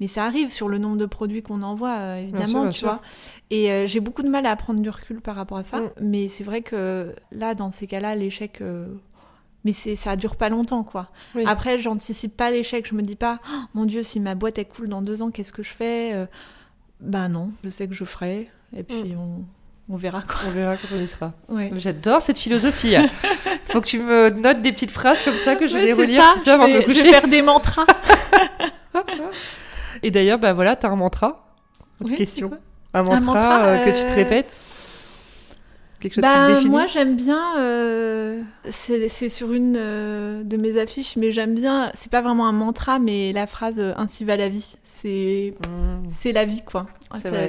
Mais 0.00 0.06
ça 0.06 0.24
arrive 0.24 0.50
sur 0.50 0.68
le 0.68 0.78
nombre 0.78 0.96
de 0.96 1.06
produits 1.06 1.42
qu'on 1.42 1.62
envoie, 1.62 1.96
euh, 1.98 2.16
évidemment, 2.22 2.46
sûr, 2.46 2.60
bien 2.62 2.70
tu 2.70 2.78
sûr. 2.78 2.88
vois. 2.88 3.02
Et 3.50 3.70
euh, 3.72 3.86
j'ai 3.86 4.00
beaucoup 4.00 4.22
de 4.22 4.28
mal 4.30 4.46
à 4.46 4.54
prendre 4.56 4.80
du 4.80 4.88
recul 4.90 5.20
par 5.20 5.34
rapport 5.36 5.58
à 5.58 5.64
ça. 5.64 5.80
Mm. 5.80 5.90
Mais 6.00 6.28
c'est 6.28 6.44
vrai 6.44 6.62
que 6.62 7.14
là, 7.32 7.54
dans 7.54 7.70
ces 7.70 7.86
cas-là, 7.86 8.14
l'échec. 8.14 8.60
euh, 8.60 8.86
Mais 9.64 9.72
c'est, 9.72 9.94
ça 9.96 10.16
dure 10.16 10.34
pas 10.36 10.48
longtemps, 10.48 10.82
quoi. 10.82 11.08
Oui. 11.34 11.44
Après, 11.46 11.78
j'anticipe 11.78 12.36
pas 12.36 12.50
l'échec. 12.50 12.86
Je 12.88 12.94
me 12.94 13.02
dis 13.02 13.14
pas, 13.16 13.38
Oh, 13.48 13.56
mon 13.74 13.84
Dieu, 13.84 14.02
si 14.02 14.18
ma 14.20 14.34
boîte 14.34 14.58
est 14.58 14.64
cool 14.64 14.88
dans 14.88 15.02
deux 15.02 15.22
ans, 15.22 15.30
qu'est-ce 15.30 15.52
que 15.52 15.62
je 15.62 15.72
fais 15.72 16.12
Euh, 16.14 16.26
Bah 17.00 17.28
non, 17.28 17.50
je 17.64 17.68
sais 17.68 17.86
que 17.86 17.94
je 17.94 18.04
ferai. 18.04 18.50
Et 18.76 18.82
puis 18.82 19.14
on, 19.16 19.44
on 19.88 19.96
verra, 19.96 20.22
quoi. 20.22 20.36
On 20.46 20.50
verra 20.50 20.76
quand 20.76 20.88
on 20.96 21.00
y 21.00 21.06
sera. 21.06 21.32
Ouais. 21.48 21.70
J'adore 21.76 22.22
cette 22.22 22.38
philosophie. 22.38 22.94
Faut 23.66 23.80
que 23.80 23.86
tu 23.86 23.98
me 24.00 24.30
notes 24.30 24.62
des 24.62 24.72
petites 24.72 24.90
phrases 24.90 25.22
comme 25.24 25.36
ça 25.36 25.54
que 25.56 25.66
je 25.68 25.74
Ouais, 25.76 25.84
vais 25.86 25.92
relire 25.92 26.22
ça, 26.22 26.32
tout 26.34 26.44
ça 26.44 26.54
avant 26.54 26.66
je 26.66 26.72
de 26.72 26.88
me 26.88 26.94
je 26.94 27.02
vais 27.02 27.10
faire 27.10 27.28
des 27.28 27.42
mantras. 27.42 27.86
Et 30.02 30.10
d'ailleurs, 30.10 30.38
bah 30.38 30.52
voilà, 30.52 30.74
t'as 30.76 30.88
un 30.88 30.96
mantra. 30.96 31.54
Autre 32.00 32.10
Oui, 32.10 32.16
question. 32.16 32.50
Un 32.94 33.02
mantra, 33.04 33.20
mantra, 33.20 33.64
euh, 33.66 33.84
que 33.84 33.90
tu 33.96 34.04
te 34.06 34.12
euh, 34.12 34.14
répètes 34.16 34.52
Quelque 36.02 36.14
chose 36.14 36.24
qui 36.24 36.28
Bah, 36.28 36.46
te 36.48 36.52
définit 36.54 36.70
moi 36.70 36.86
j'aime 36.86 37.14
bien, 37.14 37.58
euh, 37.60 38.42
c'est 38.64 39.06
c'est 39.08 39.28
sur 39.28 39.52
une 39.52 39.76
euh, 39.78 40.42
de 40.42 40.56
mes 40.56 40.78
affiches, 40.80 41.14
mais 41.16 41.30
j'aime 41.30 41.54
bien, 41.54 41.90
c'est 41.94 42.10
pas 42.10 42.20
vraiment 42.22 42.46
un 42.48 42.52
mantra, 42.52 42.98
mais 42.98 43.32
la 43.32 43.46
phrase 43.46 43.78
euh, 43.78 43.92
Ainsi 43.96 44.24
va 44.24 44.36
la 44.36 44.48
vie. 44.48 44.74
C'est 44.82 45.54
Mmh. 45.60 46.08
c'est 46.10 46.32
la 46.32 46.44
vie 46.44 46.62
quoi. 46.64 46.86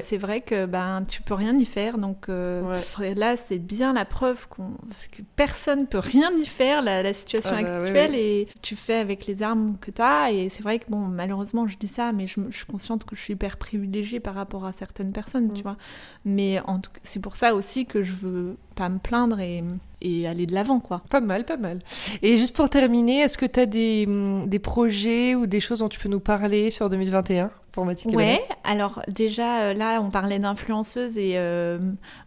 C'est 0.02 0.18
vrai. 0.18 0.42
Que 0.42 0.66
ben 0.66 1.04
tu 1.08 1.22
peux 1.22 1.34
rien 1.34 1.56
y 1.56 1.66
faire, 1.66 1.98
donc 1.98 2.30
euh, 2.30 2.62
Ouais. 3.00 3.14
là 3.16 3.38
c'est 3.38 3.60
bien 3.60 3.94
la 3.94 4.06
preuve 4.06 4.48
qu'on 4.48 4.72
parce 4.90 5.08
que 5.08 5.22
personne 5.36 5.88
peut 5.88 6.00
rien 6.00 6.32
y 6.40 6.46
faire 6.46 6.82
la, 6.82 7.04
la 7.04 7.14
situation 7.14 7.56
Ah 7.58 7.62
bah, 7.64 7.76
actuelle 7.78 8.16
et 8.16 8.48
tu 8.62 8.76
fais 8.76 8.96
avec 8.96 9.26
les 9.26 9.44
armes 9.44 9.78
que 9.80 9.92
tu 9.92 10.02
as 10.02 10.32
et 10.32 10.50
c'est 10.50 10.64
vrai 10.64 10.80
que 10.80 10.86
bon 10.90 10.98
malheureusement 11.00 11.68
je 11.68 11.78
dis 11.78 11.88
ça, 11.88 12.12
mais 12.12 12.28
je, 12.28 12.40
suis 12.52 12.66
consciente 12.66 13.06
que 13.06 13.16
je 13.16 13.22
suis 13.22 13.34
hyper 13.34 13.58
privilégiée 13.58 14.20
par 14.20 14.36
rapport 14.36 14.66
à 14.66 14.74
certaines 14.74 15.12
personnes, 15.12 15.48
Mm. 15.48 15.54
tu 15.54 15.64
vois. 15.64 15.78
Mais 16.26 16.60
en 16.66 16.80
tout 16.80 16.92
cas, 16.92 17.00
c'est 17.04 17.20
pour 17.22 17.36
ça 17.36 17.54
aussi 17.56 17.86
que 17.86 18.02
je 18.04 18.14
veux 18.14 18.58
pas 18.74 18.90
me 18.90 19.00
plaindre 19.00 19.40
et, 19.40 19.64
et 20.02 20.28
aller 20.28 20.46
de 20.46 20.54
l'avant, 20.54 20.80
quoi. 20.80 21.02
Pas 21.10 21.22
mal, 21.22 21.46
pas 21.46 21.58
mal. 21.58 21.80
Et 22.22 22.38
juste 22.38 22.56
pour 22.56 22.70
terminer, 22.70 23.20
est-ce 23.22 23.38
que 23.38 23.46
tu 23.46 23.60
as 23.60 23.66
des, 23.66 24.06
hum, 24.08 24.46
des 24.48 24.60
projets 24.60 25.36
ou 25.36 25.48
des 25.48 25.60
choses 25.60 25.80
dont 25.80 25.90
tu 25.90 26.00
peux 26.00 26.10
nous 26.10 26.20
parler 26.20 26.70
sur 26.70 26.90
2021 26.90 27.52
pour 27.72 27.86
Mathilde 27.86 28.14
Ouais, 28.16 28.40
alors 28.64 29.02
déjà 29.08 29.62
euh, 29.62 29.74
là 29.74 30.00
on 30.00 30.12
parlait 30.12 30.38
d'influenceuse 30.38 31.18
et 31.18 31.34
euh, 31.38 31.80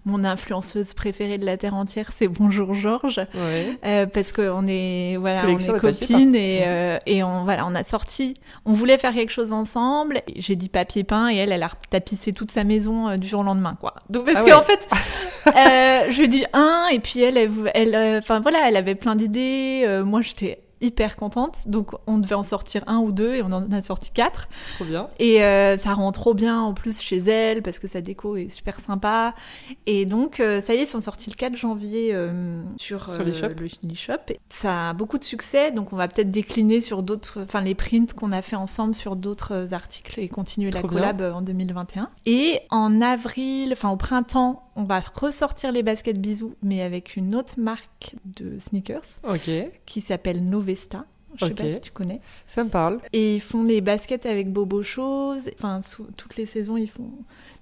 mon 0.04 0.24
influenceuse 0.24 0.92
préférée 0.92 1.38
de 1.38 1.46
la 1.46 1.56
terre 1.56 1.74
entière 1.74 2.10
c'est 2.10 2.26
Bonjour 2.26 2.74
Georges 2.74 3.20
Ouais. 3.32 3.78
euh, 3.84 4.06
parce 4.06 4.32
qu'on 4.32 4.66
est 4.66 5.16
voilà 5.20 5.44
on 5.46 5.56
est 5.56 5.78
copines 5.78 6.34
et, 6.34 6.62
euh, 6.66 6.98
et 7.06 7.22
on 7.22 7.44
voilà 7.44 7.64
on 7.64 7.76
a 7.76 7.84
sorti 7.84 8.34
on 8.64 8.72
voulait 8.72 8.98
faire 8.98 9.14
quelque 9.14 9.30
chose 9.30 9.52
ensemble 9.52 10.20
j'ai 10.34 10.56
dit 10.56 10.68
papier 10.68 11.04
peint 11.04 11.28
et 11.30 11.36
elle 11.36 11.52
elle 11.52 11.62
a 11.62 11.70
tapissé 11.90 12.32
toute 12.32 12.50
sa 12.50 12.64
maison 12.64 13.16
du 13.16 13.28
jour 13.28 13.42
au 13.42 13.44
lendemain 13.44 13.76
quoi 13.80 13.94
donc 14.10 14.24
parce 14.24 14.44
Ah 14.44 14.50
qu'en 14.50 14.58
ouais. 14.58 14.64
fait 14.64 14.88
euh, 15.46 16.10
je 16.10 16.22
lui 16.22 16.28
un 16.52 16.88
et 16.88 16.98
puis 16.98 17.20
elle 17.20 17.36
elle 17.74 17.94
euh, 17.94 18.18
enfin 18.18 18.40
voilà 18.40 18.68
elle 18.68 18.76
avait 18.76 18.94
plein 18.94 19.16
d'idées 19.16 19.84
euh, 19.86 20.04
moi 20.04 20.22
j'étais 20.22 20.60
hyper 20.80 21.16
contente 21.16 21.68
donc 21.68 21.92
on 22.06 22.18
devait 22.18 22.34
en 22.34 22.42
sortir 22.42 22.82
un 22.86 22.98
ou 22.98 23.12
deux 23.12 23.34
et 23.34 23.42
on 23.42 23.52
en 23.52 23.70
a 23.72 23.80
sorti 23.80 24.10
quatre 24.10 24.48
Trop 24.76 24.84
bien. 24.84 25.08
et 25.18 25.42
euh, 25.42 25.76
ça 25.76 25.94
rend 25.94 26.12
trop 26.12 26.34
bien 26.34 26.60
en 26.60 26.74
plus 26.74 27.00
chez 27.00 27.16
elle 27.18 27.62
parce 27.62 27.78
que 27.78 27.88
sa 27.88 28.00
déco 28.00 28.36
est 28.36 28.50
super 28.50 28.80
sympa. 28.80 29.34
Et 29.86 30.04
donc 30.04 30.40
euh, 30.40 30.60
ça 30.60 30.74
y 30.74 30.78
est, 30.78 30.82
ils 30.82 30.86
sont 30.86 31.00
sortis 31.00 31.30
le 31.30 31.36
4 31.36 31.56
janvier 31.56 32.10
euh, 32.12 32.62
sur, 32.76 33.04
Sur 33.04 33.24
les 33.24 33.32
le 33.32 33.94
shop. 33.94 34.18
Ça 34.48 34.90
a 34.90 34.92
beaucoup 34.92 35.18
de 35.18 35.24
succès, 35.24 35.70
donc 35.70 35.92
on 35.92 35.96
va 35.96 36.08
peut-être 36.08 36.30
décliner 36.30 36.80
sur 36.80 37.02
d'autres, 37.02 37.40
enfin 37.42 37.62
les 37.62 37.74
prints 37.74 38.12
qu'on 38.14 38.32
a 38.32 38.42
fait 38.42 38.56
ensemble 38.56 38.94
sur 38.94 39.16
d'autres 39.16 39.72
articles 39.72 40.20
et 40.20 40.28
continuer 40.28 40.70
la 40.70 40.80
Trop 40.80 40.88
collab 40.88 41.22
en 41.22 41.40
2021. 41.40 42.10
Et 42.26 42.60
en 42.70 43.00
avril, 43.00 43.70
enfin 43.72 43.90
au 43.90 43.96
printemps, 43.96 44.65
on 44.76 44.84
va 44.84 45.00
ressortir 45.00 45.72
les 45.72 45.82
baskets 45.82 46.20
bisous, 46.20 46.54
mais 46.62 46.82
avec 46.82 47.16
une 47.16 47.34
autre 47.34 47.54
marque 47.58 48.14
de 48.24 48.58
sneakers 48.58 49.20
qui 49.86 50.00
s'appelle 50.00 50.48
Novesta. 50.48 51.04
Je 51.34 51.44
sais 51.44 51.50
pas 51.54 51.64
si 51.74 51.80
tu 51.82 51.90
connais. 51.90 52.20
ça 52.46 52.64
me 52.64 52.70
parle. 52.70 52.98
Et 53.12 53.34
ils 53.36 53.40
font 53.40 53.62
les 53.62 53.82
baskets 53.82 54.24
avec 54.24 54.50
Bobo 54.50 54.82
Chose. 54.82 55.50
Enfin, 55.54 55.82
sous- 55.82 56.06
toutes 56.16 56.36
les 56.36 56.46
saisons, 56.46 56.78
ils 56.78 56.88
font 56.88 57.10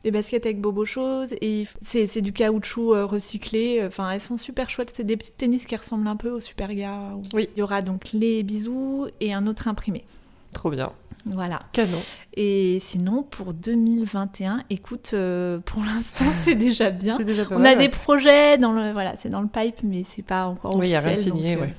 des 0.04 0.12
baskets 0.12 0.44
avec 0.46 0.60
Bobo 0.60 0.84
Chose. 0.84 1.34
Et 1.40 1.66
c'est 1.82 2.20
du 2.20 2.32
caoutchouc 2.32 2.94
euh, 2.94 3.04
recyclé. 3.04 3.82
Enfin, 3.84 4.10
elles 4.12 4.20
sont 4.20 4.36
super 4.38 4.70
chouettes. 4.70 4.92
C'est 4.94 5.02
des 5.02 5.16
petits 5.16 5.32
tennis 5.32 5.64
qui 5.66 5.74
ressemblent 5.74 6.06
un 6.06 6.14
peu 6.14 6.30
au 6.30 6.38
Superga. 6.38 7.16
Oui. 7.32 7.48
Il 7.56 7.58
y 7.58 7.62
aura 7.62 7.82
donc 7.82 8.12
les 8.12 8.44
bisous 8.44 9.08
et 9.20 9.32
un 9.34 9.46
autre 9.48 9.66
imprimé. 9.66 10.04
Trop 10.52 10.70
bien. 10.70 10.92
Voilà. 11.26 11.60
Canon. 11.72 11.98
Et 12.36 12.80
sinon, 12.82 13.22
pour 13.22 13.54
2021, 13.54 14.64
écoute, 14.70 15.10
euh, 15.14 15.58
pour 15.64 15.82
l'instant, 15.84 16.24
c'est 16.42 16.54
déjà 16.54 16.90
bien. 16.90 17.16
C'est 17.16 17.24
déjà 17.24 17.44
pas 17.44 17.56
On 17.56 17.58
mal, 17.60 17.66
a 17.66 17.70
ouais. 17.76 17.84
des 17.84 17.88
projets 17.88 18.58
dans 18.58 18.72
le, 18.72 18.92
voilà, 18.92 19.14
c'est 19.18 19.28
dans 19.30 19.40
le 19.40 19.48
pipe, 19.48 19.82
mais 19.82 20.04
c'est 20.08 20.22
pas 20.22 20.44
encore 20.46 20.74
Oui, 20.76 20.86
il 20.86 20.90
n'y 20.90 20.96
a 20.96 21.00
rien 21.00 21.12
officiel, 21.12 21.32
signé, 21.34 21.54
donc, 21.54 21.62
euh, 21.62 21.66
ouais. 21.66 21.74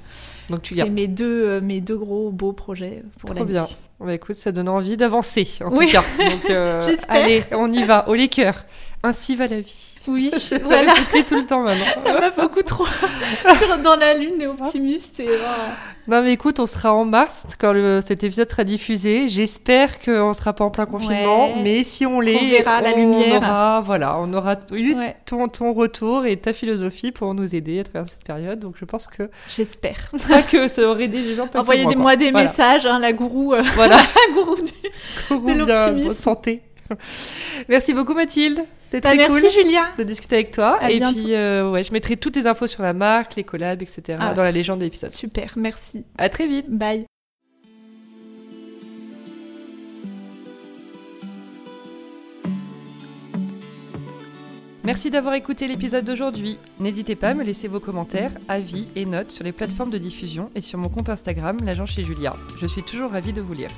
Donc 0.49 0.61
tu 0.61 0.75
C'est 0.75 0.89
mes 0.89 1.07
deux, 1.07 1.45
euh, 1.47 1.61
mes 1.61 1.81
deux 1.81 1.97
gros 1.97 2.31
beaux 2.31 2.53
projets 2.53 3.03
pour 3.19 3.29
Trop 3.31 3.39
l'année. 3.39 3.51
bien. 3.51 3.65
Bah, 3.99 4.13
écoute, 4.13 4.35
ça 4.35 4.51
donne 4.51 4.69
envie 4.69 4.97
d'avancer, 4.97 5.47
en 5.63 5.75
Oui. 5.75 5.87
tout 5.87 5.93
cas. 5.93 6.03
Donc, 6.17 6.49
euh, 6.49 6.85
J'espère. 6.87 7.15
allez, 7.23 7.43
on 7.51 7.71
y 7.71 7.83
va, 7.83 8.07
au 8.09 8.13
les 8.13 8.27
cœurs. 8.27 8.65
Ainsi 9.03 9.35
va 9.35 9.47
la 9.47 9.61
vie. 9.61 9.94
Oui, 10.07 10.29
voilà. 10.63 10.93
tout 11.27 11.35
le 11.35 11.45
temps 11.45 11.61
maintenant. 11.61 11.85
Ça 12.05 12.13
m'a 12.19 12.29
beaucoup 12.29 12.61
trop 12.61 12.85
sur 13.57 13.77
dans 13.79 13.95
la 13.95 14.13
lune 14.13 14.41
et 14.41 14.47
optimiste 14.47 15.19
et 15.19 15.25
voilà. 15.25 15.75
Non 16.07 16.21
mais 16.21 16.33
écoute, 16.33 16.59
on 16.59 16.67
sera 16.67 16.93
en 16.93 17.03
mars 17.03 17.45
quand 17.59 17.73
le, 17.73 17.99
cet 18.05 18.23
épisode 18.23 18.47
sera 18.47 18.63
diffusé. 18.63 19.27
J'espère 19.27 19.99
qu'on 20.01 20.33
sera 20.33 20.53
pas 20.53 20.63
en 20.63 20.69
plein 20.69 20.85
confinement, 20.85 21.47
Ouais. 21.47 21.61
mais 21.63 21.83
si 21.83 22.05
on 22.05 22.19
l'est, 22.19 22.37
Qu'on 22.37 22.47
verra 22.47 22.81
la 22.81 22.91
on 22.91 22.95
lumière. 22.97 23.37
aura, 23.41 23.81
voilà, 23.81 24.19
on 24.19 24.31
aura 24.31 24.55
eu 24.71 24.93
Ouais. 24.93 25.15
ton, 25.25 25.47
ton 25.47 25.73
retour 25.73 26.27
et 26.27 26.37
ta 26.37 26.53
philosophie 26.53 27.11
pour 27.11 27.33
nous 27.33 27.55
aider 27.55 27.79
à 27.79 27.83
travers 27.85 28.07
cette 28.07 28.23
période. 28.23 28.59
Donc 28.59 28.75
je 28.79 28.85
pense 28.85 29.07
que 29.07 29.31
J'espère. 29.49 30.11
que 30.51 30.67
ça 30.67 30.83
aurait 30.83 31.05
aidé 31.05 31.17
les 31.21 31.33
gens. 31.33 31.47
pas 31.47 31.61
que 31.61 31.65
moi, 31.65 31.75
Envoyez-moi 31.75 32.15
des 32.17 32.29
Voilà. 32.29 32.45
messages, 32.47 32.85
hein, 32.85 32.99
la 32.99 33.11
gourou, 33.11 33.53
euh, 33.55 33.63
Voilà, 33.73 33.97
la 34.27 34.33
gourou 34.35 34.57
du... 34.57 34.71
Courons 35.27 35.41
de 35.41 35.53
l'optimisme. 35.53 36.13
santé. 36.13 36.61
Merci 37.69 37.93
beaucoup 37.93 38.13
Mathilde, 38.13 38.59
c'était 38.81 39.01
Bah, 39.01 39.09
très 39.09 39.17
merci 39.29 39.41
cool 39.41 39.51
Julia. 39.51 39.83
de 39.97 40.03
discuter 40.03 40.36
avec 40.36 40.51
toi. 40.51 40.77
À 40.81 40.91
et 40.91 40.97
bientôt. 40.97 41.15
puis 41.19 41.33
euh, 41.33 41.69
ouais, 41.71 41.83
je 41.83 41.91
mettrai 41.93 42.17
toutes 42.17 42.36
les 42.36 42.47
infos 42.47 42.67
sur 42.67 42.83
la 42.83 42.93
marque, 42.93 43.36
les 43.36 43.43
collabs, 43.43 43.81
etc. 43.81 44.17
Ah. 44.21 44.33
dans 44.33 44.43
la 44.43 44.51
légende 44.51 44.79
de 44.79 44.86
l'épisode. 44.86 45.11
Super, 45.11 45.53
merci. 45.57 46.03
À 46.17 46.29
très 46.29 46.47
vite. 46.47 46.67
Bye. 46.69 47.05
Merci 54.83 55.09
d'avoir 55.09 55.33
écouté 55.33 55.67
l'épisode 55.67 56.05
d'aujourd'hui. 56.05 56.57
N'hésitez 56.79 57.15
pas 57.15 57.29
à 57.29 57.33
me 57.33 57.43
laisser 57.43 57.67
vos 57.67 57.79
commentaires, 57.79 58.31
avis 58.47 58.88
et 58.95 59.05
notes 59.05 59.31
sur 59.31 59.43
les 59.43 59.51
plateformes 59.51 59.89
de 59.89 59.97
diffusion 59.97 60.49
et 60.53 60.61
sur 60.61 60.77
mon 60.77 60.89
compte 60.89 61.09
Instagram, 61.09 61.57
l'agent 61.63 61.88
chez 61.88 62.03
Julia. 62.03 62.36
Je 62.61 62.67
suis 62.67 62.83
toujours 62.83 63.11
ravie 63.11 63.33
de 63.33 63.41
vous 63.41 63.53
lire. 63.53 63.69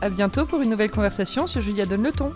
À 0.00 0.10
bientôt 0.10 0.46
pour 0.46 0.60
une 0.60 0.70
nouvelle 0.70 0.92
conversation 0.92 1.48
sur 1.48 1.60
Julia 1.60 1.84
Donne 1.84 2.04
le 2.04 2.12
ton. 2.12 2.32